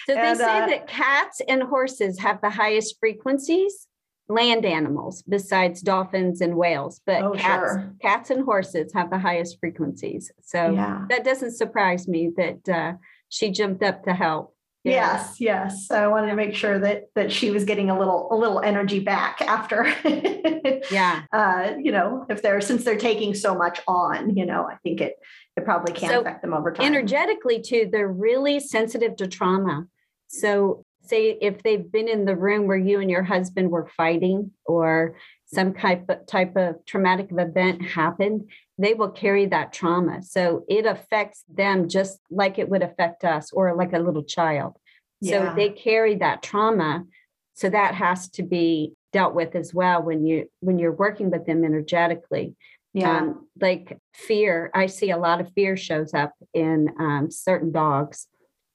they 0.07 0.35
say 0.35 0.61
uh, 0.61 0.67
that 0.67 0.87
cats 0.87 1.41
and 1.47 1.63
horses 1.63 2.19
have 2.19 2.41
the 2.41 2.49
highest 2.49 2.97
frequencies, 2.99 3.87
land 4.27 4.65
animals, 4.65 5.23
besides 5.27 5.81
dolphins 5.81 6.41
and 6.41 6.55
whales. 6.55 7.01
But 7.05 7.21
oh, 7.21 7.33
cats, 7.33 7.73
sure. 7.73 7.93
cats 8.01 8.29
and 8.29 8.43
horses 8.43 8.93
have 8.93 9.09
the 9.09 9.19
highest 9.19 9.59
frequencies. 9.59 10.31
So 10.41 10.71
yeah. 10.71 11.05
that 11.09 11.23
doesn't 11.23 11.53
surprise 11.55 12.07
me 12.07 12.31
that 12.37 12.69
uh, 12.69 12.93
she 13.29 13.51
jumped 13.51 13.83
up 13.83 14.03
to 14.05 14.13
help. 14.13 14.54
Yes, 14.91 15.41
yes. 15.41 15.87
So 15.87 15.95
I 15.95 16.07
wanted 16.07 16.27
to 16.27 16.35
make 16.35 16.53
sure 16.53 16.79
that 16.79 17.05
that 17.15 17.31
she 17.31 17.51
was 17.51 17.65
getting 17.65 17.89
a 17.89 17.97
little 17.97 18.27
a 18.31 18.35
little 18.35 18.59
energy 18.59 18.99
back 18.99 19.41
after. 19.41 19.85
yeah. 20.91 21.23
Uh, 21.31 21.73
you 21.81 21.91
know, 21.91 22.25
if 22.29 22.41
they're 22.41 22.61
since 22.61 22.83
they're 22.83 22.97
taking 22.97 23.33
so 23.33 23.55
much 23.55 23.81
on, 23.87 24.35
you 24.35 24.45
know, 24.45 24.67
I 24.69 24.75
think 24.83 25.01
it 25.01 25.15
it 25.57 25.65
probably 25.65 25.93
can 25.93 26.09
so 26.09 26.21
affect 26.21 26.41
them 26.41 26.53
over 26.53 26.71
time. 26.71 26.85
Energetically 26.85 27.61
too, 27.61 27.89
they're 27.91 28.07
really 28.07 28.59
sensitive 28.59 29.15
to 29.17 29.27
trauma. 29.27 29.87
So 30.27 30.85
say 31.07 31.37
if 31.41 31.63
they've 31.63 31.91
been 31.91 32.07
in 32.07 32.25
the 32.25 32.35
room 32.35 32.67
where 32.67 32.77
you 32.77 32.99
and 32.99 33.09
your 33.09 33.23
husband 33.23 33.69
were 33.69 33.87
fighting 33.97 34.51
or 34.65 35.15
some 35.45 35.73
type 35.73 36.05
of 36.09 36.25
type 36.25 36.55
of 36.55 36.85
traumatic 36.85 37.29
event 37.31 37.81
happened, 37.81 38.49
they 38.77 38.93
will 38.93 39.09
carry 39.09 39.45
that 39.47 39.73
trauma. 39.73 40.21
So 40.23 40.65
it 40.67 40.85
affects 40.85 41.43
them 41.53 41.87
just 41.87 42.19
like 42.29 42.59
it 42.59 42.69
would 42.69 42.83
affect 42.83 43.23
us 43.23 43.51
or 43.53 43.75
like 43.75 43.93
a 43.93 43.99
little 43.99 44.23
child. 44.23 44.77
Yeah. 45.21 45.49
So 45.49 45.55
they 45.55 45.69
carry 45.69 46.15
that 46.15 46.43
trauma. 46.43 47.05
So 47.53 47.69
that 47.69 47.95
has 47.95 48.29
to 48.31 48.43
be 48.43 48.93
dealt 49.13 49.33
with 49.33 49.55
as 49.55 49.73
well 49.73 50.01
when 50.01 50.25
you 50.25 50.49
when 50.59 50.77
you're 50.77 50.91
working 50.91 51.31
with 51.31 51.45
them 51.45 51.63
energetically. 51.63 52.55
Yeah. 52.93 53.17
Um, 53.17 53.47
like 53.59 53.97
fear, 54.13 54.71
I 54.73 54.85
see 54.85 55.11
a 55.11 55.17
lot 55.17 55.41
of 55.41 55.51
fear 55.53 55.75
shows 55.75 56.13
up 56.13 56.33
in 56.53 56.89
um, 56.99 57.29
certain 57.29 57.71
dogs. 57.71 58.27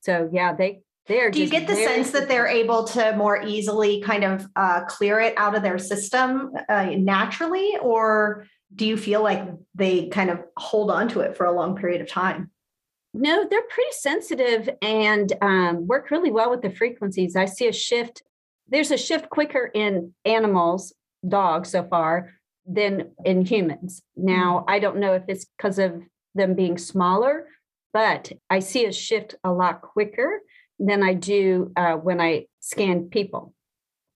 So 0.02 0.28
yeah, 0.32 0.54
they 0.54 0.80
they're. 1.10 1.30
Do 1.30 1.40
you 1.40 1.48
get 1.48 1.66
the 1.66 1.74
sense 1.74 2.12
that 2.12 2.28
they're 2.28 2.46
able 2.46 2.84
to 2.84 3.14
more 3.16 3.42
easily 3.42 4.00
kind 4.00 4.24
of 4.24 4.46
uh, 4.54 4.84
clear 4.84 5.20
it 5.20 5.34
out 5.36 5.56
of 5.56 5.62
their 5.62 5.78
system 5.78 6.52
uh, 6.68 6.90
naturally, 6.96 7.76
or 7.82 8.46
do 8.74 8.86
you 8.86 8.96
feel 8.96 9.22
like 9.22 9.44
they 9.74 10.06
kind 10.08 10.30
of 10.30 10.40
hold 10.56 10.90
on 10.90 11.08
to 11.08 11.20
it 11.20 11.36
for 11.36 11.46
a 11.46 11.52
long 11.52 11.76
period 11.76 12.00
of 12.00 12.08
time? 12.08 12.50
No, 13.12 13.44
they're 13.50 13.62
pretty 13.62 13.90
sensitive 13.90 14.70
and 14.80 15.32
um, 15.42 15.88
work 15.88 16.12
really 16.12 16.30
well 16.30 16.48
with 16.48 16.62
the 16.62 16.70
frequencies. 16.70 17.34
I 17.34 17.46
see 17.46 17.66
a 17.66 17.72
shift. 17.72 18.22
There's 18.68 18.92
a 18.92 18.96
shift 18.96 19.28
quicker 19.30 19.68
in 19.74 20.14
animals, 20.24 20.94
dogs 21.28 21.70
so 21.70 21.82
far, 21.82 22.30
than 22.64 23.11
in 23.24 23.44
humans. 23.44 24.00
Now, 24.16 24.61
mm-hmm. 24.61 24.70
I 24.70 24.78
don't 24.78 24.98
know 24.98 25.14
if 25.14 25.24
it's 25.26 25.44
because 25.44 25.80
of 25.80 26.00
them 26.36 26.54
being 26.54 26.78
smaller, 26.78 27.48
but 27.92 28.30
I 28.48 28.61
see 28.61 28.84
a 28.84 28.92
shift 28.92 29.34
a 29.42 29.52
lot 29.52 29.82
quicker 29.82 30.40
than 30.81 31.03
I 31.03 31.14
do 31.14 31.72
uh, 31.76 31.95
when 31.95 32.20
I 32.20 32.47
scan 32.61 33.05
people 33.05 33.55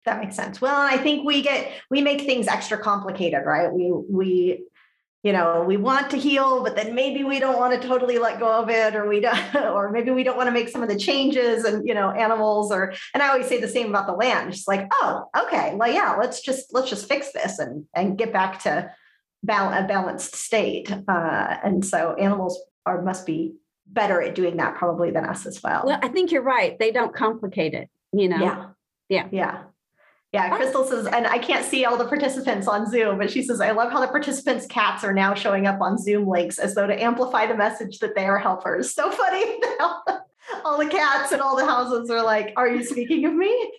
that 0.04 0.20
makes 0.20 0.36
sense. 0.36 0.60
Well, 0.60 0.80
I 0.80 0.98
think 0.98 1.24
we 1.24 1.42
get 1.42 1.72
we 1.90 2.02
make 2.02 2.22
things 2.22 2.46
extra 2.46 2.78
complicated, 2.78 3.42
right? 3.44 3.72
We 3.72 3.90
we 3.90 4.64
you 5.22 5.32
know 5.32 5.64
we 5.66 5.76
want 5.76 6.10
to 6.10 6.18
heal, 6.18 6.62
but 6.62 6.76
then 6.76 6.94
maybe 6.94 7.24
we 7.24 7.38
don't 7.40 7.58
want 7.58 7.80
to 7.80 7.88
totally 7.88 8.18
let 8.18 8.38
go 8.38 8.52
of 8.52 8.68
it, 8.68 8.94
or 8.94 9.08
we 9.08 9.20
don't, 9.20 9.56
or 9.56 9.90
maybe 9.90 10.10
we 10.10 10.22
don't 10.22 10.36
want 10.36 10.48
to 10.48 10.52
make 10.52 10.68
some 10.68 10.82
of 10.82 10.88
the 10.88 10.98
changes. 10.98 11.64
And 11.64 11.86
you 11.88 11.94
know, 11.94 12.10
animals, 12.10 12.70
or 12.70 12.92
and 13.14 13.22
I 13.22 13.28
always 13.28 13.46
say 13.46 13.60
the 13.60 13.68
same 13.68 13.88
about 13.88 14.06
the 14.06 14.12
land. 14.12 14.52
It's 14.52 14.68
like, 14.68 14.86
oh, 14.92 15.24
okay, 15.44 15.74
well, 15.74 15.90
yeah, 15.90 16.16
let's 16.18 16.40
just 16.40 16.72
let's 16.74 16.90
just 16.90 17.08
fix 17.08 17.32
this 17.32 17.58
and 17.58 17.86
and 17.94 18.18
get 18.18 18.32
back 18.32 18.62
to 18.64 18.90
bal- 19.42 19.72
a 19.72 19.86
balanced 19.86 20.36
state. 20.36 20.90
Uh, 20.90 21.56
and 21.64 21.84
so 21.84 22.14
animals 22.14 22.60
are 22.84 23.00
must 23.00 23.24
be 23.24 23.54
better 23.86 24.20
at 24.20 24.34
doing 24.34 24.56
that 24.56 24.76
probably 24.76 25.10
than 25.10 25.24
us 25.24 25.46
as 25.46 25.62
well. 25.62 25.84
Well, 25.86 25.98
I 26.02 26.08
think 26.08 26.32
you're 26.32 26.42
right. 26.42 26.78
They 26.78 26.90
don't 26.90 27.14
complicate 27.14 27.74
it. 27.74 27.88
You 28.12 28.28
know. 28.28 28.38
Yeah. 28.38 28.68
Yeah. 29.08 29.28
Yeah 29.30 29.62
Yeah, 30.32 30.56
Crystal 30.56 30.84
says, 30.84 31.06
and 31.06 31.26
I 31.26 31.38
can't 31.38 31.64
see 31.64 31.84
all 31.84 31.96
the 31.96 32.06
participants 32.06 32.66
on 32.66 32.90
Zoom, 32.90 33.18
but 33.18 33.30
she 33.30 33.42
says, 33.42 33.60
I 33.60 33.72
love 33.72 33.92
how 33.92 34.00
the 34.00 34.08
participants' 34.08 34.66
cats 34.66 35.04
are 35.04 35.12
now 35.12 35.34
showing 35.34 35.66
up 35.66 35.80
on 35.80 35.98
Zoom 35.98 36.26
links 36.26 36.58
as 36.58 36.74
though 36.74 36.86
to 36.86 37.02
amplify 37.02 37.46
the 37.46 37.56
message 37.56 37.98
that 37.98 38.14
they 38.14 38.24
are 38.24 38.38
helpers. 38.38 38.94
So 38.94 39.10
funny. 39.10 39.60
all 40.64 40.78
the 40.78 40.88
cats 40.88 41.32
and 41.32 41.40
all 41.40 41.56
the 41.56 41.66
houses 41.66 42.10
are 42.10 42.22
like, 42.22 42.52
Are 42.56 42.68
you 42.68 42.84
speaking 42.84 43.24
of 43.26 43.34
me? 43.34 43.72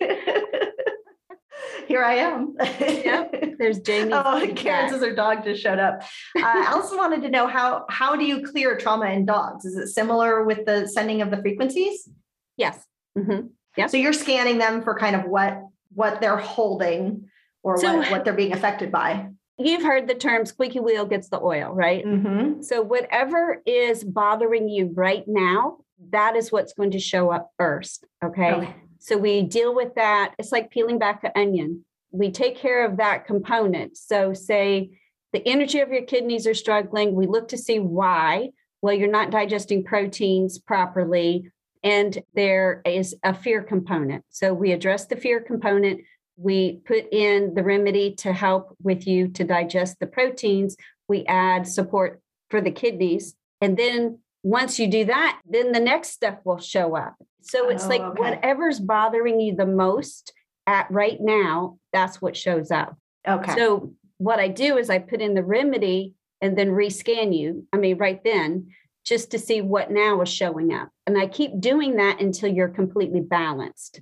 Here 1.88 2.04
I 2.04 2.14
am. 2.14 2.54
yep. 2.80 3.56
There's 3.58 3.80
Jamie. 3.80 4.12
Oh, 4.12 4.46
Karen 4.56 4.88
says 4.88 5.02
her 5.02 5.14
dog 5.14 5.44
just 5.44 5.62
showed 5.62 5.78
up. 5.78 6.02
Uh, 6.36 6.40
Allison 6.42 6.96
wanted 6.98 7.22
to 7.22 7.28
know 7.28 7.46
how 7.46 7.84
how 7.88 8.16
do 8.16 8.24
you 8.24 8.42
clear 8.46 8.76
trauma 8.76 9.06
in 9.06 9.26
dogs? 9.26 9.64
Is 9.64 9.76
it 9.76 9.88
similar 9.88 10.44
with 10.44 10.64
the 10.64 10.86
sending 10.86 11.22
of 11.22 11.30
the 11.30 11.36
frequencies? 11.36 12.08
Yes. 12.56 12.84
Mm-hmm. 13.16 13.48
Yep. 13.76 13.90
So 13.90 13.96
you're 13.96 14.12
scanning 14.12 14.58
them 14.58 14.82
for 14.82 14.98
kind 14.98 15.16
of 15.16 15.24
what 15.24 15.62
what 15.94 16.20
they're 16.20 16.38
holding 16.38 17.28
or 17.62 17.78
so, 17.78 17.96
what, 17.96 18.10
what 18.10 18.24
they're 18.24 18.34
being 18.34 18.52
affected 18.52 18.92
by. 18.92 19.28
You've 19.58 19.82
heard 19.82 20.06
the 20.06 20.14
term 20.14 20.44
squeaky 20.44 20.80
wheel 20.80 21.06
gets 21.06 21.28
the 21.30 21.40
oil, 21.40 21.72
right? 21.72 22.04
Mm-hmm. 22.04 22.62
So, 22.62 22.82
whatever 22.82 23.62
is 23.66 24.04
bothering 24.04 24.68
you 24.68 24.92
right 24.94 25.24
now, 25.26 25.78
that 26.10 26.36
is 26.36 26.52
what's 26.52 26.74
going 26.74 26.90
to 26.90 27.00
show 27.00 27.30
up 27.30 27.50
first. 27.58 28.04
Okay? 28.22 28.52
okay. 28.52 28.74
So, 28.98 29.16
we 29.16 29.42
deal 29.42 29.74
with 29.74 29.94
that. 29.94 30.34
It's 30.38 30.52
like 30.52 30.70
peeling 30.70 30.98
back 30.98 31.24
an 31.24 31.32
onion. 31.34 31.84
We 32.10 32.30
take 32.30 32.56
care 32.56 32.84
of 32.84 32.96
that 32.98 33.26
component. 33.26 33.96
So, 33.96 34.32
say 34.32 34.98
the 35.32 35.46
energy 35.46 35.80
of 35.80 35.90
your 35.90 36.02
kidneys 36.02 36.46
are 36.46 36.54
struggling, 36.54 37.14
we 37.14 37.26
look 37.26 37.48
to 37.48 37.58
see 37.58 37.78
why. 37.78 38.50
Well, 38.80 38.94
you're 38.94 39.08
not 39.08 39.30
digesting 39.30 39.84
proteins 39.84 40.58
properly 40.58 41.50
and 41.82 42.18
there 42.34 42.82
is 42.84 43.14
a 43.22 43.32
fear 43.32 43.62
component. 43.62 44.24
So 44.28 44.52
we 44.52 44.72
address 44.72 45.06
the 45.06 45.16
fear 45.16 45.40
component. 45.40 46.00
We 46.36 46.80
put 46.84 47.12
in 47.12 47.54
the 47.54 47.62
remedy 47.62 48.14
to 48.16 48.32
help 48.32 48.76
with 48.82 49.06
you 49.06 49.28
to 49.28 49.44
digest 49.44 50.00
the 50.00 50.06
proteins. 50.06 50.76
We 51.08 51.24
add 51.26 51.66
support 51.66 52.20
for 52.50 52.60
the 52.60 52.72
kidneys. 52.72 53.36
And 53.60 53.76
then 53.76 54.18
once 54.42 54.78
you 54.78 54.88
do 54.88 55.04
that, 55.04 55.40
then 55.48 55.72
the 55.72 55.80
next 55.80 56.10
stuff 56.10 56.38
will 56.44 56.58
show 56.58 56.96
up. 56.96 57.14
So 57.46 57.68
it's 57.68 57.84
oh, 57.84 57.88
like 57.88 58.00
okay. 58.00 58.20
whatever's 58.20 58.80
bothering 58.80 59.40
you 59.40 59.54
the 59.56 59.66
most 59.66 60.32
at 60.66 60.90
right 60.90 61.20
now, 61.20 61.78
that's 61.92 62.20
what 62.20 62.36
shows 62.36 62.70
up. 62.70 62.96
Okay. 63.26 63.54
So 63.54 63.92
what 64.18 64.38
I 64.38 64.48
do 64.48 64.78
is 64.78 64.90
I 64.90 64.98
put 64.98 65.20
in 65.20 65.34
the 65.34 65.44
remedy 65.44 66.14
and 66.40 66.56
then 66.56 66.70
rescan 66.70 67.36
you. 67.36 67.66
I 67.72 67.76
mean, 67.76 67.98
right 67.98 68.22
then 68.24 68.68
just 69.04 69.30
to 69.30 69.38
see 69.38 69.60
what 69.60 69.90
now 69.90 70.20
is 70.20 70.28
showing 70.28 70.74
up. 70.74 70.88
And 71.06 71.16
I 71.16 71.28
keep 71.28 71.60
doing 71.60 71.96
that 71.96 72.20
until 72.20 72.48
you're 72.48 72.68
completely 72.68 73.20
balanced. 73.20 74.00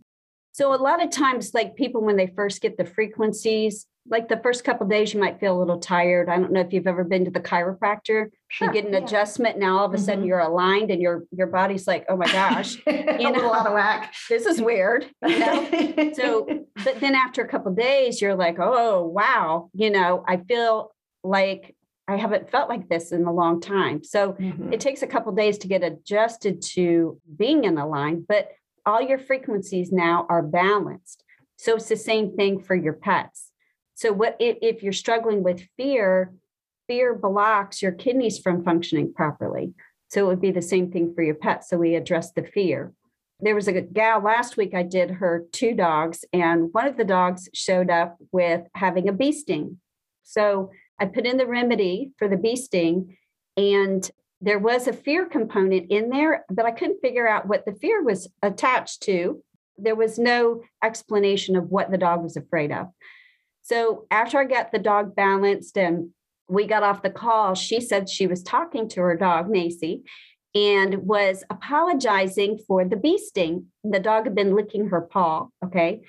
So 0.53 0.73
a 0.73 0.77
lot 0.77 1.05
of 1.05 1.11
times, 1.11 1.53
like 1.53 1.77
people, 1.77 2.01
when 2.01 2.17
they 2.17 2.29
first 2.29 2.63
get 2.63 2.79
the 2.79 2.87
frequencies, 2.87 3.87
like 4.07 4.29
the 4.29 4.37
first 4.39 4.65
couple 4.65 4.87
days, 4.87 5.15
you 5.15 5.21
might 5.21 5.41
feel 5.41 5.57
a 5.57 5.59
little 5.59 5.79
tired. 5.79 6.29
I 6.29 6.37
don't 6.39 6.53
know 6.53 6.61
if 6.61 6.73
you've 6.73 6.87
ever 6.87 7.05
been 7.05 7.25
to 7.25 7.31
the 7.31 7.41
chiropractor. 7.41 8.31
Sure, 8.49 8.69
you 8.69 8.73
get 8.73 8.85
an 8.85 8.93
yeah. 8.93 8.99
adjustment. 8.99 9.59
Now 9.59 9.79
all 9.79 9.87
of 9.87 9.95
a 9.95 9.99
sudden 9.99 10.21
mm-hmm. 10.21 10.29
you're 10.29 10.41
aligned, 10.41 10.91
and 10.91 11.01
your 11.01 11.25
your 11.31 11.47
body's 11.47 11.87
like, 11.87 12.05
oh 12.09 12.17
my 12.17 12.27
gosh, 12.27 12.77
you 12.87 13.31
know, 13.31 13.53
out 13.53 13.67
of 13.67 13.73
whack. 13.73 14.15
This 14.29 14.47
is 14.47 14.61
weird. 14.61 15.07
You 15.27 15.39
know? 15.39 16.13
so, 16.15 16.65
but 16.85 17.01
then 17.01 17.15
after 17.15 17.43
a 17.43 17.49
couple 17.49 17.73
days, 17.75 18.21
you're 18.21 18.35
like, 18.35 18.57
oh 18.59 19.07
wow, 19.07 19.71
you 19.73 19.91
know, 19.91 20.25
I 20.29 20.37
feel 20.37 20.93
like 21.23 21.75
I 22.07 22.17
haven't 22.17 22.51
felt 22.51 22.69
like 22.69 22.89
this 22.89 23.13
in 23.13 23.25
a 23.25 23.33
long 23.33 23.61
time. 23.61 24.05
So 24.05 24.33
mm-hmm. 24.33 24.73
it 24.73 24.81
takes 24.81 25.03
a 25.03 25.07
couple 25.07 25.33
days 25.33 25.57
to 25.59 25.69
get 25.69 25.83
adjusted 25.83 26.61
to 26.75 27.19
being 27.37 27.65
in 27.65 27.79
a 27.79 27.89
line, 27.89 28.25
but 28.29 28.51
all 28.85 29.01
your 29.01 29.19
frequencies 29.19 29.91
now 29.91 30.27
are 30.29 30.43
balanced. 30.43 31.25
So 31.57 31.77
it's 31.77 31.89
the 31.89 31.97
same 31.97 32.37
thing 32.37 32.61
for 32.61 32.75
your 32.75 32.93
pets. 32.93 33.44
So 33.95 34.13
what 34.13 34.37
if, 34.41 34.83
you're 34.83 34.93
struggling 34.93 35.43
with 35.43 35.69
fear, 35.77 36.33
fear 36.87 37.15
blocks 37.15 37.81
your 37.81 37.93
kidneys 37.93 38.39
from 38.39 38.65
functioning 38.65 39.13
properly. 39.15 39.73
So 40.09 40.25
it 40.25 40.29
would 40.29 40.41
be 40.41 40.51
the 40.51 40.63
same 40.63 40.91
thing 40.91 41.15
for 41.15 41.23
your 41.23 41.35
pets. 41.35 41.71
So 41.71 41.79
we 41.79 41.95
address 41.95 42.33
the 42.33 42.45
fear. 42.45 42.93
There 43.41 43.55
was 43.55 43.69
a 43.69 43.81
gal 43.81 44.21
last 44.21 44.57
week, 44.57 44.75
I 44.75 44.83
did 44.83 45.11
her 45.11 45.45
two 45.53 45.75
dogs, 45.75 46.25
and 46.33 46.73
one 46.73 46.87
of 46.87 46.97
the 46.97 47.05
dogs 47.05 47.49
showed 47.53 47.91
up 47.91 48.17
with 48.33 48.63
having 48.75 49.09
a 49.09 49.13
bee 49.13 49.33
sting. 49.33 49.81
So 50.23 50.71
I 51.01 51.07
put 51.07 51.27
in 51.27 51.37
the 51.37 51.47
remedy 51.47 52.13
for 52.17 52.29
the 52.29 52.37
bee 52.37 52.57
sting, 52.57 53.17
and 53.57 54.09
there 54.41 54.59
was 54.59 54.87
a 54.87 54.93
fear 54.93 55.27
component 55.27 55.91
in 55.91 56.11
there, 56.11 56.45
but 56.49 56.65
I 56.65 56.71
couldn't 56.71 57.01
figure 57.01 57.27
out 57.27 57.49
what 57.49 57.65
the 57.65 57.73
fear 57.75 58.03
was 58.03 58.29
attached 58.43 59.03
to. 59.03 59.43
There 59.79 59.97
was 59.97 60.19
no 60.19 60.63
explanation 60.83 61.57
of 61.57 61.71
what 61.71 61.91
the 61.91 61.99
dog 61.99 62.23
was 62.23 62.37
afraid 62.37 62.71
of. 62.71 62.89
So 63.65 64.07
after 64.11 64.39
I 64.39 64.45
got 64.45 64.73
the 64.73 64.79
dog 64.79 65.17
balanced 65.17 65.79
and 65.79 66.11
we 66.49 66.67
got 66.67 66.83
off 66.83 67.03
the 67.03 67.09
call, 67.11 67.55
she 67.55 67.81
said 67.81 68.11
she 68.11 68.27
was 68.27 68.43
talking 68.43 68.89
to 68.91 69.01
her 69.01 69.17
dog, 69.17 69.49
Macy, 69.49 70.03
and 70.55 70.99
was 70.99 71.45
apologizing 71.49 72.59
for 72.69 72.85
the 72.85 72.97
bee 72.97 73.17
sting. 73.17 73.67
The 73.83 74.01
dog 74.01 74.25
had 74.25 74.35
been 74.35 74.55
licking 74.55 74.89
her 74.89 75.01
paw. 75.01 75.47
Okay. 75.65 76.03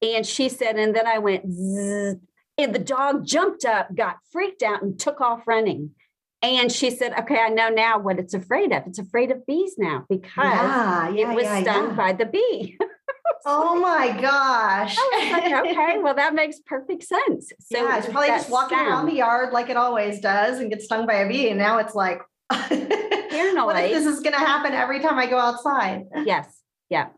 And 0.00 0.24
she 0.24 0.48
said, 0.48 0.76
and 0.76 0.94
then 0.94 1.08
I 1.08 1.18
went, 1.18 1.44
and 1.44 2.74
the 2.74 2.78
dog 2.78 3.26
jumped 3.26 3.64
up, 3.64 3.94
got 3.94 4.18
freaked 4.30 4.62
out, 4.62 4.82
and 4.82 4.98
took 4.98 5.20
off 5.20 5.46
running. 5.46 5.90
And 6.40 6.70
she 6.70 6.90
said, 6.90 7.18
Okay, 7.20 7.38
I 7.38 7.48
know 7.48 7.68
now 7.68 7.98
what 7.98 8.18
it's 8.18 8.34
afraid 8.34 8.72
of. 8.72 8.84
It's 8.86 8.98
afraid 8.98 9.30
of 9.30 9.46
bees 9.46 9.74
now 9.78 10.04
because 10.08 10.32
yeah, 10.36 11.08
yeah, 11.10 11.30
it 11.30 11.34
was 11.34 11.44
yeah, 11.44 11.62
stung 11.62 11.94
by 11.94 12.12
the 12.12 12.26
bee. 12.26 12.78
oh 13.44 13.80
my 13.80 14.20
gosh. 14.20 14.96
Like, 15.32 15.66
okay, 15.66 15.98
well, 15.98 16.14
that 16.14 16.34
makes 16.34 16.60
perfect 16.60 17.04
sense. 17.04 17.52
So 17.60 17.78
yeah, 17.78 17.98
it's 17.98 18.08
probably 18.08 18.28
just 18.28 18.50
walking 18.50 18.78
sound. 18.78 18.88
around 18.88 19.06
the 19.06 19.14
yard 19.14 19.52
like 19.52 19.70
it 19.70 19.76
always 19.76 20.20
does 20.20 20.58
and 20.58 20.70
gets 20.70 20.84
stung 20.84 21.06
by 21.06 21.14
a 21.14 21.28
bee. 21.28 21.48
And 21.48 21.58
now 21.58 21.78
it's 21.78 21.94
like, 21.94 22.20
what 22.50 22.70
if 22.70 23.90
this 23.92 24.06
is 24.06 24.20
going 24.20 24.34
to 24.34 24.38
happen 24.38 24.72
every 24.72 25.00
time 25.00 25.18
I 25.18 25.26
go 25.26 25.38
outside? 25.38 26.04
Yes. 26.24 26.60
Yeah. 26.90 27.08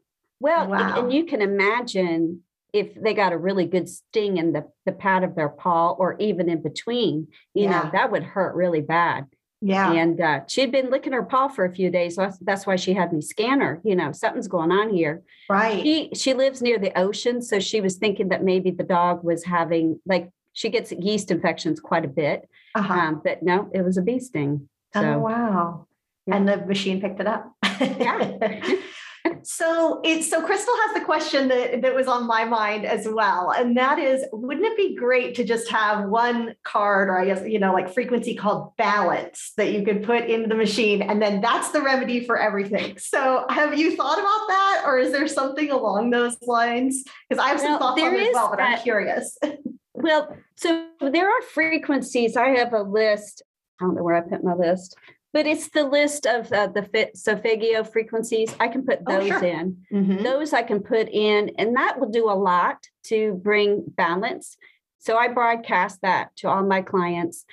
Well, 0.40 0.68
wow. 0.68 1.00
and 1.00 1.12
you 1.12 1.24
can 1.24 1.40
imagine 1.42 2.42
if 2.72 2.94
they 3.00 3.14
got 3.14 3.32
a 3.32 3.38
really 3.38 3.66
good 3.66 3.88
sting 3.88 4.36
in 4.36 4.52
the, 4.52 4.68
the 4.84 4.92
pad 4.92 5.22
of 5.22 5.36
their 5.36 5.48
paw 5.48 5.92
or 5.92 6.16
even 6.18 6.48
in 6.50 6.60
between, 6.60 7.28
you 7.54 7.64
yeah. 7.64 7.82
know, 7.82 7.90
that 7.92 8.10
would 8.10 8.24
hurt 8.24 8.54
really 8.56 8.80
bad. 8.80 9.26
Yeah. 9.60 9.92
And 9.92 10.20
uh, 10.20 10.40
she'd 10.46 10.72
been 10.72 10.90
licking 10.90 11.12
her 11.12 11.22
paw 11.22 11.48
for 11.48 11.64
a 11.64 11.72
few 11.72 11.90
days. 11.90 12.16
So 12.16 12.22
that's, 12.22 12.38
that's 12.38 12.66
why 12.66 12.76
she 12.76 12.92
had 12.92 13.12
me 13.12 13.22
scan 13.22 13.60
her. 13.60 13.80
You 13.82 13.96
know, 13.96 14.12
something's 14.12 14.48
going 14.48 14.70
on 14.70 14.92
here. 14.92 15.22
Right. 15.48 15.82
She 15.82 16.10
she 16.14 16.34
lives 16.34 16.60
near 16.60 16.78
the 16.78 16.96
ocean, 16.98 17.40
so 17.40 17.60
she 17.60 17.80
was 17.80 17.96
thinking 17.96 18.28
that 18.28 18.44
maybe 18.44 18.70
the 18.70 18.84
dog 18.84 19.24
was 19.24 19.44
having 19.44 20.00
like 20.04 20.30
she 20.52 20.68
gets 20.68 20.92
yeast 20.92 21.30
infections 21.30 21.80
quite 21.80 22.04
a 22.04 22.08
bit. 22.08 22.48
Uh-huh. 22.74 22.92
Um, 22.92 23.20
but 23.24 23.42
no, 23.42 23.70
it 23.72 23.82
was 23.82 23.96
a 23.96 24.02
bee 24.02 24.20
sting. 24.20 24.68
So, 24.92 25.02
oh 25.02 25.18
wow. 25.18 25.86
Yeah. 26.26 26.36
And 26.36 26.48
the 26.48 26.56
machine 26.58 27.00
picked 27.00 27.20
it 27.20 27.26
up. 27.26 27.52
yeah. 27.80 28.38
so 29.42 30.00
it's 30.04 30.28
so 30.28 30.44
Crystal 30.44 30.74
has 30.84 30.94
the 30.94 31.00
question 31.00 31.48
that, 31.48 31.82
that 31.82 31.94
was 31.94 32.06
on 32.06 32.26
my 32.26 32.44
mind 32.44 32.84
as 32.84 33.08
well. 33.08 33.50
And 33.50 33.76
that 33.76 33.98
is, 33.98 34.24
wouldn't 34.32 34.66
it 34.66 34.76
be 34.76 34.94
great 34.94 35.34
to 35.36 35.44
just 35.44 35.70
have 35.70 36.08
one 36.08 36.54
card 36.62 37.08
or 37.08 37.18
I 37.18 37.24
guess, 37.26 37.42
you 37.46 37.58
know, 37.58 37.72
like 37.72 37.92
frequency 37.92 38.34
called 38.34 38.76
balance 38.76 39.52
that 39.56 39.72
you 39.72 39.84
could 39.84 40.02
put 40.02 40.28
into 40.28 40.48
the 40.48 40.54
machine 40.54 41.02
and 41.02 41.22
then 41.22 41.40
that's 41.40 41.70
the 41.70 41.80
remedy 41.80 42.24
for 42.24 42.38
everything. 42.38 42.98
So 42.98 43.46
have 43.48 43.78
you 43.78 43.96
thought 43.96 44.18
about 44.18 44.48
that 44.48 44.82
or 44.86 44.98
is 44.98 45.12
there 45.12 45.28
something 45.28 45.70
along 45.70 46.10
those 46.10 46.36
lines? 46.42 47.04
Because 47.28 47.42
I 47.42 47.48
have 47.48 47.60
some 47.60 47.70
well, 47.70 47.78
thoughts 47.78 48.02
on 48.02 48.14
it 48.14 48.28
as 48.28 48.34
well, 48.34 48.50
but 48.50 48.56
that, 48.58 48.78
I'm 48.78 48.82
curious. 48.82 49.38
well, 49.94 50.36
so 50.56 50.86
there 51.00 51.30
are 51.30 51.42
frequencies. 51.42 52.36
I 52.36 52.50
have 52.50 52.72
a 52.72 52.82
list. 52.82 53.42
I 53.80 53.86
don't 53.86 53.94
know 53.94 54.02
where 54.02 54.16
I 54.16 54.20
put 54.20 54.44
my 54.44 54.54
list 54.54 54.96
but 55.34 55.48
it's 55.48 55.68
the 55.70 55.82
list 55.82 56.26
of 56.26 56.50
uh, 56.52 56.68
the 56.68 56.84
fit 56.84 57.16
Solfeggio 57.16 57.82
frequencies. 57.82 58.54
I 58.60 58.68
can 58.68 58.86
put 58.86 59.04
those 59.04 59.24
oh, 59.32 59.40
sure. 59.40 59.44
in. 59.44 59.76
Mm-hmm. 59.92 60.22
Those 60.22 60.52
I 60.52 60.62
can 60.62 60.80
put 60.80 61.08
in, 61.08 61.50
and 61.58 61.76
that 61.76 61.98
will 61.98 62.08
do 62.08 62.30
a 62.30 62.38
lot 62.38 62.78
to 63.06 63.34
bring 63.42 63.82
balance. 63.84 64.56
So 65.00 65.16
I 65.16 65.26
broadcast 65.26 66.00
that 66.02 66.34
to 66.36 66.48
all 66.48 66.64
my 66.64 66.82
clients. 66.82 67.44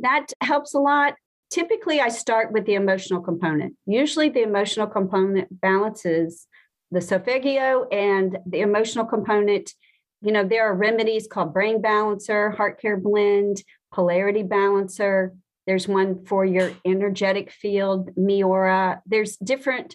That 0.00 0.26
helps 0.42 0.74
a 0.74 0.78
lot. 0.78 1.14
Typically, 1.50 1.98
I 1.98 2.10
start 2.10 2.52
with 2.52 2.66
the 2.66 2.74
emotional 2.74 3.22
component. 3.22 3.74
Usually, 3.86 4.28
the 4.28 4.42
emotional 4.42 4.86
component 4.86 5.48
balances 5.62 6.46
the 6.90 7.00
Solfeggio 7.00 7.86
and 7.90 8.36
the 8.44 8.60
emotional 8.60 9.06
component. 9.06 9.72
You 10.20 10.32
know, 10.32 10.44
there 10.44 10.66
are 10.70 10.74
remedies 10.74 11.26
called 11.26 11.54
Brain 11.54 11.80
Balancer, 11.80 12.50
Heart 12.50 12.82
Care 12.82 12.98
Blend, 12.98 13.62
Polarity 13.94 14.42
Balancer, 14.42 15.32
there's 15.70 15.86
one 15.86 16.24
for 16.24 16.44
your 16.44 16.72
energetic 16.84 17.52
field, 17.52 18.10
Miura. 18.16 19.00
There's 19.06 19.36
different 19.36 19.94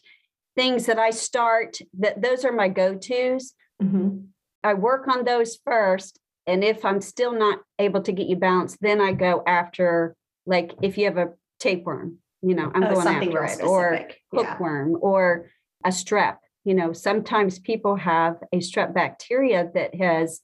things 0.56 0.86
that 0.86 0.98
I 0.98 1.10
start 1.10 1.80
that 2.00 2.22
those 2.22 2.46
are 2.46 2.54
my 2.54 2.70
go-tos. 2.70 3.52
Mm-hmm. 3.84 4.20
I 4.64 4.76
work 4.76 5.10
on 5.10 5.26
those 5.26 5.60
first. 5.66 6.18
And 6.48 6.64
if 6.64 6.86
I'm 6.86 7.02
still 7.02 7.38
not 7.38 7.60
able 7.78 8.02
to 8.04 8.14
get 8.14 8.28
you 8.28 8.38
balanced, 8.38 8.78
then 8.80 9.02
I 9.02 9.12
go 9.12 9.44
after 9.46 10.16
like 10.46 10.74
if 10.82 10.98
you 10.98 11.08
have 11.08 11.18
a 11.18 11.34
tapeworm, 11.60 12.20
you 12.42 12.56
know, 12.56 12.72
I'm 12.74 12.86
oh, 12.86 12.94
going 12.94 13.08
after 13.08 13.44
it, 13.44 13.62
or 13.62 14.08
hookworm 14.34 14.92
yeah. 14.92 14.98
or 15.00 15.52
a 15.84 15.90
strep. 15.90 16.38
You 16.64 16.76
know, 16.76 16.94
sometimes 16.94 17.60
people 17.60 17.98
have 17.98 18.38
a 18.54 18.60
strep 18.60 18.94
bacteria 18.94 19.70
that 19.74 19.94
has 19.96 20.40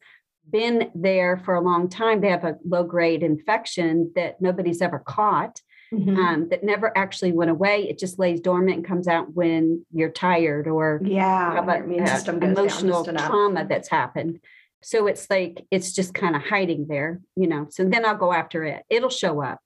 been 0.52 0.92
there 0.94 1.38
for 1.38 1.56
a 1.56 1.62
long 1.62 1.90
time. 1.90 2.22
They 2.22 2.30
have 2.30 2.44
a 2.44 2.58
low 2.66 2.84
grade 2.84 3.24
infection 3.24 4.12
that 4.16 4.42
nobody's 4.42 4.82
ever 4.82 5.00
caught. 5.00 5.62
Mm-hmm. 5.94 6.16
Um, 6.16 6.48
that 6.48 6.64
never 6.64 6.98
actually 6.98 7.34
went 7.34 7.52
away. 7.52 7.90
It 7.90 8.00
just 8.00 8.18
lays 8.18 8.40
dormant 8.40 8.78
and 8.78 8.86
comes 8.86 9.10
out 9.10 9.34
when 9.34 9.86
you're 9.92 10.10
tired 10.10 10.70
or 10.70 11.02
yeah, 11.04 11.54
have 11.54 11.68
a, 11.68 11.84
immune 11.84 12.08
system 12.08 12.42
emotional 12.42 13.04
trauma 13.04 13.66
that's 13.68 13.90
happened. 13.90 14.40
So 14.82 15.08
it's 15.08 15.30
like 15.30 15.66
it's 15.70 15.92
just 15.92 16.14
kind 16.14 16.34
of 16.34 16.44
hiding 16.44 16.88
there, 16.88 17.20
you 17.36 17.46
know. 17.46 17.68
So 17.72 17.84
then 17.84 18.06
I'll 18.06 18.16
go 18.16 18.32
after 18.32 18.64
it. 18.64 18.84
It'll 18.90 19.10
show 19.10 19.44
up 19.44 19.60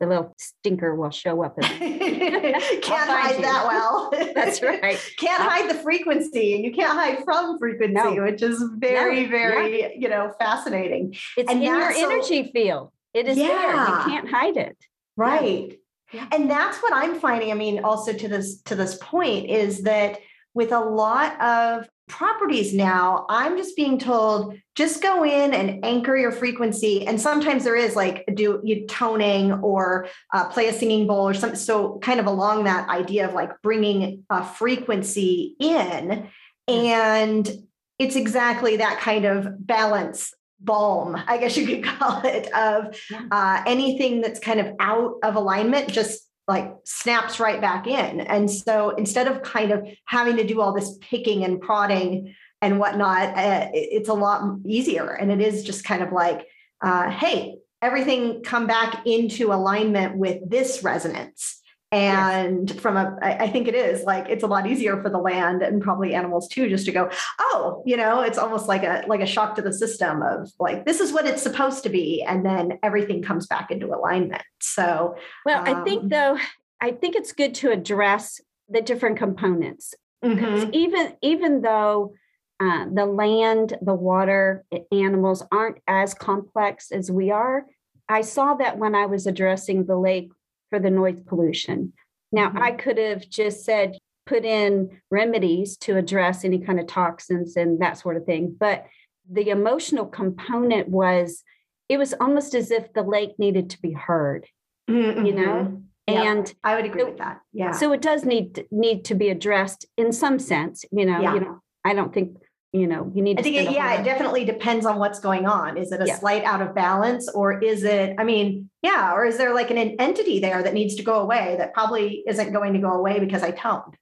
the 0.00 0.06
little 0.06 0.34
stinker 0.38 0.94
will 0.94 1.10
show 1.10 1.44
up. 1.44 1.58
And 1.58 1.66
can't 2.82 3.10
hide 3.10 3.36
you. 3.36 3.42
that 3.42 3.64
well. 3.66 4.10
That's 4.34 4.62
right. 4.62 4.98
can't 5.18 5.40
uh, 5.40 5.48
hide 5.48 5.70
the 5.70 5.74
frequency, 5.74 6.54
and 6.54 6.64
you 6.64 6.72
can't 6.72 6.98
hide 6.98 7.22
from 7.24 7.58
frequency, 7.58 8.16
no. 8.16 8.22
which 8.22 8.42
is 8.42 8.62
very, 8.76 9.24
no. 9.24 9.30
very, 9.30 9.80
yeah. 9.80 9.88
you 9.96 10.08
know, 10.08 10.32
fascinating. 10.38 11.14
It's 11.36 11.50
and 11.50 11.62
in 11.62 11.68
your 11.68 11.92
so, 11.92 12.10
energy 12.10 12.50
field. 12.52 12.92
It 13.12 13.28
is 13.28 13.36
yeah. 13.36 13.46
there. 13.46 13.74
You 13.74 14.16
can't 14.16 14.28
hide 14.28 14.56
it. 14.56 14.76
Right. 15.16 15.78
Yeah. 16.12 16.26
And 16.32 16.50
that's 16.50 16.78
what 16.78 16.92
I'm 16.94 17.20
finding. 17.20 17.50
I 17.50 17.54
mean, 17.54 17.84
also 17.84 18.12
to 18.12 18.28
this 18.28 18.62
to 18.62 18.74
this 18.74 18.96
point 19.00 19.50
is 19.50 19.82
that 19.82 20.18
with 20.54 20.72
a 20.72 20.80
lot 20.80 21.40
of 21.40 21.88
properties 22.10 22.74
now, 22.74 23.26
I'm 23.28 23.56
just 23.56 23.76
being 23.76 23.98
told 23.98 24.58
just 24.74 25.02
go 25.02 25.24
in 25.24 25.54
and 25.54 25.84
anchor 25.84 26.16
your 26.16 26.32
frequency. 26.32 27.06
And 27.06 27.20
sometimes 27.20 27.64
there 27.64 27.76
is 27.76 27.96
like 27.96 28.24
do 28.34 28.60
you 28.64 28.86
toning 28.86 29.52
or 29.52 30.08
uh, 30.32 30.48
play 30.48 30.68
a 30.68 30.72
singing 30.72 31.06
bowl 31.06 31.28
or 31.28 31.34
something. 31.34 31.58
So 31.58 31.98
kind 31.98 32.20
of 32.20 32.26
along 32.26 32.64
that 32.64 32.88
idea 32.88 33.28
of 33.28 33.34
like 33.34 33.50
bringing 33.62 34.24
a 34.30 34.44
frequency 34.44 35.56
in, 35.58 36.28
and 36.68 37.50
it's 37.98 38.16
exactly 38.16 38.78
that 38.78 39.00
kind 39.00 39.24
of 39.24 39.66
balance 39.66 40.32
balm, 40.60 41.16
I 41.26 41.38
guess 41.38 41.56
you 41.56 41.66
could 41.66 41.84
call 41.98 42.22
it, 42.24 42.52
of 42.52 42.96
uh, 43.30 43.62
anything 43.66 44.20
that's 44.20 44.40
kind 44.40 44.60
of 44.60 44.74
out 44.78 45.14
of 45.22 45.36
alignment, 45.36 45.88
just 45.88 46.29
like 46.50 46.74
snaps 46.84 47.40
right 47.40 47.60
back 47.60 47.86
in. 47.86 48.20
And 48.20 48.50
so 48.50 48.90
instead 48.90 49.28
of 49.28 49.42
kind 49.42 49.70
of 49.70 49.86
having 50.04 50.36
to 50.36 50.44
do 50.44 50.60
all 50.60 50.74
this 50.74 50.98
picking 51.00 51.44
and 51.44 51.60
prodding 51.60 52.34
and 52.60 52.78
whatnot, 52.78 53.38
uh, 53.38 53.68
it's 53.72 54.08
a 54.08 54.14
lot 54.14 54.58
easier. 54.66 55.12
And 55.12 55.30
it 55.30 55.40
is 55.40 55.62
just 55.62 55.84
kind 55.84 56.02
of 56.02 56.12
like, 56.12 56.46
uh, 56.82 57.08
hey, 57.08 57.56
everything 57.80 58.42
come 58.42 58.66
back 58.66 59.06
into 59.06 59.52
alignment 59.52 60.16
with 60.16 60.50
this 60.50 60.82
resonance 60.82 61.59
and 61.92 62.70
yes. 62.70 62.78
from 62.78 62.96
a 62.96 63.18
i 63.20 63.48
think 63.48 63.66
it 63.66 63.74
is 63.74 64.04
like 64.04 64.28
it's 64.28 64.44
a 64.44 64.46
lot 64.46 64.66
easier 64.66 65.02
for 65.02 65.10
the 65.10 65.18
land 65.18 65.60
and 65.60 65.82
probably 65.82 66.14
animals 66.14 66.46
too 66.46 66.68
just 66.68 66.86
to 66.86 66.92
go 66.92 67.10
oh 67.40 67.82
you 67.84 67.96
know 67.96 68.20
it's 68.20 68.38
almost 68.38 68.68
like 68.68 68.84
a 68.84 69.02
like 69.08 69.20
a 69.20 69.26
shock 69.26 69.56
to 69.56 69.62
the 69.62 69.72
system 69.72 70.22
of 70.22 70.48
like 70.60 70.84
this 70.84 71.00
is 71.00 71.12
what 71.12 71.26
it's 71.26 71.42
supposed 71.42 71.82
to 71.82 71.88
be 71.88 72.22
and 72.22 72.46
then 72.46 72.78
everything 72.84 73.22
comes 73.22 73.46
back 73.48 73.72
into 73.72 73.86
alignment 73.88 74.42
so 74.60 75.16
well 75.44 75.66
um, 75.66 75.76
i 75.76 75.84
think 75.84 76.04
um, 76.04 76.08
though 76.10 76.38
i 76.80 76.92
think 76.92 77.16
it's 77.16 77.32
good 77.32 77.54
to 77.56 77.72
address 77.72 78.40
the 78.68 78.80
different 78.80 79.16
components 79.16 79.94
mm-hmm. 80.24 80.70
even 80.72 81.16
even 81.22 81.60
though 81.60 82.14
uh, 82.60 82.84
the 82.92 83.06
land 83.06 83.76
the 83.82 83.94
water 83.94 84.64
animals 84.92 85.42
aren't 85.50 85.78
as 85.88 86.14
complex 86.14 86.92
as 86.92 87.10
we 87.10 87.32
are 87.32 87.66
i 88.08 88.20
saw 88.20 88.54
that 88.54 88.78
when 88.78 88.94
i 88.94 89.06
was 89.06 89.26
addressing 89.26 89.86
the 89.86 89.96
lake 89.96 90.30
for 90.70 90.78
the 90.78 90.90
noise 90.90 91.20
pollution. 91.20 91.92
Now, 92.32 92.48
mm-hmm. 92.48 92.62
I 92.62 92.72
could 92.72 92.96
have 92.96 93.28
just 93.28 93.64
said, 93.64 93.98
put 94.26 94.44
in 94.44 95.00
remedies 95.10 95.76
to 95.78 95.96
address 95.96 96.44
any 96.44 96.60
kind 96.60 96.78
of 96.78 96.86
toxins 96.86 97.56
and 97.56 97.80
that 97.80 97.98
sort 97.98 98.16
of 98.16 98.24
thing. 98.24 98.56
But 98.58 98.86
the 99.28 99.48
emotional 99.48 100.06
component 100.06 100.88
was, 100.88 101.42
it 101.88 101.98
was 101.98 102.14
almost 102.20 102.54
as 102.54 102.70
if 102.70 102.92
the 102.92 103.02
lake 103.02 103.38
needed 103.38 103.70
to 103.70 103.82
be 103.82 103.92
heard, 103.92 104.46
mm-hmm. 104.88 105.26
you 105.26 105.34
know? 105.34 105.82
And 106.06 106.52
I 106.64 106.74
would 106.74 106.84
agree 106.84 107.02
so, 107.02 107.08
with 107.08 107.18
that. 107.18 107.40
Yeah. 107.52 107.72
So 107.72 107.92
it 107.92 108.02
does 108.02 108.24
need 108.24 108.64
need 108.70 109.04
to 109.06 109.14
be 109.14 109.28
addressed 109.28 109.86
in 109.96 110.12
some 110.12 110.38
sense, 110.38 110.84
you 110.90 111.06
know, 111.06 111.20
yeah. 111.20 111.34
you 111.34 111.40
know, 111.40 111.60
I 111.84 111.94
don't 111.94 112.12
think 112.12 112.36
you 112.72 112.86
know 112.86 113.10
you 113.14 113.22
need 113.22 113.38
i 113.38 113.42
think 113.42 113.56
it, 113.56 113.70
yeah 113.72 114.00
it 114.00 114.04
definitely 114.04 114.44
depends 114.44 114.86
on 114.86 114.98
what's 114.98 115.18
going 115.18 115.46
on. 115.46 115.76
Is 115.76 115.90
it 115.90 116.00
a 116.00 116.06
yeah. 116.06 116.18
slight 116.18 116.44
out 116.44 116.62
of 116.62 116.74
balance 116.74 117.28
or 117.28 117.60
is 117.60 117.82
it 117.82 118.14
i 118.18 118.24
mean 118.24 118.70
yeah 118.82 119.12
or 119.12 119.24
is 119.24 119.38
there 119.38 119.52
like 119.54 119.70
an 119.70 119.78
entity 119.78 120.38
there 120.38 120.62
that 120.62 120.72
needs 120.72 120.94
to 120.96 121.02
go 121.02 121.20
away 121.20 121.56
that 121.58 121.74
probably 121.74 122.22
isn't 122.28 122.52
going 122.52 122.72
to 122.74 122.78
go 122.78 122.92
away 122.92 123.18
because 123.18 123.42
i 123.42 123.50
toned 123.50 123.96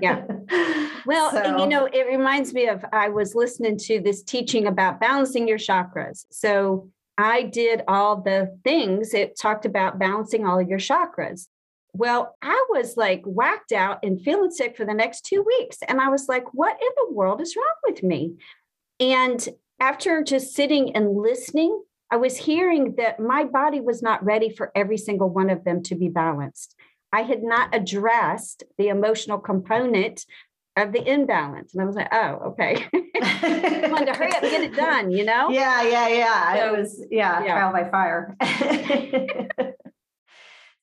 yeah. 0.00 0.24
Well 1.06 1.30
so. 1.30 1.58
you 1.58 1.66
know 1.66 1.86
it 1.86 2.06
reminds 2.06 2.54
me 2.54 2.68
of 2.68 2.84
i 2.92 3.08
was 3.08 3.34
listening 3.34 3.76
to 3.78 4.00
this 4.00 4.22
teaching 4.22 4.66
about 4.66 5.00
balancing 5.00 5.46
your 5.48 5.58
chakras. 5.58 6.24
So 6.30 6.88
i 7.18 7.42
did 7.42 7.82
all 7.88 8.22
the 8.22 8.58
things. 8.64 9.12
It 9.12 9.38
talked 9.38 9.66
about 9.66 9.98
balancing 9.98 10.46
all 10.46 10.58
of 10.58 10.68
your 10.68 10.78
chakras 10.78 11.48
well, 11.94 12.36
I 12.42 12.66
was 12.70 12.96
like 12.96 13.22
whacked 13.24 13.72
out 13.72 14.00
and 14.02 14.20
feeling 14.20 14.50
sick 14.50 14.76
for 14.76 14.84
the 14.84 14.92
next 14.92 15.24
two 15.24 15.42
weeks. 15.42 15.78
And 15.88 16.00
I 16.00 16.08
was 16.08 16.28
like, 16.28 16.52
what 16.52 16.72
in 16.72 16.88
the 16.96 17.14
world 17.14 17.40
is 17.40 17.56
wrong 17.56 17.64
with 17.84 18.02
me? 18.02 18.34
And 18.98 19.48
after 19.80 20.22
just 20.22 20.54
sitting 20.54 20.94
and 20.96 21.16
listening, 21.16 21.82
I 22.10 22.16
was 22.16 22.36
hearing 22.36 22.96
that 22.96 23.20
my 23.20 23.44
body 23.44 23.80
was 23.80 24.02
not 24.02 24.24
ready 24.24 24.50
for 24.50 24.72
every 24.74 24.98
single 24.98 25.30
one 25.30 25.50
of 25.50 25.64
them 25.64 25.82
to 25.84 25.94
be 25.94 26.08
balanced. 26.08 26.74
I 27.12 27.22
had 27.22 27.42
not 27.42 27.74
addressed 27.74 28.64
the 28.76 28.88
emotional 28.88 29.38
component 29.38 30.24
of 30.76 30.92
the 30.92 31.08
imbalance. 31.08 31.72
And 31.72 31.82
I 31.82 31.86
was 31.86 31.94
like, 31.94 32.12
oh, 32.12 32.52
okay. 32.52 32.84
I 32.94 33.88
wanted 33.90 34.06
to 34.06 34.14
hurry 34.14 34.32
up 34.32 34.42
and 34.42 34.50
get 34.50 34.62
it 34.62 34.74
done, 34.74 35.12
you 35.12 35.24
know? 35.24 35.48
Yeah, 35.50 35.82
yeah, 35.82 36.08
yeah. 36.08 36.56
So, 36.56 36.74
it 36.74 36.78
was, 36.78 37.06
yeah, 37.10 37.44
yeah, 37.44 37.54
trial 37.54 37.72
by 37.72 37.88
fire. 37.88 38.36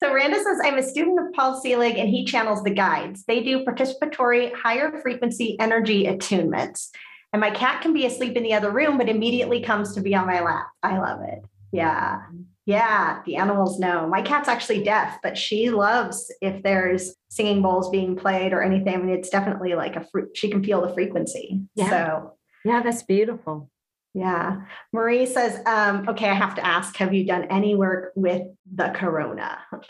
So 0.03 0.13
Randa 0.13 0.37
says, 0.37 0.59
I'm 0.63 0.77
a 0.77 0.83
student 0.83 1.19
of 1.19 1.31
Paul 1.33 1.61
Selig 1.61 1.97
and 1.97 2.09
he 2.09 2.25
channels 2.25 2.63
the 2.63 2.71
guides. 2.71 3.23
They 3.25 3.43
do 3.43 3.63
participatory 3.63 4.53
higher 4.53 4.99
frequency 5.01 5.59
energy 5.59 6.05
attunements. 6.05 6.89
And 7.33 7.39
my 7.39 7.51
cat 7.51 7.81
can 7.81 7.93
be 7.93 8.05
asleep 8.05 8.35
in 8.35 8.43
the 8.43 8.53
other 8.53 8.71
room, 8.71 8.97
but 8.97 9.09
immediately 9.09 9.61
comes 9.61 9.93
to 9.95 10.01
be 10.01 10.15
on 10.15 10.27
my 10.27 10.41
lap. 10.41 10.67
I 10.83 10.97
love 10.97 11.21
it. 11.21 11.43
Yeah. 11.71 12.19
Yeah. 12.65 13.21
The 13.25 13.37
animals 13.37 13.79
know. 13.79 14.07
My 14.07 14.21
cat's 14.21 14.49
actually 14.49 14.83
deaf, 14.83 15.19
but 15.23 15.37
she 15.37 15.69
loves 15.69 16.33
if 16.41 16.61
there's 16.63 17.15
singing 17.29 17.61
bowls 17.61 17.89
being 17.89 18.15
played 18.15 18.53
or 18.53 18.61
anything. 18.61 18.93
I 18.93 18.97
mean, 18.97 19.15
it's 19.15 19.29
definitely 19.29 19.75
like 19.75 19.95
a, 19.95 20.05
fr- 20.11 20.29
she 20.33 20.49
can 20.49 20.63
feel 20.63 20.81
the 20.81 20.93
frequency. 20.93 21.61
Yeah. 21.75 21.89
So, 21.89 22.33
yeah, 22.65 22.81
that's 22.83 23.03
beautiful. 23.03 23.70
Yeah. 24.13 24.61
Marie 24.91 25.25
says, 25.25 25.61
um, 25.65 26.07
okay, 26.09 26.29
I 26.29 26.33
have 26.33 26.55
to 26.55 26.65
ask, 26.65 26.95
have 26.97 27.13
you 27.13 27.25
done 27.25 27.45
any 27.45 27.75
work 27.75 28.11
with 28.15 28.43
the 28.73 28.89
corona? 28.89 29.59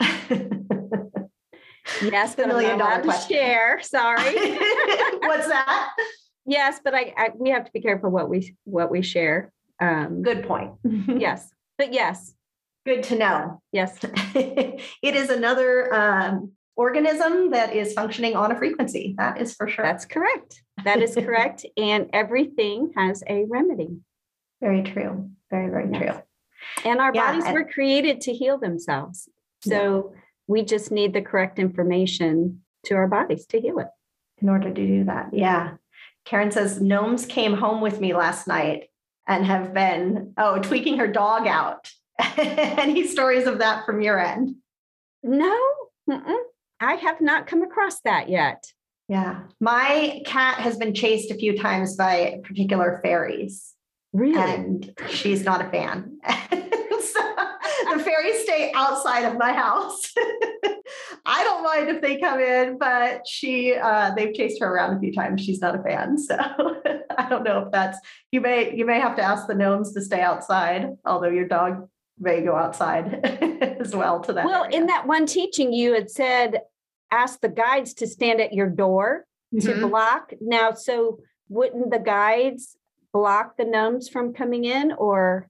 yes, 2.02 2.34
the 2.36 2.46
million 2.46 2.78
dollar 2.78 3.02
question. 3.02 3.36
Share. 3.36 3.80
Sorry. 3.82 4.34
What's 5.20 5.48
that? 5.48 5.90
Yes, 6.46 6.80
but 6.82 6.94
I, 6.94 7.12
I, 7.16 7.30
we 7.36 7.50
have 7.50 7.64
to 7.64 7.72
be 7.72 7.80
careful 7.80 8.10
what 8.10 8.28
we 8.28 8.56
what 8.64 8.90
we 8.90 9.02
share. 9.02 9.52
Um, 9.80 10.22
Good 10.22 10.46
point. 10.46 10.72
yes, 10.84 11.50
but 11.78 11.92
yes. 11.92 12.34
Good 12.84 13.04
to 13.04 13.16
know. 13.16 13.60
Yes. 13.70 13.96
it 14.02 14.80
is 15.02 15.30
another 15.30 15.92
um, 15.94 16.52
organism 16.74 17.50
that 17.50 17.74
is 17.74 17.92
functioning 17.92 18.34
on 18.34 18.50
a 18.50 18.56
frequency. 18.56 19.14
That 19.18 19.40
is 19.40 19.54
for 19.54 19.68
sure. 19.68 19.84
That's 19.84 20.04
correct. 20.04 20.62
That 20.84 21.00
is 21.00 21.14
correct. 21.14 21.64
and 21.76 22.10
everything 22.12 22.92
has 22.96 23.22
a 23.28 23.44
remedy. 23.44 24.00
Very 24.62 24.82
true. 24.82 25.28
Very, 25.50 25.68
very 25.68 25.90
yes. 25.92 26.00
true. 26.00 26.90
And 26.90 27.00
our 27.00 27.12
yeah, 27.14 27.26
bodies 27.26 27.44
and- 27.44 27.54
were 27.54 27.64
created 27.64 28.22
to 28.22 28.32
heal 28.32 28.58
themselves. 28.58 29.28
So 29.60 30.12
yeah. 30.14 30.20
we 30.46 30.62
just 30.62 30.90
need 30.90 31.12
the 31.12 31.20
correct 31.20 31.58
information 31.58 32.62
to 32.86 32.94
our 32.94 33.08
bodies 33.08 33.44
to 33.46 33.60
heal 33.60 33.78
it. 33.80 33.88
In 34.40 34.48
order 34.48 34.72
to 34.72 34.86
do 34.86 35.04
that. 35.04 35.30
Yeah. 35.32 35.74
Karen 36.24 36.50
says, 36.50 36.80
Gnomes 36.80 37.26
came 37.26 37.54
home 37.54 37.80
with 37.80 38.00
me 38.00 38.14
last 38.14 38.46
night 38.46 38.84
and 39.26 39.44
have 39.44 39.74
been, 39.74 40.34
oh, 40.36 40.60
tweaking 40.60 40.98
her 40.98 41.06
dog 41.06 41.46
out. 41.46 41.90
Any 42.38 43.06
stories 43.06 43.46
of 43.46 43.58
that 43.58 43.84
from 43.84 44.00
your 44.00 44.18
end? 44.18 44.56
No, 45.22 45.60
Mm-mm. 46.08 46.42
I 46.80 46.94
have 46.94 47.20
not 47.20 47.46
come 47.46 47.62
across 47.62 48.00
that 48.00 48.28
yet. 48.28 48.72
Yeah. 49.08 49.42
My 49.60 50.22
cat 50.26 50.58
has 50.58 50.76
been 50.76 50.94
chased 50.94 51.30
a 51.30 51.34
few 51.34 51.56
times 51.58 51.96
by 51.96 52.40
particular 52.44 53.00
fairies. 53.02 53.74
Really? 54.12 54.38
And 54.38 54.94
she's 55.08 55.44
not 55.44 55.64
a 55.64 55.70
fan. 55.70 56.18
so 56.28 57.20
the 57.92 58.02
fairies 58.04 58.42
stay 58.42 58.72
outside 58.74 59.24
of 59.24 59.38
my 59.38 59.52
house. 59.52 60.12
I 61.24 61.44
don't 61.44 61.62
mind 61.62 61.88
if 61.88 62.02
they 62.02 62.18
come 62.18 62.40
in, 62.40 62.78
but 62.78 63.26
she 63.26 63.74
uh, 63.74 64.12
they've 64.14 64.34
chased 64.34 64.60
her 64.60 64.66
around 64.66 64.96
a 64.96 65.00
few 65.00 65.12
times. 65.12 65.40
She's 65.40 65.60
not 65.60 65.78
a 65.78 65.82
fan. 65.82 66.16
So 66.28 66.36
I 67.18 67.28
don't 67.28 67.44
know 67.44 67.64
if 67.66 67.72
that's 67.72 67.98
you 68.30 68.40
may 68.40 68.74
you 68.74 68.86
may 68.86 68.98
have 69.00 69.16
to 69.16 69.22
ask 69.22 69.46
the 69.46 69.54
gnomes 69.54 69.92
to 69.94 70.00
stay 70.00 70.20
outside, 70.20 70.90
although 71.04 71.28
your 71.28 71.46
dog 71.46 71.88
may 72.18 72.42
go 72.42 72.56
outside 72.56 73.20
as 73.80 73.94
well 73.94 74.20
to 74.20 74.32
that. 74.32 74.46
Well, 74.46 74.64
area. 74.64 74.78
in 74.78 74.86
that 74.86 75.06
one 75.06 75.26
teaching, 75.26 75.72
you 75.72 75.94
had 75.94 76.10
said 76.10 76.60
ask 77.10 77.40
the 77.40 77.48
guides 77.48 77.94
to 77.94 78.06
stand 78.06 78.40
at 78.40 78.52
your 78.52 78.68
door 78.68 79.26
mm-hmm. 79.54 79.80
to 79.80 79.86
block. 79.86 80.32
Now, 80.40 80.72
so 80.72 81.20
wouldn't 81.48 81.90
the 81.90 81.98
guides 81.98 82.76
block 83.12 83.56
the 83.56 83.64
gnomes 83.64 84.08
from 84.08 84.32
coming 84.32 84.64
in 84.64 84.92
or 84.92 85.48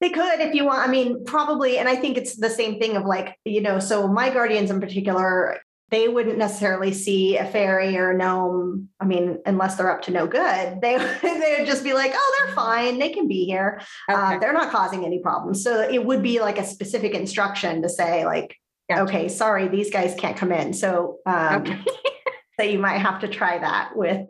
they 0.00 0.10
could 0.10 0.40
if 0.40 0.54
you 0.54 0.64
want. 0.64 0.86
I 0.86 0.90
mean, 0.90 1.24
probably. 1.24 1.78
And 1.78 1.88
I 1.88 1.96
think 1.96 2.18
it's 2.18 2.36
the 2.36 2.50
same 2.50 2.78
thing 2.78 2.96
of 2.96 3.04
like, 3.04 3.38
you 3.44 3.60
know, 3.60 3.78
so 3.78 4.06
my 4.08 4.30
guardians 4.30 4.70
in 4.70 4.80
particular, 4.80 5.60
they 5.90 6.08
wouldn't 6.08 6.38
necessarily 6.38 6.92
see 6.92 7.36
a 7.36 7.44
fairy 7.44 7.96
or 7.96 8.10
a 8.10 8.16
gnome. 8.16 8.88
I 9.00 9.04
mean, 9.04 9.38
unless 9.46 9.76
they're 9.76 9.90
up 9.90 10.02
to 10.02 10.10
no 10.10 10.26
good, 10.26 10.80
they 10.82 10.98
they 11.22 11.56
would 11.58 11.66
just 11.66 11.84
be 11.84 11.94
like, 11.94 12.12
"Oh, 12.14 12.38
they're 12.38 12.54
fine. 12.54 12.98
They 12.98 13.10
can 13.10 13.28
be 13.28 13.44
here. 13.44 13.80
Uh, 14.08 14.12
okay. 14.12 14.36
Uh, 14.36 14.38
they're 14.40 14.52
not 14.52 14.72
causing 14.72 15.04
any 15.04 15.20
problems." 15.20 15.62
So 15.62 15.80
it 15.80 16.04
would 16.04 16.22
be 16.22 16.40
like 16.40 16.58
a 16.58 16.66
specific 16.66 17.14
instruction 17.14 17.82
to 17.82 17.88
say, 17.88 18.24
like, 18.24 18.56
gotcha. 18.90 19.02
"Okay, 19.02 19.28
sorry, 19.28 19.68
these 19.68 19.90
guys 19.90 20.14
can't 20.18 20.36
come 20.36 20.50
in." 20.52 20.72
So, 20.72 21.18
um, 21.26 21.62
okay. 21.62 21.84
so 22.58 22.66
you 22.66 22.78
might 22.78 22.98
have 22.98 23.20
to 23.20 23.28
try 23.28 23.58
that 23.58 23.92
with 23.94 24.26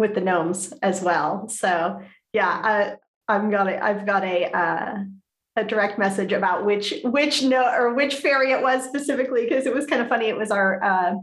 with 0.00 0.14
the 0.14 0.20
gnomes 0.20 0.72
as 0.82 1.02
well. 1.02 1.46
So, 1.48 2.00
yeah, 2.32 2.48
uh, 2.48 2.96
I'm 3.28 3.50
gonna 3.50 3.78
I've 3.80 4.06
got 4.06 4.24
a 4.24 4.50
uh, 4.50 5.04
a 5.56 5.64
direct 5.64 5.98
message 5.98 6.32
about 6.32 6.64
which 6.64 6.94
which 7.04 7.42
no 7.42 7.70
or 7.70 7.94
which 7.94 8.16
fairy 8.16 8.50
it 8.50 8.62
was 8.62 8.82
specifically 8.84 9.44
because 9.44 9.66
it 9.66 9.74
was 9.74 9.86
kind 9.86 10.02
of 10.02 10.08
funny. 10.08 10.26
It 10.26 10.36
was 10.36 10.50
our 10.50 10.82
uh, 10.82 11.14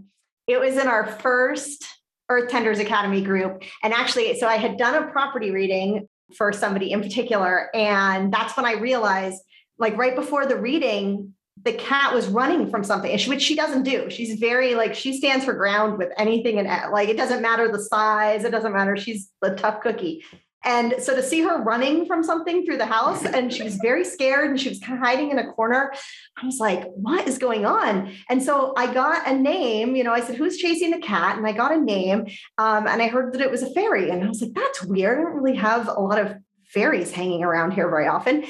it 0.45 0.59
was 0.59 0.77
in 0.77 0.87
our 0.87 1.07
first 1.07 1.85
Earth 2.29 2.49
Tenders 2.49 2.79
Academy 2.79 3.21
group, 3.21 3.63
and 3.83 3.93
actually, 3.93 4.39
so 4.39 4.47
I 4.47 4.57
had 4.57 4.77
done 4.77 5.03
a 5.03 5.07
property 5.07 5.51
reading 5.51 6.07
for 6.37 6.53
somebody 6.53 6.91
in 6.91 7.01
particular, 7.01 7.75
and 7.75 8.31
that's 8.31 8.55
when 8.55 8.65
I 8.65 8.73
realized, 8.73 9.41
like 9.79 9.97
right 9.97 10.15
before 10.15 10.45
the 10.45 10.57
reading, 10.57 11.33
the 11.63 11.73
cat 11.73 12.13
was 12.13 12.27
running 12.27 12.69
from 12.69 12.83
something, 12.83 13.11
which 13.27 13.41
she 13.41 13.55
doesn't 13.55 13.83
do. 13.83 14.09
She's 14.09 14.39
very 14.39 14.75
like 14.75 14.95
she 14.95 15.17
stands 15.17 15.45
her 15.45 15.53
ground 15.53 15.97
with 15.97 16.09
anything 16.17 16.59
and 16.59 16.91
like 16.91 17.09
it 17.09 17.17
doesn't 17.17 17.41
matter 17.41 17.71
the 17.71 17.81
size, 17.81 18.43
it 18.43 18.51
doesn't 18.51 18.73
matter. 18.73 18.95
She's 18.95 19.29
a 19.41 19.55
tough 19.55 19.81
cookie. 19.81 20.23
And 20.63 20.95
so 20.99 21.15
to 21.15 21.23
see 21.23 21.41
her 21.41 21.61
running 21.63 22.05
from 22.05 22.23
something 22.23 22.65
through 22.65 22.77
the 22.77 22.85
house 22.85 23.23
and 23.33 23.53
she 23.53 23.63
was 23.63 23.75
very 23.75 24.03
scared 24.03 24.49
and 24.49 24.59
she 24.59 24.69
was 24.69 24.79
kind 24.79 24.93
of 24.93 24.99
hiding 24.99 25.31
in 25.31 25.39
a 25.39 25.51
corner, 25.53 25.93
I 26.41 26.45
was 26.45 26.59
like, 26.59 26.83
what 26.93 27.27
is 27.27 27.37
going 27.37 27.65
on? 27.65 28.13
And 28.29 28.43
so 28.43 28.73
I 28.75 28.93
got 28.93 29.27
a 29.27 29.33
name, 29.33 29.95
you 29.95 30.03
know, 30.03 30.13
I 30.13 30.21
said, 30.21 30.35
who's 30.35 30.57
chasing 30.57 30.91
the 30.91 30.99
cat? 30.99 31.37
And 31.37 31.47
I 31.47 31.53
got 31.53 31.71
a 31.71 31.79
name 31.79 32.27
um, 32.57 32.87
and 32.87 33.01
I 33.01 33.07
heard 33.07 33.33
that 33.33 33.41
it 33.41 33.51
was 33.51 33.63
a 33.63 33.71
fairy. 33.71 34.09
And 34.09 34.23
I 34.23 34.27
was 34.27 34.41
like, 34.41 34.53
that's 34.53 34.83
weird. 34.83 35.19
I 35.19 35.21
don't 35.21 35.41
really 35.41 35.57
have 35.57 35.87
a 35.87 36.01
lot 36.01 36.19
of 36.19 36.35
fairies 36.65 37.11
hanging 37.11 37.43
around 37.43 37.71
here 37.71 37.89
very 37.89 38.07
often. 38.07 38.43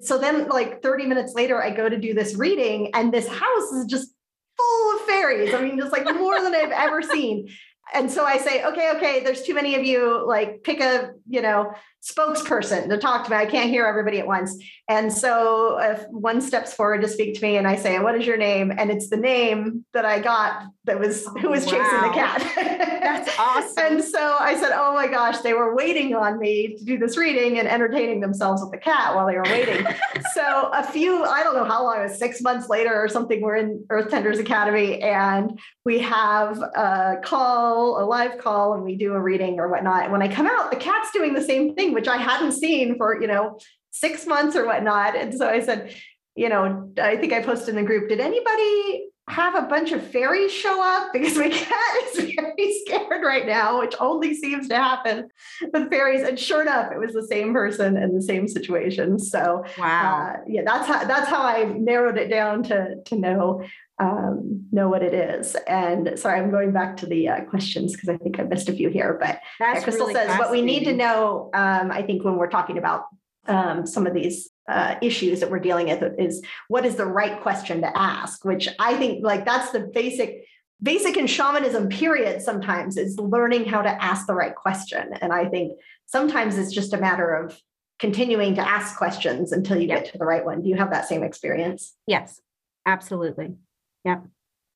So 0.00 0.18
then, 0.18 0.48
like 0.48 0.82
30 0.82 1.06
minutes 1.06 1.34
later, 1.34 1.62
I 1.62 1.70
go 1.70 1.88
to 1.88 1.98
do 1.98 2.14
this 2.14 2.34
reading 2.34 2.90
and 2.94 3.12
this 3.12 3.28
house 3.28 3.72
is 3.72 3.86
just 3.86 4.14
full 4.56 4.96
of 4.96 5.00
fairies. 5.02 5.54
I 5.54 5.62
mean, 5.62 5.78
just 5.78 5.92
like 5.92 6.04
more 6.04 6.40
than 6.40 6.54
I've 6.54 6.70
ever 6.70 7.02
seen 7.02 7.48
and 7.92 8.10
so 8.10 8.24
I 8.24 8.38
say, 8.38 8.64
okay, 8.64 8.92
okay, 8.96 9.24
there's 9.24 9.42
too 9.42 9.54
many 9.54 9.74
of 9.74 9.84
you. 9.84 10.24
Like, 10.26 10.62
pick 10.62 10.80
a, 10.80 11.10
you 11.28 11.42
know, 11.42 11.72
spokesperson 12.02 12.88
to 12.88 12.96
talk 12.96 13.24
to 13.24 13.30
me. 13.30 13.36
I 13.36 13.46
can't 13.46 13.68
hear 13.70 13.84
everybody 13.84 14.18
at 14.18 14.26
once. 14.26 14.56
And 14.88 15.12
so 15.12 15.78
if 15.78 16.02
one 16.08 16.40
steps 16.40 16.72
forward 16.72 17.02
to 17.02 17.08
speak 17.08 17.34
to 17.34 17.42
me 17.42 17.56
and 17.56 17.66
I 17.66 17.76
say, 17.76 17.98
what 17.98 18.14
is 18.14 18.26
your 18.26 18.36
name? 18.36 18.72
And 18.76 18.90
it's 18.90 19.08
the 19.08 19.16
name 19.16 19.84
that 19.92 20.04
I 20.04 20.18
got 20.18 20.64
that 20.84 20.98
was 20.98 21.26
who 21.40 21.50
was 21.50 21.66
wow. 21.66 21.72
chasing 21.72 22.00
the 22.00 22.14
cat. 22.14 23.00
That's 23.02 23.30
awesome. 23.38 23.84
and 23.84 24.04
so 24.04 24.36
I 24.40 24.56
said, 24.58 24.72
oh 24.74 24.94
my 24.94 25.06
gosh, 25.06 25.38
they 25.38 25.52
were 25.52 25.76
waiting 25.76 26.14
on 26.14 26.38
me 26.38 26.76
to 26.76 26.84
do 26.84 26.98
this 26.98 27.16
reading 27.16 27.58
and 27.58 27.68
entertaining 27.68 28.20
themselves 28.20 28.62
with 28.62 28.72
the 28.72 28.78
cat 28.78 29.14
while 29.14 29.26
they 29.26 29.36
were 29.36 29.44
waiting. 29.44 29.86
so 30.34 30.70
a 30.72 30.82
few, 30.82 31.22
I 31.24 31.42
don't 31.44 31.54
know 31.54 31.64
how 31.64 31.84
long, 31.84 32.00
it 32.00 32.02
was 32.04 32.18
six 32.18 32.40
months 32.40 32.68
later 32.68 32.94
or 32.94 33.08
something, 33.08 33.42
we're 33.42 33.56
in 33.56 33.84
Earth 33.90 34.10
Tenders 34.10 34.38
Academy 34.38 35.00
and 35.02 35.58
we 35.84 35.98
have 35.98 36.58
a 36.58 37.18
call, 37.22 38.02
a 38.02 38.04
live 38.04 38.38
call, 38.38 38.74
and 38.74 38.82
we 38.82 38.96
do 38.96 39.12
a 39.12 39.20
reading 39.20 39.60
or 39.60 39.68
whatnot. 39.68 40.04
And 40.04 40.12
when 40.12 40.22
I 40.22 40.28
come 40.28 40.46
out, 40.46 40.70
the 40.70 40.76
cat's 40.76 41.10
doing 41.12 41.34
the 41.34 41.42
same 41.42 41.74
thing 41.74 41.89
which 41.92 42.08
I 42.08 42.16
hadn't 42.16 42.52
seen 42.52 42.96
for, 42.96 43.20
you 43.20 43.26
know, 43.26 43.58
six 43.90 44.26
months 44.26 44.56
or 44.56 44.66
whatnot. 44.66 45.16
And 45.16 45.34
so 45.34 45.48
I 45.48 45.60
said, 45.60 45.94
you 46.36 46.48
know, 46.48 46.92
I 47.00 47.16
think 47.16 47.32
I 47.32 47.42
posted 47.42 47.70
in 47.70 47.76
the 47.76 47.82
group, 47.82 48.08
did 48.08 48.20
anybody 48.20 49.06
have 49.28 49.54
a 49.54 49.62
bunch 49.62 49.92
of 49.92 50.02
fairies 50.02 50.52
show 50.52 50.82
up? 50.82 51.12
Because 51.12 51.36
my 51.36 51.48
cat 51.48 51.96
is 52.14 52.34
very 52.34 52.82
scared 52.86 53.22
right 53.22 53.46
now, 53.46 53.80
which 53.80 53.94
only 54.00 54.34
seems 54.34 54.68
to 54.68 54.76
happen 54.76 55.28
with 55.72 55.90
fairies. 55.90 56.26
And 56.26 56.38
sure 56.38 56.62
enough, 56.62 56.92
it 56.92 56.98
was 56.98 57.12
the 57.12 57.26
same 57.26 57.52
person 57.52 57.96
in 57.96 58.14
the 58.14 58.22
same 58.22 58.48
situation. 58.48 59.18
So 59.18 59.64
wow. 59.78 60.32
Uh, 60.34 60.40
yeah, 60.48 60.62
that's 60.64 60.86
how 60.86 61.04
that's 61.04 61.28
how 61.28 61.42
I 61.42 61.64
narrowed 61.64 62.18
it 62.18 62.28
down 62.28 62.62
to 62.64 62.96
to 63.04 63.16
know 63.16 63.64
um, 64.00 64.66
know 64.72 64.88
what 64.88 65.02
it 65.02 65.12
is. 65.12 65.54
And 65.68 66.18
sorry, 66.18 66.40
I'm 66.40 66.50
going 66.50 66.72
back 66.72 66.96
to 66.98 67.06
the 67.06 67.28
uh, 67.28 67.44
questions 67.44 67.92
because 67.92 68.08
I 68.08 68.16
think 68.16 68.40
I 68.40 68.44
missed 68.44 68.68
a 68.68 68.72
few 68.72 68.88
here. 68.88 69.16
But 69.20 69.40
That's 69.58 69.84
Crystal 69.84 70.06
really 70.06 70.14
says 70.14 70.38
what 70.38 70.50
we 70.50 70.62
need 70.62 70.84
to 70.84 70.94
know. 70.94 71.50
Um, 71.54 71.92
I 71.92 72.02
think 72.02 72.24
when 72.24 72.36
we're 72.36 72.50
talking 72.50 72.78
about 72.78 73.04
um, 73.46 73.86
some 73.86 74.06
of 74.06 74.14
these 74.14 74.48
uh, 74.68 74.96
issues 75.02 75.40
that 75.40 75.50
we're 75.50 75.58
dealing 75.58 75.88
with 75.88 76.18
is 76.18 76.42
what 76.68 76.86
is 76.86 76.96
the 76.96 77.06
right 77.06 77.40
question 77.42 77.82
to 77.82 77.98
ask, 77.98 78.44
which 78.44 78.68
I 78.78 78.96
think 78.96 79.24
like 79.24 79.44
that's 79.44 79.70
the 79.70 79.80
basic 79.80 80.46
basic 80.82 81.18
in 81.18 81.26
shamanism 81.26 81.90
period 81.90 82.40
sometimes 82.40 82.96
is 82.96 83.18
learning 83.18 83.66
how 83.66 83.82
to 83.82 84.02
ask 84.02 84.26
the 84.26 84.32
right 84.32 84.54
question 84.54 85.10
and 85.20 85.30
i 85.30 85.44
think 85.44 85.72
sometimes 86.06 86.56
it's 86.56 86.72
just 86.72 86.94
a 86.94 86.96
matter 86.96 87.34
of 87.34 87.60
continuing 87.98 88.54
to 88.54 88.66
ask 88.66 88.96
questions 88.96 89.52
until 89.52 89.78
you 89.78 89.86
yep. 89.86 90.04
get 90.04 90.12
to 90.12 90.16
the 90.16 90.24
right 90.24 90.42
one 90.42 90.62
do 90.62 90.70
you 90.70 90.76
have 90.76 90.90
that 90.90 91.06
same 91.06 91.22
experience 91.22 91.94
yes 92.06 92.40
absolutely 92.86 93.56
yeah. 94.04 94.20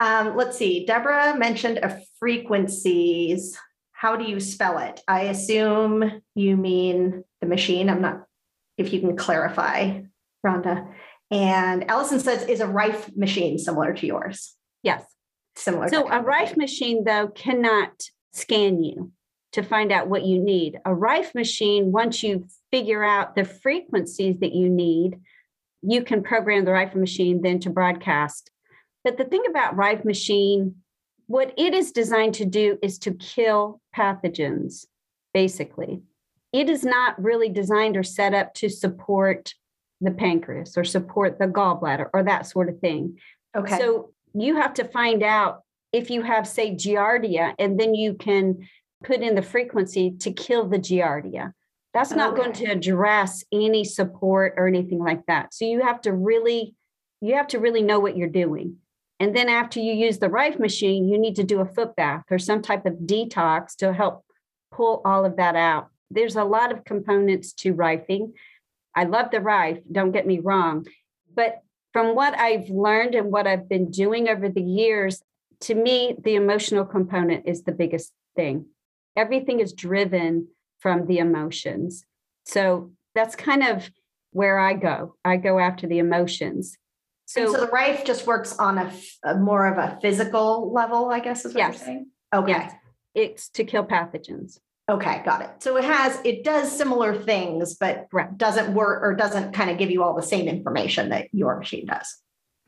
Um, 0.00 0.36
let's 0.36 0.58
see. 0.58 0.84
Debra 0.84 1.36
mentioned 1.36 1.78
a 1.78 2.00
frequencies. 2.18 3.58
How 3.92 4.16
do 4.16 4.24
you 4.24 4.40
spell 4.40 4.78
it? 4.78 5.00
I 5.08 5.22
assume 5.22 6.20
you 6.34 6.56
mean 6.56 7.24
the 7.40 7.46
machine. 7.46 7.88
I'm 7.88 8.02
not, 8.02 8.24
if 8.76 8.92
you 8.92 9.00
can 9.00 9.16
clarify, 9.16 10.00
Rhonda. 10.44 10.92
And 11.30 11.90
Allison 11.90 12.20
says, 12.20 12.44
is 12.44 12.60
a 12.60 12.66
Rife 12.66 13.10
machine 13.16 13.58
similar 13.58 13.94
to 13.94 14.06
yours? 14.06 14.54
Yes. 14.82 15.04
Similar. 15.56 15.88
So 15.88 16.08
a 16.10 16.20
Rife 16.20 16.56
machine, 16.56 17.04
though, 17.04 17.28
cannot 17.28 18.02
scan 18.32 18.82
you 18.82 19.12
to 19.52 19.62
find 19.62 19.92
out 19.92 20.08
what 20.08 20.24
you 20.24 20.40
need. 20.40 20.80
A 20.84 20.94
Rife 20.94 21.34
machine, 21.34 21.92
once 21.92 22.22
you 22.22 22.46
figure 22.72 23.04
out 23.04 23.36
the 23.36 23.44
frequencies 23.44 24.40
that 24.40 24.52
you 24.52 24.68
need, 24.68 25.20
you 25.82 26.02
can 26.02 26.22
program 26.22 26.64
the 26.64 26.72
Rife 26.72 26.94
machine 26.94 27.40
then 27.40 27.60
to 27.60 27.70
broadcast 27.70 28.50
but 29.04 29.18
the 29.18 29.24
thing 29.24 29.42
about 29.48 29.76
Rife 29.76 30.04
Machine, 30.04 30.76
what 31.26 31.52
it 31.56 31.74
is 31.74 31.92
designed 31.92 32.34
to 32.34 32.44
do 32.44 32.78
is 32.82 32.98
to 33.00 33.12
kill 33.12 33.80
pathogens, 33.94 34.86
basically. 35.32 36.02
It 36.52 36.68
is 36.70 36.84
not 36.84 37.20
really 37.22 37.48
designed 37.48 37.96
or 37.96 38.02
set 38.02 38.34
up 38.34 38.54
to 38.54 38.68
support 38.68 39.54
the 40.00 40.10
pancreas 40.10 40.76
or 40.76 40.84
support 40.84 41.38
the 41.38 41.46
gallbladder 41.46 42.08
or 42.12 42.22
that 42.22 42.46
sort 42.46 42.68
of 42.68 42.78
thing. 42.80 43.18
Okay. 43.56 43.78
So 43.78 44.12
you 44.34 44.56
have 44.56 44.74
to 44.74 44.84
find 44.84 45.22
out 45.22 45.62
if 45.92 46.10
you 46.10 46.22
have, 46.22 46.46
say, 46.46 46.74
giardia, 46.74 47.54
and 47.58 47.78
then 47.78 47.94
you 47.94 48.14
can 48.14 48.68
put 49.04 49.20
in 49.20 49.34
the 49.34 49.42
frequency 49.42 50.12
to 50.20 50.32
kill 50.32 50.68
the 50.68 50.78
giardia. 50.78 51.52
That's 51.92 52.10
not 52.10 52.32
okay. 52.32 52.42
going 52.42 52.52
to 52.54 52.64
address 52.64 53.44
any 53.52 53.84
support 53.84 54.54
or 54.56 54.66
anything 54.66 54.98
like 54.98 55.24
that. 55.26 55.54
So 55.54 55.64
you 55.64 55.82
have 55.82 56.00
to 56.02 56.12
really, 56.12 56.74
you 57.20 57.34
have 57.34 57.46
to 57.48 57.60
really 57.60 57.82
know 57.82 58.00
what 58.00 58.16
you're 58.16 58.28
doing. 58.28 58.78
And 59.20 59.34
then 59.34 59.48
after 59.48 59.80
you 59.80 59.92
use 59.92 60.18
the 60.18 60.28
Rife 60.28 60.58
machine, 60.58 61.08
you 61.08 61.18
need 61.18 61.36
to 61.36 61.44
do 61.44 61.60
a 61.60 61.66
foot 61.66 61.94
bath 61.96 62.24
or 62.30 62.38
some 62.38 62.62
type 62.62 62.84
of 62.84 62.94
detox 62.94 63.76
to 63.76 63.92
help 63.92 64.24
pull 64.72 65.00
all 65.04 65.24
of 65.24 65.36
that 65.36 65.56
out. 65.56 65.88
There's 66.10 66.36
a 66.36 66.44
lot 66.44 66.72
of 66.72 66.84
components 66.84 67.52
to 67.54 67.72
rifing. 67.72 68.34
I 68.94 69.04
love 69.04 69.30
the 69.30 69.40
rife, 69.40 69.78
don't 69.90 70.12
get 70.12 70.26
me 70.26 70.38
wrong. 70.38 70.86
But 71.34 71.62
from 71.92 72.14
what 72.14 72.38
I've 72.38 72.68
learned 72.68 73.14
and 73.14 73.30
what 73.30 73.46
I've 73.46 73.68
been 73.68 73.90
doing 73.90 74.28
over 74.28 74.48
the 74.48 74.62
years, 74.62 75.22
to 75.60 75.74
me, 75.74 76.16
the 76.22 76.34
emotional 76.34 76.84
component 76.84 77.46
is 77.46 77.62
the 77.62 77.72
biggest 77.72 78.12
thing. 78.36 78.66
Everything 79.16 79.60
is 79.60 79.72
driven 79.72 80.48
from 80.80 81.06
the 81.06 81.18
emotions. 81.18 82.04
So 82.44 82.92
that's 83.14 83.36
kind 83.36 83.62
of 83.62 83.90
where 84.32 84.58
I 84.58 84.74
go. 84.74 85.14
I 85.24 85.36
go 85.36 85.58
after 85.58 85.86
the 85.86 85.98
emotions. 85.98 86.76
So, 87.26 87.52
so 87.52 87.60
the 87.60 87.68
Rife 87.68 88.04
just 88.04 88.26
works 88.26 88.56
on 88.58 88.78
a, 88.78 88.92
a, 89.24 89.36
more 89.36 89.66
of 89.66 89.78
a 89.78 89.98
physical 90.00 90.72
level, 90.72 91.10
I 91.10 91.20
guess 91.20 91.44
is 91.44 91.54
what 91.54 91.60
yes. 91.60 91.78
you're 91.78 91.86
saying. 91.86 92.06
Okay. 92.34 92.50
Yes. 92.50 92.74
It's 93.14 93.48
to 93.50 93.64
kill 93.64 93.84
pathogens. 93.84 94.58
Okay, 94.90 95.22
got 95.24 95.40
it. 95.40 95.50
So 95.60 95.76
it 95.78 95.84
has 95.84 96.20
it 96.24 96.44
does 96.44 96.70
similar 96.70 97.14
things, 97.14 97.74
but 97.74 98.08
doesn't 98.36 98.74
work 98.74 99.02
or 99.02 99.14
doesn't 99.14 99.52
kind 99.52 99.70
of 99.70 99.78
give 99.78 99.90
you 99.90 100.02
all 100.02 100.14
the 100.14 100.22
same 100.22 100.46
information 100.46 101.08
that 101.08 101.28
your 101.32 101.56
machine 101.56 101.86
does. 101.86 102.18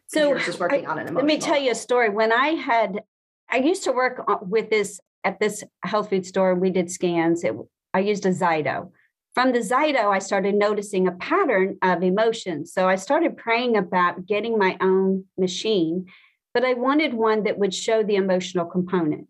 So 0.07 0.39
just 0.39 0.59
working 0.59 0.87
I, 0.87 0.91
on 0.91 0.99
an 0.99 1.15
Let 1.15 1.25
me 1.25 1.39
tell 1.39 1.61
you 1.61 1.73
a 1.73 1.75
story. 1.75 2.09
When 2.09 2.33
I 2.33 2.49
had, 2.49 3.03
I 3.51 3.59
used 3.59 3.85
to 3.85 3.93
work 3.93 4.23
with 4.43 4.71
this 4.71 5.01
at 5.25 5.41
this 5.41 5.63
health 5.83 6.09
food 6.09 6.25
store. 6.25 6.55
We 6.55 6.71
did 6.71 6.91
scans. 6.91 7.45
It, 7.45 7.55
I 7.93 7.99
used 7.99 8.25
a 8.25 8.31
Zyto, 8.31 8.93
from 9.37 9.53
the 9.53 9.59
Zyto, 9.59 10.07
I 10.07 10.19
started 10.19 10.55
noticing 10.55 11.07
a 11.07 11.13
pattern 11.13 11.77
of 11.83 12.03
emotions. 12.03 12.73
So 12.73 12.89
I 12.89 12.97
started 12.97 13.37
praying 13.37 13.77
about 13.77 14.25
getting 14.25 14.57
my 14.57 14.79
own 14.81 15.27
machine, 15.37 16.07
but 16.55 16.65
I 16.65 16.73
wanted 16.73 17.13
one 17.13 17.43
that 17.43 17.59
would 17.59 17.75
show 17.75 18.03
the 18.03 18.17
emotional 18.17 18.65
component. 18.65 19.27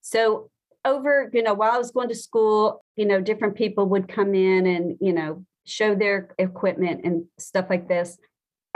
So 0.00 0.48
over, 0.84 1.28
you 1.32 1.42
know, 1.42 1.54
while 1.54 1.72
I 1.72 1.78
was 1.78 1.90
going 1.90 2.08
to 2.10 2.14
school, 2.14 2.84
you 2.94 3.04
know, 3.04 3.20
different 3.20 3.56
people 3.56 3.86
would 3.86 4.06
come 4.06 4.32
in 4.36 4.64
and, 4.64 4.96
you 5.00 5.12
know, 5.12 5.44
show 5.64 5.96
their 5.96 6.36
equipment 6.38 7.04
and 7.04 7.24
stuff 7.36 7.66
like 7.68 7.88
this. 7.88 8.18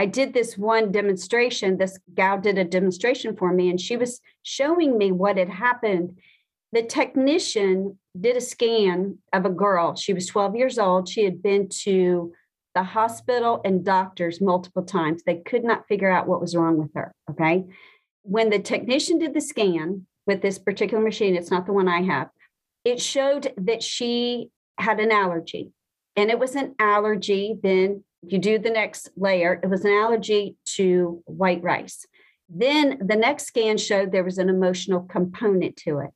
I 0.00 0.06
did 0.06 0.34
this 0.34 0.58
one 0.58 0.90
demonstration. 0.90 1.78
This 1.78 1.96
gal 2.12 2.40
did 2.40 2.58
a 2.58 2.64
demonstration 2.64 3.36
for 3.36 3.52
me, 3.52 3.70
and 3.70 3.80
she 3.80 3.96
was 3.96 4.20
showing 4.42 4.98
me 4.98 5.12
what 5.12 5.36
had 5.36 5.48
happened. 5.48 6.18
The 6.72 6.82
technician 6.82 8.00
did 8.20 8.36
a 8.36 8.40
scan 8.40 9.18
of 9.32 9.44
a 9.44 9.50
girl. 9.50 9.94
She 9.96 10.12
was 10.12 10.26
12 10.26 10.56
years 10.56 10.78
old. 10.78 11.08
She 11.08 11.24
had 11.24 11.42
been 11.42 11.68
to 11.82 12.32
the 12.74 12.82
hospital 12.82 13.60
and 13.64 13.84
doctors 13.84 14.40
multiple 14.40 14.82
times. 14.82 15.22
They 15.22 15.36
could 15.36 15.64
not 15.64 15.88
figure 15.88 16.10
out 16.10 16.28
what 16.28 16.40
was 16.40 16.54
wrong 16.54 16.76
with 16.76 16.90
her. 16.94 17.12
Okay. 17.30 17.64
When 18.22 18.50
the 18.50 18.58
technician 18.58 19.18
did 19.18 19.34
the 19.34 19.40
scan 19.40 20.06
with 20.26 20.42
this 20.42 20.58
particular 20.58 21.02
machine, 21.02 21.36
it's 21.36 21.50
not 21.50 21.66
the 21.66 21.72
one 21.72 21.88
I 21.88 22.02
have, 22.02 22.28
it 22.84 23.00
showed 23.00 23.52
that 23.56 23.82
she 23.82 24.50
had 24.78 25.00
an 25.00 25.10
allergy. 25.10 25.70
And 26.16 26.30
it 26.30 26.38
was 26.38 26.54
an 26.54 26.74
allergy. 26.78 27.56
Then 27.62 28.04
you 28.22 28.38
do 28.38 28.58
the 28.58 28.70
next 28.70 29.10
layer, 29.16 29.60
it 29.62 29.68
was 29.68 29.84
an 29.84 29.92
allergy 29.92 30.56
to 30.76 31.22
white 31.26 31.62
rice. 31.62 32.04
Then 32.48 32.98
the 33.04 33.16
next 33.16 33.46
scan 33.46 33.76
showed 33.76 34.12
there 34.12 34.24
was 34.24 34.38
an 34.38 34.48
emotional 34.48 35.00
component 35.00 35.76
to 35.78 35.98
it. 35.98 36.10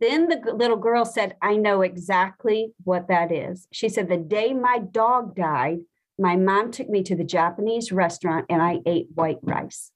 Then 0.00 0.28
the 0.28 0.52
little 0.54 0.76
girl 0.76 1.04
said, 1.04 1.36
I 1.40 1.56
know 1.56 1.80
exactly 1.82 2.72
what 2.84 3.08
that 3.08 3.32
is. 3.32 3.66
She 3.72 3.88
said, 3.88 4.08
The 4.08 4.16
day 4.16 4.52
my 4.52 4.78
dog 4.78 5.34
died, 5.34 5.78
my 6.18 6.36
mom 6.36 6.70
took 6.70 6.88
me 6.88 7.02
to 7.04 7.16
the 7.16 7.24
Japanese 7.24 7.92
restaurant 7.92 8.46
and 8.50 8.60
I 8.60 8.80
ate 8.84 9.08
white 9.14 9.38
rice. 9.42 9.90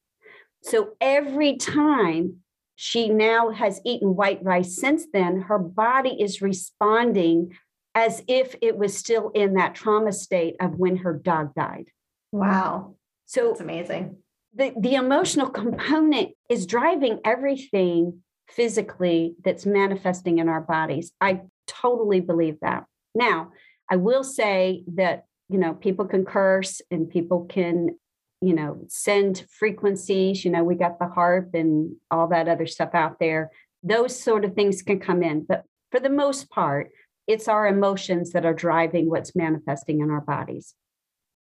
So 0.62 0.90
every 1.00 1.56
time 1.56 2.36
she 2.76 3.08
now 3.08 3.50
has 3.50 3.80
eaten 3.84 4.16
white 4.16 4.42
rice 4.42 4.76
since 4.76 5.06
then, 5.12 5.42
her 5.42 5.58
body 5.58 6.16
is 6.20 6.42
responding 6.42 7.56
as 7.94 8.22
if 8.28 8.54
it 8.62 8.76
was 8.76 8.96
still 8.96 9.30
in 9.34 9.54
that 9.54 9.74
trauma 9.74 10.12
state 10.12 10.56
of 10.60 10.78
when 10.78 10.96
her 10.96 11.12
dog 11.12 11.54
died. 11.54 11.86
Wow. 12.32 12.94
So 13.26 13.50
it's 13.50 13.60
amazing. 13.60 14.16
The, 14.54 14.72
the 14.78 14.94
emotional 14.94 15.50
component 15.50 16.30
is 16.48 16.66
driving 16.66 17.20
everything 17.24 18.22
physically 18.50 19.34
that's 19.44 19.66
manifesting 19.66 20.38
in 20.38 20.48
our 20.48 20.60
bodies. 20.60 21.12
I 21.20 21.42
totally 21.66 22.20
believe 22.20 22.58
that. 22.62 22.84
Now, 23.14 23.52
I 23.90 23.96
will 23.96 24.24
say 24.24 24.84
that, 24.94 25.24
you 25.48 25.58
know, 25.58 25.74
people 25.74 26.04
can 26.04 26.24
curse 26.24 26.80
and 26.90 27.10
people 27.10 27.46
can, 27.46 27.96
you 28.40 28.54
know, 28.54 28.84
send 28.88 29.44
frequencies. 29.50 30.44
You 30.44 30.50
know, 30.50 30.64
we 30.64 30.74
got 30.74 30.98
the 30.98 31.06
HAARP 31.06 31.54
and 31.54 31.96
all 32.10 32.28
that 32.28 32.48
other 32.48 32.66
stuff 32.66 32.90
out 32.94 33.18
there. 33.18 33.50
Those 33.82 34.20
sort 34.20 34.44
of 34.44 34.54
things 34.54 34.82
can 34.82 35.00
come 35.00 35.22
in. 35.22 35.44
But 35.48 35.64
for 35.90 36.00
the 36.00 36.10
most 36.10 36.50
part, 36.50 36.90
it's 37.26 37.48
our 37.48 37.66
emotions 37.66 38.32
that 38.32 38.44
are 38.44 38.54
driving 38.54 39.08
what's 39.08 39.36
manifesting 39.36 40.00
in 40.00 40.10
our 40.10 40.20
bodies. 40.20 40.74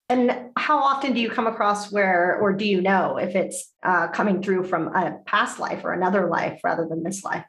And 0.09 0.51
how 0.57 0.79
often 0.79 1.15
do 1.15 1.21
you 1.21 1.31
come 1.31 1.47
across 1.47 1.91
where, 1.91 2.39
or 2.41 2.53
do 2.53 2.65
you 2.65 2.83
know 2.83 3.17
if 3.17 3.35
it's 3.35 3.73
uh, 3.83 4.09
coming 4.09 4.43
through 4.43 4.65
from 4.65 4.89
a 4.89 5.19
past 5.27 5.59
life 5.59 5.85
or 5.85 5.93
another 5.93 6.29
life 6.29 6.61
rather 6.63 6.87
than 6.89 7.03
this 7.03 7.25
life? 7.25 7.45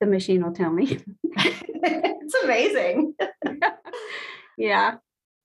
The 0.00 0.06
machine 0.06 0.42
will 0.42 0.52
tell 0.52 0.72
me. 0.72 0.98
it's 1.24 2.34
amazing. 2.42 3.14
yeah. 4.58 4.94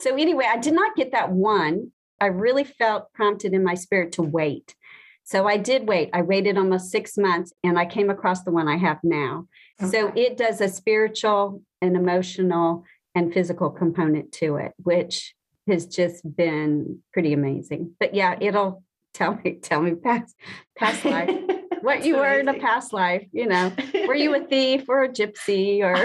So, 0.01 0.15
anyway, 0.15 0.45
I 0.49 0.57
did 0.57 0.73
not 0.73 0.95
get 0.95 1.11
that 1.11 1.31
one. 1.31 1.91
I 2.19 2.27
really 2.27 2.63
felt 2.63 3.11
prompted 3.13 3.53
in 3.53 3.63
my 3.63 3.75
spirit 3.75 4.13
to 4.13 4.21
wait. 4.21 4.75
So, 5.23 5.47
I 5.47 5.57
did 5.57 5.87
wait. 5.87 6.09
I 6.13 6.21
waited 6.21 6.57
almost 6.57 6.91
six 6.91 7.17
months 7.17 7.53
and 7.63 7.77
I 7.77 7.85
came 7.85 8.09
across 8.09 8.43
the 8.43 8.51
one 8.51 8.67
I 8.67 8.77
have 8.77 8.99
now. 9.03 9.47
Okay. 9.81 9.91
So, 9.91 10.11
it 10.15 10.37
does 10.37 10.61
a 10.61 10.69
spiritual, 10.69 11.61
and 11.81 11.95
emotional, 11.95 12.85
and 13.15 13.33
physical 13.33 13.69
component 13.69 14.31
to 14.33 14.55
it, 14.55 14.71
which 14.77 15.33
has 15.67 15.85
just 15.85 16.23
been 16.35 16.99
pretty 17.13 17.33
amazing. 17.33 17.95
But 17.99 18.13
yeah, 18.13 18.37
it'll 18.39 18.83
tell 19.13 19.39
me 19.43 19.55
tell 19.61 19.81
me 19.81 19.95
past 19.95 20.35
past 20.77 21.03
life 21.03 21.29
what 21.81 22.05
you 22.05 22.15
amazing. 22.15 22.19
were 22.19 22.39
in 22.39 22.47
a 22.49 22.59
past 22.59 22.93
life. 22.93 23.27
You 23.31 23.47
know, 23.47 23.71
were 24.07 24.15
you 24.15 24.35
a 24.35 24.39
thief 24.47 24.85
or 24.87 25.03
a 25.03 25.09
gypsy 25.09 25.81
or 25.81 25.95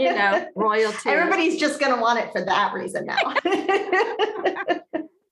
you 0.00 0.14
know 0.14 0.46
royalty? 0.56 1.08
Everybody's 1.08 1.58
just 1.58 1.80
going 1.80 1.94
to 1.94 2.00
want 2.00 2.18
it 2.18 2.32
for 2.32 2.44
that 2.44 2.72
reason 2.74 3.06
now. 3.06 3.34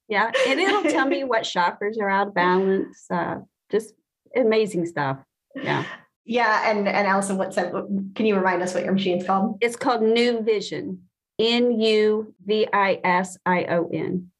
yeah, 0.08 0.30
and 0.46 0.60
it'll 0.60 0.84
tell 0.84 1.06
me 1.06 1.24
what 1.24 1.42
chakras 1.42 2.00
are 2.00 2.08
out 2.08 2.28
of 2.28 2.34
balance. 2.34 3.04
Uh, 3.10 3.36
just 3.70 3.94
amazing 4.34 4.86
stuff. 4.86 5.18
Yeah. 5.54 5.84
Yeah, 6.24 6.70
and 6.70 6.86
and 6.86 7.06
Allison, 7.06 7.38
what's 7.38 7.56
that? 7.56 7.72
Can 8.14 8.26
you 8.26 8.36
remind 8.36 8.62
us 8.62 8.74
what 8.74 8.84
your 8.84 8.92
machine's 8.92 9.24
called? 9.24 9.56
It's 9.62 9.76
called 9.76 10.02
NuVision. 10.02 10.98
N 11.38 11.80
U 11.80 12.34
V 12.44 12.66
I 12.72 13.00
S 13.04 13.38
I 13.46 13.64
O 13.64 13.88
N, 13.92 14.30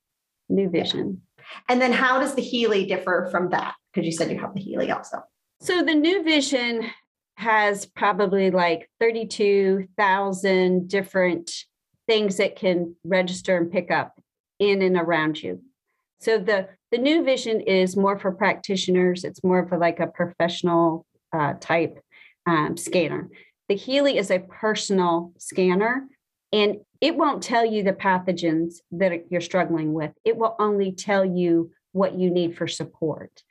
NuVision. 0.50 1.18
And 1.68 1.80
then 1.80 1.92
how 1.92 2.20
does 2.20 2.34
the 2.34 2.42
Healy 2.42 2.86
differ 2.86 3.28
from 3.30 3.50
that? 3.50 3.74
Because 3.92 4.06
you 4.06 4.12
said 4.12 4.30
you 4.30 4.38
have 4.38 4.54
the 4.54 4.60
Healy 4.60 4.90
also. 4.90 5.18
So 5.60 5.82
the 5.82 5.92
NuVision 5.92 6.88
has 7.36 7.86
probably 7.86 8.50
like 8.50 8.90
32,000 9.00 10.88
different 10.88 11.50
things 12.06 12.36
that 12.38 12.56
can 12.56 12.96
register 13.04 13.56
and 13.56 13.70
pick 13.70 13.90
up 13.90 14.20
in 14.58 14.82
and 14.82 14.96
around 14.96 15.42
you. 15.42 15.62
So 16.20 16.38
the 16.38 16.68
the 16.90 16.98
NuVision 16.98 17.62
is 17.66 17.96
more 17.96 18.18
for 18.18 18.32
practitioners. 18.32 19.22
It's 19.22 19.44
more 19.44 19.60
of 19.60 19.72
a, 19.72 19.76
like 19.76 20.00
a 20.00 20.06
professional 20.06 21.06
uh, 21.32 21.54
type 21.60 22.00
um, 22.46 22.76
scanner. 22.76 23.28
The 23.68 23.76
Healy 23.76 24.16
is 24.16 24.30
a 24.30 24.38
personal 24.38 25.32
scanner, 25.38 26.08
and 26.52 26.78
it 27.00 27.16
won't 27.16 27.42
tell 27.42 27.64
you 27.64 27.82
the 27.82 27.92
pathogens 27.92 28.76
that 28.92 29.30
you're 29.30 29.40
struggling 29.40 29.92
with. 29.92 30.12
It 30.24 30.36
will 30.36 30.56
only 30.58 30.92
tell 30.92 31.24
you 31.24 31.70
what 31.92 32.14
you 32.14 32.30
need 32.30 32.56
for 32.56 32.66
support. 32.66 33.42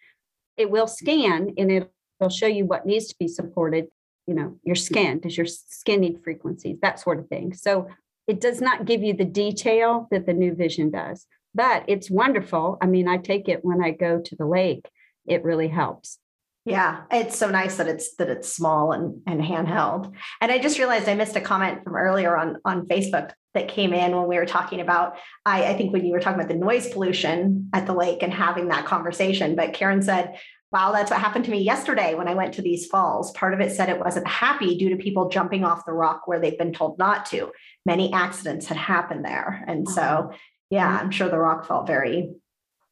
It 0.57 0.69
will 0.69 0.87
scan 0.87 1.53
and 1.57 1.71
it 1.71 1.91
will 2.19 2.29
show 2.29 2.47
you 2.47 2.65
what 2.65 2.85
needs 2.85 3.07
to 3.07 3.15
be 3.19 3.27
supported. 3.27 3.87
You 4.25 4.33
know, 4.33 4.59
your 4.63 4.75
skin, 4.75 5.19
does 5.19 5.37
your 5.37 5.45
skin 5.45 6.01
need 6.01 6.21
frequencies, 6.23 6.79
that 6.81 6.99
sort 6.99 7.19
of 7.19 7.29
thing. 7.29 7.53
So 7.53 7.87
it 8.27 8.41
does 8.41 8.59
not 8.59 8.85
give 8.85 9.01
you 9.01 9.13
the 9.13 9.23
detail 9.23 10.07
that 10.11 10.25
the 10.25 10.33
NuVision 10.33 10.91
does, 10.91 11.25
but 11.55 11.85
it's 11.87 12.11
wonderful. 12.11 12.77
I 12.81 12.87
mean, 12.87 13.07
I 13.07 13.17
take 13.17 13.47
it 13.47 13.63
when 13.63 13.81
I 13.81 13.91
go 13.91 14.19
to 14.19 14.35
the 14.35 14.45
lake, 14.45 14.89
it 15.25 15.45
really 15.45 15.69
helps. 15.69 16.19
Yeah, 16.67 17.03
it's 17.09 17.37
so 17.37 17.49
nice 17.49 17.77
that 17.77 17.87
it's 17.87 18.15
that 18.15 18.29
it's 18.29 18.51
small 18.51 18.91
and, 18.91 19.21
and 19.25 19.39
handheld. 19.39 20.13
And 20.41 20.51
I 20.51 20.59
just 20.59 20.77
realized 20.77 21.07
I 21.07 21.15
missed 21.15 21.37
a 21.37 21.41
comment 21.41 21.81
from 21.85 21.95
earlier 21.95 22.35
on 22.35 22.57
on 22.65 22.85
Facebook 22.87 23.31
that 23.53 23.69
came 23.69 23.93
in 23.93 24.13
when 24.13 24.27
we 24.27 24.35
were 24.35 24.45
talking 24.45 24.81
about 24.81 25.15
I, 25.45 25.67
I 25.67 25.77
think 25.77 25.93
when 25.93 26.05
you 26.05 26.11
were 26.11 26.19
talking 26.19 26.37
about 26.37 26.49
the 26.49 26.59
noise 26.59 26.89
pollution 26.89 27.69
at 27.71 27.85
the 27.87 27.93
lake 27.93 28.21
and 28.21 28.33
having 28.33 28.67
that 28.67 28.85
conversation. 28.85 29.55
But 29.55 29.71
Karen 29.71 30.01
said, 30.01 30.37
Wow, 30.69 30.91
that's 30.91 31.09
what 31.09 31.21
happened 31.21 31.45
to 31.45 31.51
me 31.51 31.61
yesterday 31.61 32.15
when 32.15 32.27
I 32.27 32.33
went 32.33 32.53
to 32.55 32.61
these 32.61 32.85
falls. 32.87 33.31
Part 33.31 33.53
of 33.53 33.61
it 33.61 33.71
said 33.71 33.87
it 33.87 34.03
wasn't 34.03 34.27
happy 34.27 34.77
due 34.77 34.89
to 34.89 34.97
people 34.97 35.29
jumping 35.29 35.63
off 35.63 35.85
the 35.85 35.93
rock 35.93 36.27
where 36.27 36.41
they've 36.41 36.57
been 36.57 36.73
told 36.73 36.99
not 36.99 37.27
to. 37.27 37.53
Many 37.85 38.11
accidents 38.11 38.65
had 38.65 38.75
happened 38.75 39.23
there. 39.23 39.63
And 39.67 39.87
so, 39.87 40.33
yeah, 40.69 40.99
I'm 41.01 41.11
sure 41.11 41.29
the 41.29 41.39
rock 41.39 41.65
felt 41.65 41.87
very 41.87 42.33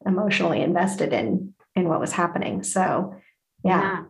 emotionally 0.06 0.62
invested 0.62 1.12
in 1.12 1.52
in 1.74 1.90
what 1.90 2.00
was 2.00 2.12
happening. 2.12 2.62
So 2.62 3.14
yeah. 3.66 4.02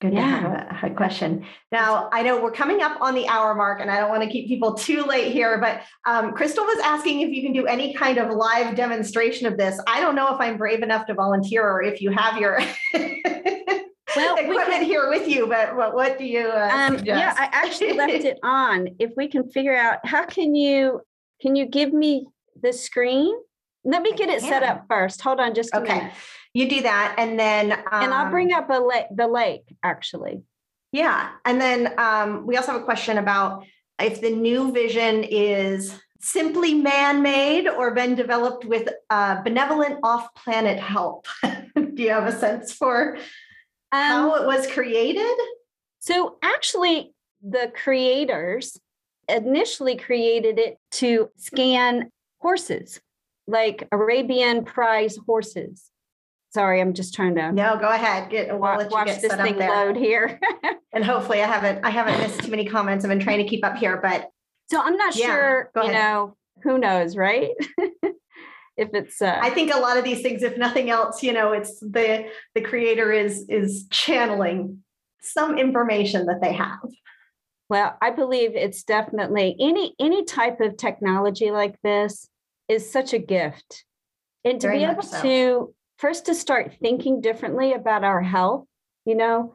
Good 0.00 0.14
yeah. 0.14 0.20
to 0.20 0.48
have 0.48 0.82
a, 0.82 0.86
a, 0.86 0.94
question. 0.94 1.44
Now, 1.70 2.08
I 2.10 2.22
know 2.22 2.42
we're 2.42 2.52
coming 2.52 2.80
up 2.80 3.02
on 3.02 3.14
the 3.14 3.28
hour 3.28 3.54
mark, 3.54 3.82
and 3.82 3.90
I 3.90 4.00
don't 4.00 4.08
want 4.08 4.22
to 4.22 4.30
keep 4.30 4.48
people 4.48 4.72
too 4.72 5.02
late 5.02 5.30
here, 5.30 5.58
but 5.58 5.82
um, 6.10 6.32
Crystal 6.32 6.64
was 6.64 6.78
asking 6.82 7.20
if 7.20 7.28
you 7.28 7.42
can 7.42 7.52
do 7.52 7.66
any 7.66 7.92
kind 7.92 8.16
of 8.16 8.30
live 8.30 8.74
demonstration 8.76 9.46
of 9.46 9.58
this. 9.58 9.78
I 9.86 10.00
don't 10.00 10.14
know 10.14 10.34
if 10.34 10.40
I'm 10.40 10.56
brave 10.56 10.82
enough 10.82 11.06
to 11.08 11.14
volunteer 11.14 11.68
or 11.68 11.82
if 11.82 12.00
you 12.00 12.10
have 12.12 12.38
your 12.38 12.60
well, 12.94 14.36
equipment 14.36 14.70
can, 14.70 14.84
here 14.84 15.10
with 15.10 15.28
you, 15.28 15.46
but 15.46 15.76
what, 15.76 15.94
what 15.94 16.16
do 16.16 16.24
you 16.24 16.48
uh, 16.48 16.70
um, 16.72 16.98
Yeah, 17.04 17.34
I 17.36 17.50
actually 17.52 17.92
left 17.92 18.24
it 18.24 18.38
on. 18.42 18.88
If 18.98 19.12
we 19.18 19.28
can 19.28 19.50
figure 19.50 19.76
out 19.76 19.98
how 20.06 20.24
can 20.24 20.54
you 20.54 21.02
can 21.42 21.56
you 21.56 21.66
give 21.66 21.92
me 21.92 22.26
the 22.62 22.72
screen? 22.72 23.36
Let 23.84 24.00
me 24.00 24.14
get 24.14 24.30
it 24.30 24.40
set 24.40 24.62
up 24.62 24.86
first. 24.88 25.20
Hold 25.20 25.40
on 25.40 25.54
just 25.54 25.74
a 25.74 25.80
okay. 25.80 25.94
minute 25.94 26.12
you 26.54 26.68
do 26.68 26.82
that 26.82 27.14
and 27.18 27.38
then 27.38 27.72
um, 27.72 27.80
and 27.92 28.14
i'll 28.14 28.30
bring 28.30 28.52
up 28.52 28.68
a 28.70 28.80
lake 28.80 29.06
the 29.14 29.26
lake 29.26 29.76
actually. 29.82 30.42
Yeah 30.92 31.30
and 31.44 31.60
then 31.60 31.94
um, 31.98 32.46
we 32.46 32.56
also 32.56 32.72
have 32.72 32.80
a 32.80 32.84
question 32.84 33.18
about 33.18 33.64
if 34.00 34.20
the 34.20 34.32
NuVision 34.32 35.26
is 35.30 35.94
simply 36.20 36.74
man-made 36.74 37.68
or 37.68 37.94
been 37.94 38.14
developed 38.14 38.64
with 38.64 38.88
uh, 39.08 39.42
benevolent 39.42 40.00
off-planet 40.02 40.78
help. 40.78 41.26
Do 41.42 42.02
you 42.02 42.10
have 42.10 42.26
a 42.26 42.32
sense 42.32 42.72
for 42.72 43.16
um, 43.92 44.02
how 44.02 44.34
it 44.36 44.46
was 44.46 44.66
created? 44.66 45.36
so 46.00 46.38
actually 46.42 47.14
the 47.42 47.70
creators 47.74 48.78
initially 49.28 49.96
created 49.96 50.58
it 50.58 50.78
to 50.90 51.28
scan 51.36 52.10
horses 52.40 53.00
like 53.46 53.86
arabian 53.92 54.64
prize 54.64 55.16
horses 55.26 55.90
Sorry, 56.52 56.80
I'm 56.80 56.94
just 56.94 57.14
trying 57.14 57.36
to 57.36 57.52
no. 57.52 57.78
Go 57.78 57.88
ahead. 57.88 58.28
Get 58.30 58.48
we'll 58.48 58.58
watch, 58.58 58.90
watch 58.90 59.20
this 59.20 59.32
thing 59.34 59.56
load 59.56 59.96
here. 59.96 60.40
and 60.92 61.04
hopefully, 61.04 61.42
I 61.42 61.46
haven't 61.46 61.84
I 61.84 61.90
haven't 61.90 62.18
missed 62.18 62.40
too 62.40 62.50
many 62.50 62.64
comments. 62.64 63.04
I've 63.04 63.08
been 63.08 63.20
trying 63.20 63.38
to 63.38 63.48
keep 63.48 63.64
up 63.64 63.76
here, 63.76 64.00
but 64.02 64.28
so 64.68 64.80
I'm 64.80 64.96
not 64.96 65.16
yeah, 65.16 65.26
sure. 65.26 65.70
You 65.76 65.92
know, 65.92 66.36
who 66.64 66.78
knows, 66.78 67.16
right? 67.16 67.50
if 68.76 68.88
it's 68.94 69.22
uh, 69.22 69.38
I 69.40 69.50
think 69.50 69.72
a 69.72 69.78
lot 69.78 69.96
of 69.96 70.04
these 70.04 70.22
things, 70.22 70.42
if 70.42 70.56
nothing 70.56 70.90
else, 70.90 71.22
you 71.22 71.32
know, 71.32 71.52
it's 71.52 71.78
the 71.80 72.26
the 72.54 72.60
creator 72.60 73.12
is 73.12 73.46
is 73.48 73.86
channeling 73.90 74.82
some 75.20 75.56
information 75.56 76.26
that 76.26 76.40
they 76.42 76.52
have. 76.52 76.80
Well, 77.68 77.96
I 78.02 78.10
believe 78.10 78.56
it's 78.56 78.82
definitely 78.82 79.54
any 79.60 79.94
any 80.00 80.24
type 80.24 80.60
of 80.60 80.76
technology 80.76 81.52
like 81.52 81.80
this 81.82 82.28
is 82.68 82.90
such 82.90 83.12
a 83.12 83.18
gift. 83.18 83.84
And 84.44 84.60
to 84.60 84.68
Very 84.68 84.78
be 84.78 84.84
able 84.84 85.02
so. 85.02 85.22
to 85.22 85.74
first 86.00 86.26
to 86.26 86.34
start 86.34 86.72
thinking 86.80 87.20
differently 87.20 87.72
about 87.72 88.04
our 88.04 88.22
health, 88.22 88.66
you 89.04 89.14
know, 89.14 89.52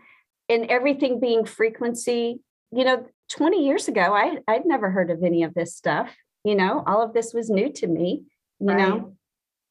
and 0.48 0.70
everything 0.70 1.20
being 1.20 1.44
frequency, 1.44 2.40
you 2.72 2.86
know, 2.86 3.06
20 3.30 3.66
years 3.66 3.88
ago, 3.88 4.14
I 4.14 4.38
I'd 4.48 4.66
never 4.66 4.92
heard 4.92 5.10
of 5.10 5.24
any 5.24 5.44
of 5.44 5.54
this 5.56 5.76
stuff. 5.76 6.16
You 6.44 6.56
know, 6.56 6.84
all 6.86 7.02
of 7.02 7.14
this 7.14 7.34
was 7.34 7.50
new 7.50 7.72
to 7.74 7.88
me, 7.88 8.24
you 8.60 8.68
right. 8.68 8.78
know. 8.78 9.16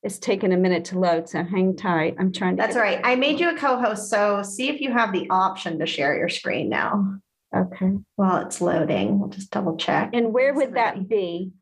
It's 0.03 0.19
taken 0.19 0.53
a 0.53 0.59
minute 0.59 0.85
to 0.87 0.99
load, 0.99 1.31
so 1.31 1.43
hang 1.43 1.77
tight. 1.77 2.17
I'm 2.19 2.31
trying 2.31 2.57
to. 2.57 2.63
That's 2.63 2.77
all 2.77 2.83
right. 2.83 3.01
I 3.03 3.15
made 3.15 3.41
you 3.41 3.49
a 3.49 3.57
co-host, 3.57 4.11
so 4.11 4.43
see 4.43 4.69
if 4.69 4.83
you 4.83 4.93
have 4.93 5.13
the 5.13 5.27
option 5.31 5.79
to 5.79 5.87
share 5.87 6.15
your 6.15 6.29
screen 6.29 6.69
now. 6.69 7.21
Okay. 7.57 7.93
While 8.17 8.45
it's 8.45 8.61
loading, 8.61 9.19
we'll 9.19 9.31
just 9.31 9.51
double 9.51 9.77
check. 9.77 10.11
And 10.13 10.35
where 10.35 10.53
would 10.53 10.75
that 10.75 11.09
be? 11.09 11.53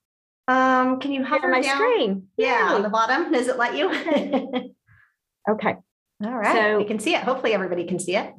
Um, 0.49 0.99
can 0.99 1.13
you 1.13 1.23
hover 1.23 1.49
my 1.49 1.61
down? 1.61 1.77
screen? 1.77 2.29
Yeah, 2.37 2.71
Yay. 2.71 2.75
on 2.75 2.83
the 2.83 2.89
bottom. 2.89 3.31
Does 3.31 3.47
it 3.47 3.59
let 3.59 3.77
you? 3.77 4.73
okay. 5.49 5.77
All 6.25 6.37
right. 6.37 6.55
So 6.55 6.79
we 6.79 6.85
can 6.85 6.99
see 6.99 7.15
it. 7.15 7.23
Hopefully, 7.23 7.53
everybody 7.53 7.85
can 7.85 7.99
see 7.99 8.17
it. 8.17 8.33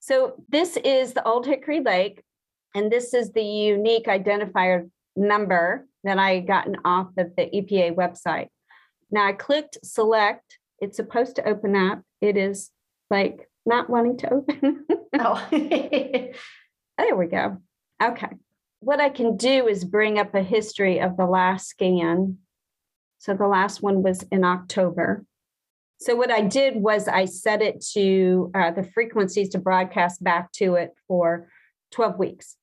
So 0.00 0.34
this 0.48 0.76
is 0.78 1.12
the 1.12 1.26
Old 1.26 1.46
Hickory 1.46 1.80
Lake, 1.80 2.22
and 2.74 2.90
this 2.90 3.14
is 3.14 3.32
the 3.32 3.42
unique 3.42 4.06
identifier 4.06 4.90
number 5.14 5.86
that 6.04 6.18
I 6.18 6.40
gotten 6.40 6.76
off 6.84 7.08
of 7.18 7.36
the 7.36 7.44
EPA 7.44 7.94
website. 7.94 8.48
Now 9.10 9.26
I 9.26 9.32
clicked 9.32 9.78
select. 9.84 10.58
It's 10.78 10.96
supposed 10.96 11.36
to 11.36 11.48
open 11.48 11.76
up. 11.76 12.02
It 12.20 12.36
is 12.36 12.70
like 13.10 13.48
not 13.66 13.90
wanting 13.90 14.16
to 14.18 14.32
open. 14.32 14.86
oh. 15.18 15.46
there 15.50 17.16
we 17.16 17.26
go. 17.26 17.58
Okay. 18.02 18.28
What 18.80 19.00
I 19.00 19.10
can 19.10 19.36
do 19.36 19.68
is 19.68 19.84
bring 19.84 20.18
up 20.18 20.34
a 20.34 20.42
history 20.42 21.00
of 21.00 21.16
the 21.16 21.26
last 21.26 21.68
scan. 21.68 22.38
So 23.18 23.34
the 23.34 23.46
last 23.46 23.82
one 23.82 24.02
was 24.02 24.22
in 24.30 24.44
October. 24.44 25.24
So 26.00 26.16
what 26.16 26.30
I 26.30 26.40
did 26.40 26.76
was 26.76 27.08
I 27.08 27.26
set 27.26 27.60
it 27.60 27.84
to 27.92 28.50
uh, 28.54 28.70
the 28.70 28.82
frequencies 28.82 29.50
to 29.50 29.58
broadcast 29.58 30.24
back 30.24 30.50
to 30.52 30.76
it 30.76 30.94
for 31.06 31.48
12 31.92 32.18
weeks. 32.18 32.56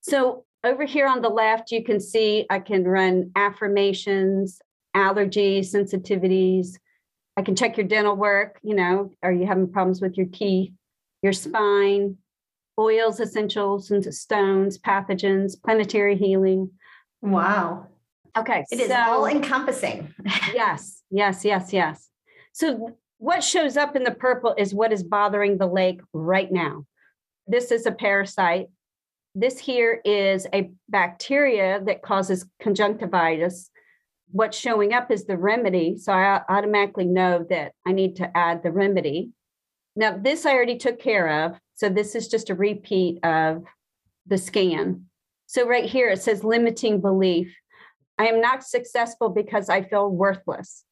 So 0.00 0.44
over 0.64 0.84
here 0.84 1.06
on 1.06 1.20
the 1.20 1.28
left, 1.28 1.72
you 1.72 1.84
can 1.84 2.00
see 2.00 2.46
I 2.48 2.58
can 2.58 2.84
run 2.84 3.32
affirmations, 3.36 4.60
allergies, 4.96 5.74
sensitivities. 5.74 6.78
I 7.36 7.42
can 7.42 7.54
check 7.54 7.76
your 7.76 7.86
dental 7.86 8.16
work. 8.16 8.58
You 8.62 8.74
know, 8.74 9.10
are 9.22 9.32
you 9.32 9.46
having 9.46 9.70
problems 9.70 10.00
with 10.00 10.16
your 10.16 10.26
teeth, 10.26 10.72
your 11.22 11.34
spine, 11.34 12.16
oils, 12.78 13.20
essentials, 13.20 13.90
and 13.90 14.02
stones, 14.14 14.78
pathogens, 14.78 15.62
planetary 15.62 16.16
healing? 16.16 16.70
Wow. 17.20 17.88
Okay. 18.38 18.64
It 18.70 18.78
so, 18.78 18.84
is 18.84 18.90
all 18.90 19.26
encompassing. 19.26 20.14
yes, 20.54 21.02
yes, 21.10 21.44
yes, 21.44 21.72
yes. 21.74 22.09
So, 22.52 22.96
what 23.18 23.44
shows 23.44 23.76
up 23.76 23.96
in 23.96 24.04
the 24.04 24.12
purple 24.12 24.54
is 24.56 24.74
what 24.74 24.92
is 24.92 25.02
bothering 25.02 25.58
the 25.58 25.66
lake 25.66 26.00
right 26.12 26.50
now. 26.50 26.86
This 27.46 27.70
is 27.70 27.84
a 27.84 27.92
parasite. 27.92 28.68
This 29.34 29.58
here 29.58 30.00
is 30.04 30.46
a 30.54 30.70
bacteria 30.88 31.80
that 31.84 32.02
causes 32.02 32.46
conjunctivitis 32.60 33.70
what's 34.32 34.58
showing 34.58 34.92
up 34.92 35.10
is 35.10 35.24
the 35.24 35.36
remedy. 35.36 35.96
So 35.96 36.12
I 36.12 36.42
automatically 36.48 37.06
know 37.06 37.44
that 37.50 37.72
I 37.86 37.92
need 37.92 38.16
to 38.16 38.36
add 38.36 38.62
the 38.62 38.70
remedy. 38.70 39.30
Now, 39.96 40.16
this 40.16 40.46
I 40.46 40.54
already 40.54 40.78
took 40.78 41.00
care 41.00 41.44
of. 41.44 41.58
So 41.74 41.88
this 41.88 42.14
is 42.14 42.28
just 42.28 42.50
a 42.50 42.54
repeat 42.54 43.24
of 43.24 43.64
the 44.26 44.38
scan. 44.38 45.06
So 45.46 45.66
right 45.66 45.84
here 45.84 46.10
it 46.10 46.22
says 46.22 46.44
limiting 46.44 47.00
belief. 47.00 47.54
I 48.18 48.26
am 48.26 48.40
not 48.40 48.62
successful 48.62 49.30
because 49.30 49.68
I 49.68 49.82
feel 49.82 50.08
worthless. 50.08 50.84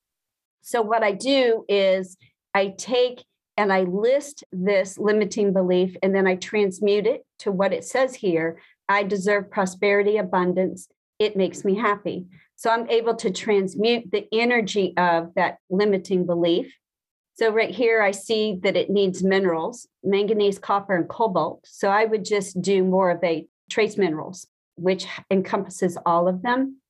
So 0.62 0.82
what 0.82 1.02
I 1.02 1.12
do 1.12 1.64
is 1.68 2.16
I 2.54 2.68
take 2.76 3.24
and 3.56 3.72
I 3.72 3.82
list 3.82 4.44
this 4.52 4.98
limiting 4.98 5.52
belief 5.52 5.96
and 6.02 6.14
then 6.14 6.26
I 6.26 6.36
transmute 6.36 7.06
it 7.06 7.24
to 7.40 7.50
what 7.50 7.72
it 7.72 7.84
says 7.84 8.14
here. 8.14 8.60
I 8.88 9.02
deserve 9.02 9.50
prosperity, 9.50 10.16
abundance. 10.16 10.88
It 11.18 11.36
makes 11.36 11.64
me 11.64 11.74
happy. 11.74 12.26
So 12.56 12.70
I'm 12.70 12.88
able 12.88 13.14
to 13.16 13.30
transmute 13.30 14.10
the 14.10 14.26
energy 14.32 14.94
of 14.96 15.32
that 15.34 15.58
limiting 15.70 16.26
belief. 16.26 16.74
So 17.34 17.52
right 17.52 17.72
here, 17.72 18.02
I 18.02 18.10
see 18.10 18.58
that 18.62 18.76
it 18.76 18.90
needs 18.90 19.22
minerals, 19.22 19.86
manganese, 20.02 20.58
copper, 20.58 20.96
and 20.96 21.08
cobalt. 21.08 21.64
So 21.64 21.88
I 21.88 22.04
would 22.04 22.24
just 22.24 22.60
do 22.60 22.82
more 22.82 23.10
of 23.10 23.22
a 23.22 23.46
trace 23.70 23.96
minerals, 23.96 24.46
which 24.76 25.06
encompasses 25.30 25.96
all 26.04 26.26
of 26.26 26.42
them. 26.42 26.80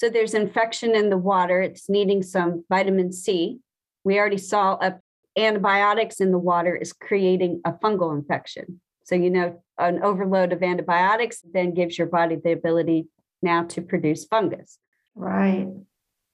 So 0.00 0.08
there's 0.08 0.32
infection 0.32 0.96
in 0.96 1.10
the 1.10 1.18
water. 1.18 1.60
It's 1.60 1.90
needing 1.90 2.22
some 2.22 2.64
vitamin 2.70 3.12
C. 3.12 3.58
We 4.02 4.18
already 4.18 4.38
saw 4.38 4.78
a, 4.80 4.98
antibiotics 5.36 6.20
in 6.20 6.32
the 6.32 6.38
water 6.38 6.74
is 6.74 6.94
creating 6.94 7.60
a 7.66 7.74
fungal 7.74 8.16
infection. 8.16 8.80
So, 9.04 9.14
you 9.14 9.28
know, 9.28 9.62
an 9.76 10.02
overload 10.02 10.54
of 10.54 10.62
antibiotics 10.62 11.42
then 11.52 11.74
gives 11.74 11.98
your 11.98 12.06
body 12.06 12.36
the 12.42 12.52
ability 12.52 13.08
now 13.42 13.64
to 13.64 13.82
produce 13.82 14.24
fungus. 14.24 14.78
Right. 15.14 15.68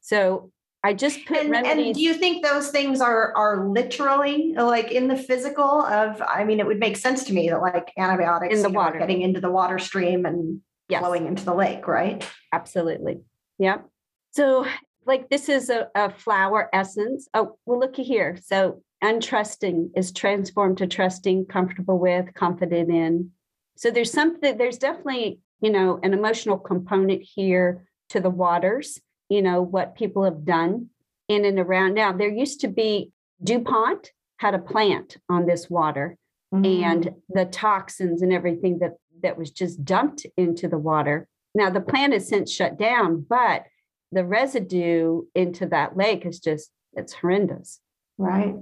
So 0.00 0.52
I 0.84 0.94
just 0.94 1.26
put 1.26 1.38
and, 1.38 1.50
remedies. 1.50 1.86
And 1.86 1.94
do 1.96 2.02
you 2.02 2.14
think 2.14 2.44
those 2.44 2.68
things 2.68 3.00
are 3.00 3.36
are 3.36 3.68
literally 3.68 4.54
like 4.56 4.92
in 4.92 5.08
the 5.08 5.16
physical 5.16 5.82
of? 5.82 6.22
I 6.22 6.44
mean, 6.44 6.60
it 6.60 6.66
would 6.68 6.78
make 6.78 6.96
sense 6.96 7.24
to 7.24 7.32
me 7.32 7.48
that 7.50 7.60
like 7.60 7.90
antibiotics 7.98 8.54
in 8.54 8.62
the 8.62 8.70
water, 8.70 9.00
know, 9.00 9.06
getting 9.06 9.22
into 9.22 9.40
the 9.40 9.50
water 9.50 9.80
stream 9.80 10.24
and 10.24 10.60
yes. 10.88 11.00
flowing 11.00 11.26
into 11.26 11.44
the 11.44 11.54
lake, 11.54 11.88
right? 11.88 12.24
Absolutely. 12.52 13.22
Yep. 13.58 13.88
So 14.32 14.66
like 15.06 15.28
this 15.28 15.48
is 15.48 15.70
a, 15.70 15.88
a 15.94 16.10
flower 16.10 16.68
essence. 16.72 17.28
Oh, 17.34 17.56
well, 17.64 17.80
looky 17.80 18.02
here. 18.02 18.38
So 18.42 18.82
untrusting 19.02 19.90
is 19.96 20.12
transformed 20.12 20.78
to 20.78 20.86
trusting, 20.86 21.46
comfortable 21.46 21.98
with, 21.98 22.34
confident 22.34 22.90
in. 22.90 23.30
So 23.76 23.90
there's 23.90 24.12
something. 24.12 24.56
There's 24.56 24.78
definitely 24.78 25.40
you 25.60 25.70
know 25.70 26.00
an 26.02 26.12
emotional 26.12 26.58
component 26.58 27.22
here 27.22 27.86
to 28.10 28.20
the 28.20 28.30
waters, 28.30 29.00
you 29.28 29.42
know, 29.42 29.62
what 29.62 29.96
people 29.96 30.24
have 30.24 30.44
done 30.44 30.88
in 31.28 31.44
and 31.44 31.58
around. 31.58 31.94
Now, 31.94 32.12
there 32.12 32.30
used 32.30 32.60
to 32.60 32.68
be 32.68 33.10
DuPont 33.42 34.10
had 34.38 34.54
a 34.54 34.58
plant 34.58 35.16
on 35.28 35.46
this 35.46 35.68
water 35.68 36.16
mm-hmm. 36.54 36.64
and 36.64 37.14
the 37.28 37.46
toxins 37.46 38.22
and 38.22 38.32
everything 38.32 38.78
that 38.78 38.92
that 39.22 39.38
was 39.38 39.50
just 39.50 39.84
dumped 39.84 40.26
into 40.36 40.68
the 40.68 40.78
water. 40.78 41.26
Now 41.56 41.70
the 41.70 41.80
plant 41.80 42.12
has 42.12 42.28
since 42.28 42.52
shut 42.52 42.78
down, 42.78 43.24
but 43.26 43.64
the 44.12 44.26
residue 44.26 45.22
into 45.34 45.64
that 45.66 45.96
lake 45.96 46.26
is 46.26 46.38
just 46.38 46.70
it's 46.92 47.14
horrendous. 47.14 47.80
Right. 48.18 48.54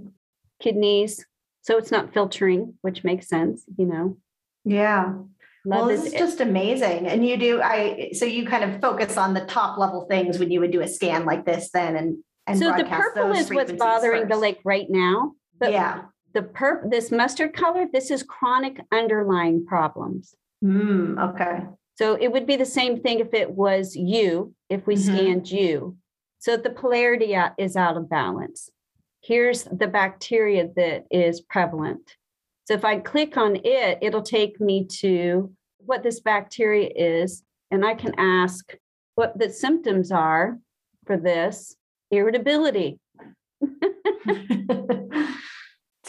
Kidneys. 0.60 1.26
So 1.62 1.76
it's 1.76 1.90
not 1.90 2.14
filtering, 2.14 2.74
which 2.82 3.02
makes 3.02 3.28
sense, 3.28 3.64
you 3.76 3.86
know. 3.86 4.18
Yeah. 4.64 5.14
Love 5.66 5.86
well, 5.86 5.86
this 5.86 6.04
is, 6.04 6.12
just 6.12 6.40
amazing. 6.40 7.08
And 7.08 7.26
you 7.26 7.36
do, 7.36 7.60
I, 7.62 8.10
so 8.12 8.26
you 8.26 8.46
kind 8.46 8.62
of 8.62 8.80
focus 8.80 9.16
on 9.16 9.34
the 9.34 9.44
top 9.46 9.76
level 9.76 10.06
things 10.08 10.38
when 10.38 10.50
you 10.50 10.60
would 10.60 10.70
do 10.70 10.82
a 10.82 10.88
scan 10.88 11.24
like 11.24 11.44
this 11.44 11.70
then 11.72 11.96
and, 11.96 12.18
and 12.46 12.58
so 12.58 12.76
the 12.76 12.84
purple 12.84 13.32
is 13.32 13.50
what's 13.50 13.72
bothering 13.72 14.22
first. 14.22 14.30
the 14.30 14.36
lake 14.36 14.60
right 14.64 14.86
now. 14.88 15.32
But 15.58 15.72
yeah. 15.72 16.02
The 16.32 16.42
purp, 16.42 16.90
this 16.90 17.10
mustard 17.10 17.54
color, 17.54 17.86
this 17.92 18.10
is 18.10 18.22
chronic 18.22 18.80
underlying 18.92 19.64
problems. 19.64 20.34
Mm, 20.62 21.32
okay. 21.32 21.64
So 21.96 22.14
it 22.14 22.32
would 22.32 22.46
be 22.46 22.56
the 22.56 22.66
same 22.66 23.00
thing 23.00 23.20
if 23.20 23.32
it 23.32 23.50
was 23.50 23.94
you, 23.94 24.54
if 24.68 24.86
we 24.86 24.96
mm-hmm. 24.96 25.16
scanned 25.16 25.50
you. 25.50 25.96
So 26.38 26.56
the 26.56 26.70
polarity 26.70 27.36
is 27.56 27.76
out 27.76 27.96
of 27.96 28.10
balance. 28.10 28.68
Here's 29.22 29.64
the 29.64 29.86
bacteria 29.86 30.68
that 30.76 31.06
is 31.10 31.40
prevalent. 31.40 32.16
So 32.66 32.74
if 32.74 32.84
I 32.84 32.98
click 32.98 33.36
on 33.36 33.56
it, 33.64 33.98
it'll 34.02 34.22
take 34.22 34.60
me 34.60 34.86
to 35.00 35.52
what 35.78 36.02
this 36.02 36.20
bacteria 36.20 36.90
is, 36.94 37.42
and 37.70 37.84
I 37.84 37.94
can 37.94 38.14
ask 38.18 38.74
what 39.14 39.38
the 39.38 39.50
symptoms 39.50 40.10
are 40.10 40.58
for 41.06 41.16
this 41.16 41.76
irritability. 42.10 42.98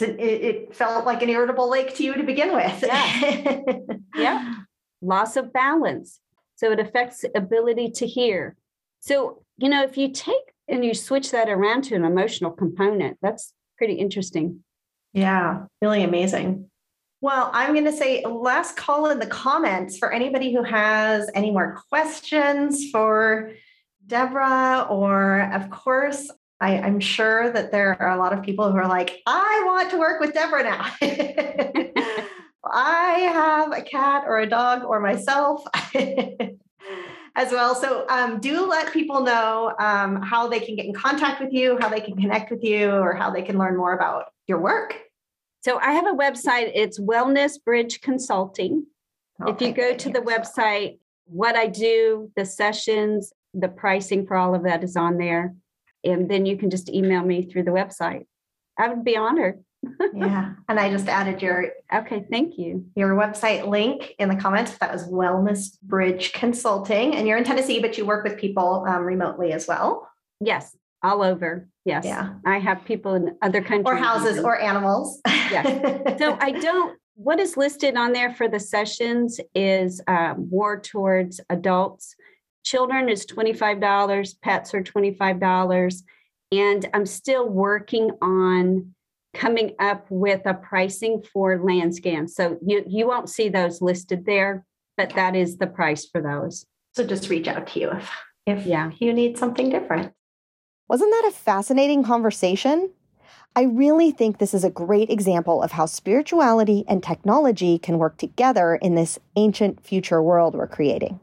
it, 0.00 0.20
it, 0.20 0.74
felt 0.74 1.06
like 1.06 1.22
an 1.22 1.28
irritable 1.28 1.70
lake 1.70 1.94
to 1.96 2.04
you 2.04 2.14
to 2.14 2.22
begin 2.22 2.54
with. 2.54 2.82
Yeah. 2.82 3.68
yeah. 4.16 4.54
Loss 5.02 5.36
of 5.36 5.52
balance. 5.52 6.20
So 6.56 6.72
it 6.72 6.80
affects 6.80 7.24
ability 7.34 7.90
to 7.92 8.06
hear. 8.06 8.56
So, 9.00 9.42
you 9.58 9.68
know, 9.68 9.84
if 9.84 9.96
you 9.96 10.10
take 10.10 10.52
and 10.68 10.84
you 10.84 10.94
switch 10.94 11.30
that 11.30 11.48
around 11.48 11.82
to 11.84 11.94
an 11.94 12.04
emotional 12.04 12.50
component, 12.50 13.18
that's 13.20 13.52
pretty 13.78 13.94
interesting. 13.94 14.64
Yeah, 15.12 15.64
really 15.80 16.02
amazing. 16.02 16.70
Well, 17.20 17.50
I'm 17.52 17.72
going 17.72 17.86
to 17.86 17.92
say 17.92 18.24
last 18.24 18.76
call 18.76 19.10
in 19.10 19.18
the 19.18 19.26
comments 19.26 19.98
for 19.98 20.12
anybody 20.12 20.52
who 20.52 20.62
has 20.62 21.30
any 21.34 21.50
more 21.50 21.82
questions 21.88 22.90
for 22.90 23.52
Debra, 24.06 24.86
or 24.90 25.50
of 25.52 25.70
course, 25.70 26.30
I, 26.60 26.74
am 26.74 27.00
sure 27.00 27.50
that 27.50 27.72
there 27.72 28.00
are 28.00 28.10
a 28.10 28.18
lot 28.18 28.32
of 28.32 28.42
people 28.42 28.70
who 28.70 28.78
are 28.78 28.88
like, 28.88 29.20
I 29.26 29.62
want 29.66 29.90
to 29.90 29.98
work 29.98 30.20
with 30.20 30.34
Debra 30.34 30.62
now. 30.62 30.92
I 32.70 33.18
have 33.32 33.72
a 33.72 33.82
cat 33.82 34.24
or 34.26 34.40
a 34.40 34.46
dog 34.46 34.84
or 34.84 35.00
myself 35.00 35.64
as 35.94 37.52
well. 37.52 37.74
So 37.74 38.06
um, 38.08 38.40
do 38.40 38.66
let 38.66 38.92
people 38.92 39.20
know 39.20 39.74
um, 39.78 40.22
how 40.22 40.48
they 40.48 40.60
can 40.60 40.76
get 40.76 40.86
in 40.86 40.94
contact 40.94 41.40
with 41.40 41.52
you, 41.52 41.78
how 41.80 41.88
they 41.88 42.00
can 42.00 42.16
connect 42.16 42.50
with 42.50 42.64
you, 42.64 42.90
or 42.90 43.14
how 43.14 43.30
they 43.30 43.42
can 43.42 43.58
learn 43.58 43.76
more 43.76 43.94
about 43.94 44.26
your 44.46 44.58
work. 44.58 44.98
So 45.62 45.78
I 45.78 45.92
have 45.92 46.06
a 46.06 46.14
website. 46.14 46.70
It's 46.74 47.00
Wellness 47.00 47.62
Bridge 47.62 48.00
Consulting. 48.00 48.86
Okay, 49.42 49.52
if 49.52 49.60
you 49.60 49.74
go 49.74 49.94
to 49.94 50.08
the 50.10 50.20
website, 50.20 50.98
what 51.26 51.56
I 51.56 51.66
do, 51.66 52.30
the 52.36 52.46
sessions, 52.46 53.32
the 53.52 53.68
pricing 53.68 54.26
for 54.26 54.36
all 54.36 54.54
of 54.54 54.62
that 54.62 54.84
is 54.84 54.96
on 54.96 55.18
there. 55.18 55.54
And 56.04 56.30
then 56.30 56.46
you 56.46 56.56
can 56.56 56.70
just 56.70 56.88
email 56.88 57.22
me 57.22 57.42
through 57.42 57.64
the 57.64 57.72
website. 57.72 58.26
I 58.78 58.88
would 58.88 59.04
be 59.04 59.16
honored. 59.16 59.64
Yeah. 60.14 60.52
And 60.68 60.80
I 60.80 60.90
just 60.90 61.08
added 61.08 61.42
your 61.42 61.70
okay, 61.94 62.24
thank 62.30 62.58
you. 62.58 62.86
Your 62.96 63.14
website 63.14 63.68
link 63.68 64.14
in 64.18 64.28
the 64.28 64.36
comments. 64.36 64.76
That 64.78 64.92
was 64.92 65.08
Wellness 65.08 65.80
Bridge 65.82 66.32
Consulting. 66.32 67.14
And 67.14 67.26
you're 67.28 67.38
in 67.38 67.44
Tennessee, 67.44 67.80
but 67.80 67.96
you 67.96 68.04
work 68.04 68.24
with 68.24 68.38
people 68.38 68.84
um, 68.88 69.02
remotely 69.02 69.52
as 69.52 69.66
well. 69.68 70.08
Yes, 70.40 70.76
all 71.02 71.22
over. 71.22 71.68
Yes. 71.84 72.04
Yeah. 72.04 72.34
I 72.44 72.58
have 72.58 72.84
people 72.84 73.14
in 73.14 73.36
other 73.42 73.62
countries. 73.62 73.86
Or 73.86 73.96
houses 73.96 74.38
or 74.38 74.60
animals. 74.60 75.20
yes. 75.26 76.16
So 76.18 76.36
I 76.40 76.52
don't 76.52 76.98
what 77.14 77.40
is 77.40 77.56
listed 77.56 77.96
on 77.96 78.12
there 78.12 78.34
for 78.34 78.46
the 78.46 78.60
sessions 78.60 79.40
is 79.54 80.02
um, 80.06 80.48
more 80.50 80.78
towards 80.78 81.40
adults 81.48 82.14
Children 82.66 83.08
is 83.08 83.24
$25, 83.26 84.40
pets 84.42 84.74
are 84.74 84.82
$25. 84.82 86.02
And 86.50 86.88
I'm 86.92 87.06
still 87.06 87.48
working 87.48 88.10
on 88.20 88.92
coming 89.36 89.74
up 89.78 90.06
with 90.10 90.40
a 90.46 90.54
pricing 90.54 91.22
for 91.32 91.62
land 91.62 91.94
scans. 91.94 92.34
So 92.34 92.58
you, 92.64 92.84
you 92.88 93.06
won't 93.06 93.28
see 93.28 93.48
those 93.48 93.82
listed 93.82 94.24
there, 94.26 94.64
but 94.96 95.10
that 95.10 95.36
is 95.36 95.58
the 95.58 95.66
price 95.66 96.06
for 96.06 96.20
those. 96.20 96.64
So 96.94 97.06
just 97.06 97.28
reach 97.28 97.46
out 97.46 97.66
to 97.68 97.80
you 97.80 97.90
if, 97.90 98.10
if 98.46 98.66
yeah. 98.66 98.90
you 98.98 99.12
need 99.12 99.36
something 99.36 99.68
different. 99.68 100.12
Wasn't 100.88 101.10
that 101.10 101.28
a 101.28 101.36
fascinating 101.36 102.02
conversation? 102.02 102.90
I 103.54 103.62
really 103.62 104.10
think 104.10 104.38
this 104.38 104.54
is 104.54 104.64
a 104.64 104.70
great 104.70 105.10
example 105.10 105.62
of 105.62 105.72
how 105.72 105.86
spirituality 105.86 106.84
and 106.86 107.02
technology 107.02 107.78
can 107.78 107.98
work 107.98 108.18
together 108.18 108.76
in 108.76 108.94
this 108.94 109.18
ancient 109.36 109.84
future 109.84 110.22
world 110.22 110.54
we're 110.54 110.66
creating. 110.66 111.20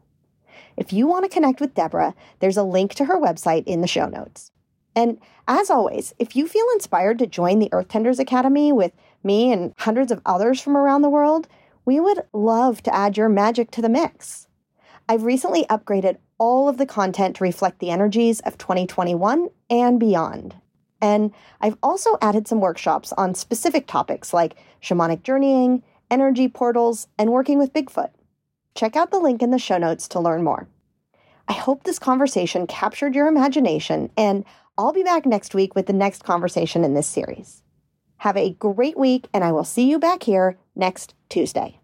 If 0.76 0.92
you 0.92 1.06
want 1.06 1.24
to 1.24 1.28
connect 1.28 1.60
with 1.60 1.74
Debra, 1.74 2.14
there's 2.40 2.56
a 2.56 2.64
link 2.64 2.94
to 2.94 3.04
her 3.04 3.20
website 3.20 3.64
in 3.66 3.80
the 3.80 3.86
show 3.86 4.06
notes. 4.06 4.50
And 4.96 5.18
as 5.48 5.70
always, 5.70 6.14
if 6.18 6.36
you 6.36 6.46
feel 6.46 6.66
inspired 6.72 7.18
to 7.18 7.26
join 7.26 7.58
the 7.58 7.68
Earth 7.72 7.88
Tenders 7.88 8.18
Academy 8.18 8.72
with 8.72 8.92
me 9.22 9.52
and 9.52 9.74
hundreds 9.78 10.12
of 10.12 10.22
others 10.24 10.60
from 10.60 10.76
around 10.76 11.02
the 11.02 11.10
world, 11.10 11.48
we 11.84 12.00
would 12.00 12.22
love 12.32 12.82
to 12.84 12.94
add 12.94 13.16
your 13.16 13.28
magic 13.28 13.70
to 13.72 13.82
the 13.82 13.88
mix. 13.88 14.48
I've 15.08 15.24
recently 15.24 15.64
upgraded 15.64 16.16
all 16.38 16.68
of 16.68 16.78
the 16.78 16.86
content 16.86 17.36
to 17.36 17.44
reflect 17.44 17.78
the 17.78 17.90
energies 17.90 18.40
of 18.40 18.56
2021 18.56 19.48
and 19.68 20.00
beyond. 20.00 20.54
And 21.00 21.32
I've 21.60 21.76
also 21.82 22.16
added 22.22 22.48
some 22.48 22.60
workshops 22.60 23.12
on 23.18 23.34
specific 23.34 23.86
topics 23.86 24.32
like 24.32 24.56
shamanic 24.82 25.22
journeying, 25.22 25.82
energy 26.10 26.48
portals, 26.48 27.08
and 27.18 27.30
working 27.30 27.58
with 27.58 27.72
Bigfoot. 27.72 28.10
Check 28.74 28.96
out 28.96 29.10
the 29.10 29.18
link 29.18 29.42
in 29.42 29.50
the 29.50 29.58
show 29.58 29.76
notes 29.76 30.08
to 30.08 30.20
learn 30.20 30.42
more. 30.42 30.66
I 31.46 31.52
hope 31.52 31.84
this 31.84 31.98
conversation 31.98 32.66
captured 32.66 33.14
your 33.14 33.26
imagination, 33.26 34.10
and 34.16 34.44
I'll 34.76 34.92
be 34.92 35.04
back 35.04 35.24
next 35.24 35.54
week 35.54 35.76
with 35.76 35.86
the 35.86 35.92
next 35.92 36.24
conversation 36.24 36.82
in 36.82 36.94
this 36.94 37.06
series. 37.06 37.62
Have 38.18 38.36
a 38.36 38.54
great 38.54 38.98
week, 38.98 39.28
and 39.32 39.44
I 39.44 39.52
will 39.52 39.64
see 39.64 39.88
you 39.88 40.00
back 40.00 40.24
here 40.24 40.58
next 40.74 41.14
Tuesday. 41.28 41.78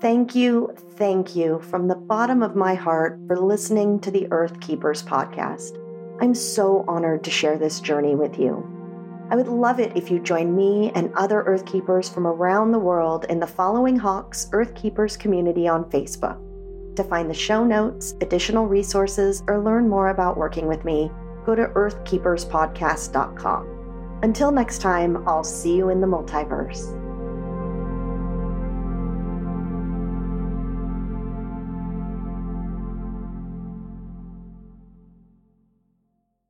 Thank 0.00 0.34
you, 0.34 0.74
thank 0.96 1.36
you 1.36 1.60
from 1.60 1.88
the 1.88 1.96
bottom 1.96 2.42
of 2.42 2.54
my 2.54 2.74
heart 2.74 3.18
for 3.26 3.38
listening 3.38 4.00
to 4.00 4.10
the 4.10 4.28
Earth 4.30 4.60
Keepers 4.60 5.02
podcast. 5.02 5.76
I'm 6.22 6.34
so 6.34 6.84
honored 6.88 7.24
to 7.24 7.30
share 7.30 7.58
this 7.58 7.80
journey 7.80 8.14
with 8.14 8.38
you. 8.38 8.75
I 9.28 9.34
would 9.34 9.48
love 9.48 9.80
it 9.80 9.96
if 9.96 10.08
you 10.08 10.20
join 10.20 10.54
me 10.54 10.92
and 10.94 11.12
other 11.14 11.42
Earth 11.42 11.66
Keepers 11.66 12.08
from 12.08 12.28
around 12.28 12.70
the 12.70 12.78
world 12.78 13.26
in 13.28 13.40
the 13.40 13.46
Following 13.46 13.96
Hawks 13.96 14.48
Earth 14.52 14.72
Keepers 14.76 15.16
community 15.16 15.66
on 15.66 15.90
Facebook. 15.90 16.38
To 16.94 17.02
find 17.02 17.28
the 17.28 17.34
show 17.34 17.64
notes, 17.64 18.14
additional 18.20 18.66
resources, 18.66 19.42
or 19.48 19.60
learn 19.60 19.88
more 19.88 20.10
about 20.10 20.36
working 20.36 20.68
with 20.68 20.84
me, 20.84 21.10
go 21.44 21.56
to 21.56 21.66
earthkeeperspodcast.com. 21.66 24.20
Until 24.22 24.52
next 24.52 24.78
time, 24.78 25.28
I'll 25.28 25.42
see 25.42 25.76
you 25.76 25.88
in 25.88 26.00
the 26.00 26.06
multiverse. 26.06 27.05